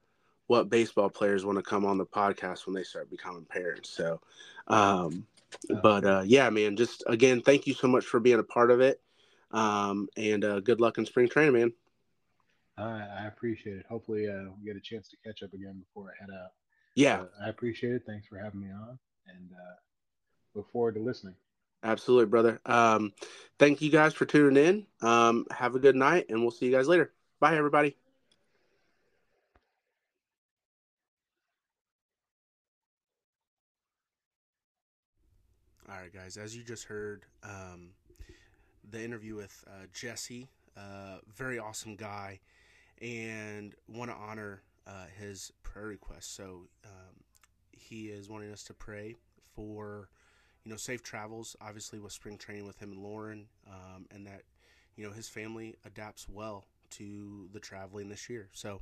what 0.47 0.71
baseball 0.71 1.11
players 1.11 1.45
want 1.45 1.59
to 1.59 1.63
come 1.63 1.85
on 1.85 1.99
the 1.99 2.07
podcast 2.07 2.67
when 2.67 2.75
they 2.75 2.83
start 2.83 3.11
becoming 3.11 3.45
parents. 3.45 3.91
So. 3.91 4.21
Um, 4.69 5.27
but 5.83 6.05
uh, 6.05 6.23
yeah, 6.27 6.51
man, 6.51 6.77
just 6.77 7.05
again, 7.07 7.41
thank 7.41 7.67
you 7.67 7.75
so 7.75 7.89
much 7.89 8.05
for 8.05 8.21
being 8.21 8.39
a 8.39 8.45
part 8.45 8.71
of 8.71 8.81
it. 8.81 9.01
Um, 9.53 10.09
and 10.17 10.45
uh, 10.45 10.61
good 10.61 10.81
luck 10.81 10.99
in 10.99 11.07
spring 11.07 11.29
training, 11.29 11.55
man. 11.55 11.73
I, 12.77 13.07
I 13.21 13.27
appreciate 13.27 13.79
it. 13.79 13.87
Hopefully, 13.89 14.29
uh, 14.29 14.51
we 14.59 14.67
get 14.67 14.77
a 14.77 14.81
chance 14.81 15.09
to 15.09 15.17
catch 15.25 15.43
up 15.43 15.55
again 15.55 15.79
before 15.79 16.11
I 16.11 16.21
head 16.21 16.31
out. 16.31 16.51
Yeah, 16.95 17.25
I 17.45 17.49
appreciate 17.49 17.95
it. 17.95 18.03
Thanks 18.07 18.27
for 18.27 18.39
having 18.39 18.61
me 18.61 18.69
on, 18.71 18.99
and 19.29 19.51
uh, 19.53 19.75
look 20.55 20.71
forward 20.71 20.95
to 20.97 21.01
listening. 21.01 21.35
absolutely, 21.83 22.27
brother. 22.27 22.61
Um, 22.67 23.13
thank 23.59 23.81
you 23.81 23.91
guys 23.91 24.15
for 24.15 24.27
tuning 24.27 24.65
in. 24.65 24.87
Um, 25.07 25.47
have 25.51 25.75
a 25.75 25.79
good 25.79 25.97
night, 25.97 26.27
and 26.29 26.43
we'll 26.43 26.51
see 26.51 26.67
you 26.67 26.73
guys 26.73 26.89
later. 26.89 27.13
Bye, 27.41 27.57
everybody. 27.57 27.97
Right, 36.07 36.23
guys. 36.23 36.37
As 36.37 36.57
you 36.57 36.63
just 36.63 36.85
heard, 36.85 37.25
um, 37.43 37.91
the 38.89 39.03
interview 39.03 39.35
with 39.35 39.65
uh, 39.67 39.87
Jesse, 39.93 40.49
uh, 40.77 41.19
very 41.35 41.59
awesome 41.59 41.97
guy, 41.97 42.39
and 43.03 43.75
want 43.89 44.11
to 44.11 44.17
honor 44.17 44.63
uh, 44.87 45.07
his 45.19 45.53
prayer 45.65 45.87
request. 45.87 46.37
So 46.37 46.69
um, 46.85 47.17
he 47.73 48.07
is 48.07 48.29
wanting 48.29 48.53
us 48.53 48.63
to 48.65 48.75
pray 48.75 49.17
for, 49.55 50.09
you 50.65 50.71
know, 50.71 50.77
safe 50.77 51.03
travels. 51.03 51.57
Obviously, 51.61 51.99
with 51.99 52.13
spring 52.13 52.39
training 52.39 52.67
with 52.67 52.79
him 52.79 52.93
and 52.93 53.03
Lauren, 53.03 53.47
um, 53.67 54.07
and 54.13 54.27
that, 54.27 54.43
you 54.95 55.05
know, 55.05 55.13
his 55.13 55.29
family 55.29 55.75
adapts 55.85 56.29
well 56.29 56.67
to 56.91 57.49
the 57.53 57.59
traveling 57.59 58.09
this 58.09 58.31
year. 58.31 58.49
So 58.53 58.81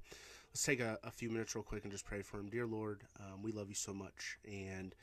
let's 0.51 0.63
take 0.63 0.81
a, 0.81 0.99
a 1.03 1.11
few 1.11 1.31
minutes 1.31 1.55
real 1.55 1.65
quick 1.65 1.85
and 1.85 1.93
just 1.93 2.05
pray 2.05 2.21
for 2.21 2.39
him. 2.39 2.51
Dear 2.51 2.67
Lord, 2.67 3.01
um, 3.19 3.43
we 3.43 3.51
love 3.51 3.71
you 3.71 3.75
so 3.75 3.95
much, 3.95 4.37
and 4.47 4.95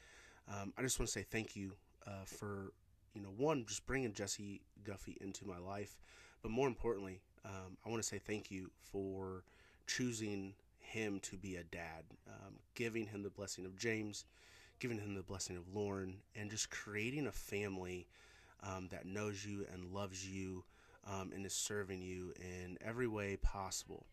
um, 0.48 0.72
I 0.78 0.84
just 0.84 1.00
want 1.00 1.08
to 1.08 1.14
say 1.14 1.26
thank 1.28 1.56
you 1.56 1.72
uh, 2.08 2.26
for 2.26 2.74
you 3.14 3.22
know 3.22 3.30
one 3.38 3.66
just 3.66 3.86
bringing 3.86 4.14
Jesse 4.14 4.62
Guffey 4.84 5.18
into 5.22 5.46
my 5.46 5.58
life, 5.58 5.98
but 6.42 6.52
more 6.52 6.68
importantly, 6.68 7.22
um, 7.46 7.78
I 7.86 7.90
want 7.90 8.02
to 8.02 8.08
say 8.08 8.20
thank 8.20 8.52
you 8.52 8.72
for 8.92 9.44
choosing 9.88 10.54
him 10.80 11.20
to 11.22 11.38
be 11.38 11.56
a 11.56 11.64
dad, 11.64 12.04
um, 12.28 12.56
giving 12.76 13.08
him 13.08 13.24
the 13.24 13.30
blessing 13.30 13.66
of 13.66 13.78
James, 13.78 14.26
giving 14.80 15.00
him 15.00 15.16
the 15.16 15.24
blessing 15.24 15.58
of 15.58 15.74
Lauren, 15.74 16.18
and 16.36 16.50
just 16.50 16.70
creating 16.70 17.28
a 17.28 17.32
family 17.32 18.08
um, 18.64 18.88
that 18.92 19.06
knows 19.06 19.46
you 19.46 19.66
and 19.74 19.94
loves 19.94 20.28
you 20.28 20.64
um, 21.08 21.32
and 21.34 21.46
is 21.46 21.54
serving 21.54 22.02
you 22.02 22.34
in 22.40 22.78
every 22.86 23.08
way 23.08 23.38
possible. 23.42 24.06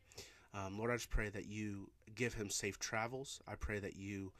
Um, 0.54 0.78
Lord, 0.78 0.90
I 0.90 0.94
just 0.94 1.10
pray 1.10 1.28
that 1.28 1.46
you 1.46 1.90
give 2.14 2.34
him 2.34 2.48
safe 2.48 2.78
travels. 2.78 3.40
I 3.46 3.54
pray 3.54 3.78
that 3.80 3.96
you 3.96 4.32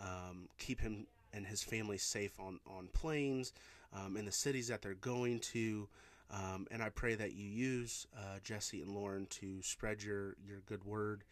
um, 0.00 0.48
keep 0.58 0.80
him 0.80 1.06
and 1.36 1.46
his 1.46 1.62
family 1.62 1.98
safe 1.98 2.32
on, 2.40 2.58
on 2.66 2.88
planes, 2.92 3.52
um, 3.92 4.16
in 4.16 4.24
the 4.24 4.32
cities 4.32 4.68
that 4.68 4.82
they're 4.82 4.94
going 4.94 5.38
to. 5.38 5.86
Um, 6.30 6.66
and 6.70 6.82
I 6.82 6.88
pray 6.88 7.14
that 7.14 7.34
you 7.34 7.46
use 7.46 8.06
uh, 8.16 8.38
Jesse 8.42 8.82
and 8.82 8.92
Lauren 8.92 9.26
to 9.26 9.62
spread 9.62 10.02
your, 10.02 10.34
your 10.44 10.60
good 10.66 10.84
word 10.84 11.22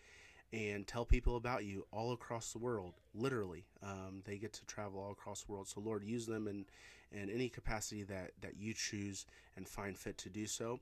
and 0.53 0.87
tell 0.87 1.05
people 1.05 1.37
about 1.37 1.65
you 1.65 1.85
all 1.91 2.13
across 2.13 2.53
the 2.53 2.59
world. 2.59 2.93
Literally, 3.13 3.65
um, 3.83 4.23
they 4.25 4.37
get 4.37 4.53
to 4.53 4.65
travel 4.67 5.01
all 5.01 5.11
across 5.11 5.43
the 5.43 5.53
world. 5.53 5.67
So, 5.67 5.81
Lord, 5.81 6.05
use 6.05 6.27
them 6.27 6.47
in, 6.47 6.65
in 7.11 7.29
any 7.29 7.49
capacity 7.49 8.05
that, 8.05 8.33
that 8.41 8.57
you 8.57 8.73
choose 8.73 9.27
and 9.57 9.67
find 9.67 9.99
fit 9.99 10.17
to 10.19 10.29
do 10.29 10.47
so. 10.47 10.79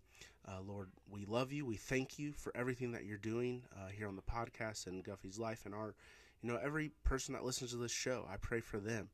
Uh, 0.47 0.61
Lord, 0.67 0.91
we 1.11 1.25
love 1.25 1.53
you. 1.53 1.65
We 1.65 1.77
thank 1.77 2.19
you 2.19 2.33
for 2.33 2.55
everything 2.55 2.93
that 2.93 3.07
you're 3.07 3.17
doing 3.17 3.63
uh, 3.75 3.89
here 3.89 4.09
on 4.09 4.17
the 4.17 4.23
podcast 4.23 4.89
and 4.89 5.03
Guffey's 5.03 5.39
life 5.39 5.65
and 5.65 5.75
our, 5.75 5.95
you 6.43 6.51
know, 6.51 6.59
every 6.63 6.91
person 7.05 7.35
that 7.35 7.45
listens 7.45 7.71
to 7.73 7.77
this 7.77 7.93
show. 7.93 8.27
I 8.33 8.37
pray 8.37 8.61
for 8.61 8.79
them. 8.79 9.11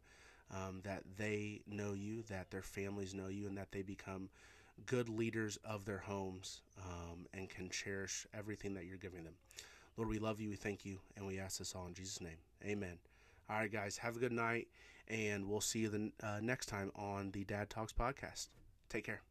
um, 0.51 0.81
that 0.85 1.03
they 1.17 1.63
know 1.67 1.93
you, 1.93 2.23
that 2.25 2.51
their 2.51 2.63
families 2.63 3.15
know 3.15 3.29
you, 3.29 3.47
and 3.47 3.59
that 3.59 3.73
they 3.73 3.83
become 3.83 4.31
good 4.87 5.09
leaders 5.09 5.59
of 5.65 5.85
their 5.85 5.99
homes 5.99 6.63
um, 6.79 7.27
and 7.35 7.51
can 7.51 7.69
cherish 7.71 8.27
everything 8.35 8.75
that 8.75 8.85
you're 8.87 8.97
giving 8.99 9.25
them. 9.25 9.35
Lord, 9.97 10.09
we 10.11 10.19
love 10.19 10.41
you, 10.41 10.51
we 10.51 10.57
thank 10.57 10.85
you, 10.85 11.01
and 11.17 11.27
we 11.27 11.39
ask 11.39 11.59
this 11.59 11.75
all 11.75 11.87
in 11.87 11.95
Jesus' 11.95 12.21
name. 12.21 12.39
Amen. 12.65 12.99
All 13.51 13.57
right, 13.59 13.73
guys, 13.73 13.99
have 13.99 14.17
a 14.17 14.21
good 14.21 14.33
night, 14.33 14.69
and 15.09 15.49
we'll 15.49 15.61
see 15.61 15.81
you 15.81 15.89
the 15.89 16.13
uh, 16.23 16.41
next 16.43 16.67
time 16.67 16.93
on 16.97 17.31
the 17.33 17.45
Dad 17.45 17.71
Talks 17.71 17.93
podcast. 17.93 18.49
Take 18.89 19.05
care. 19.05 19.28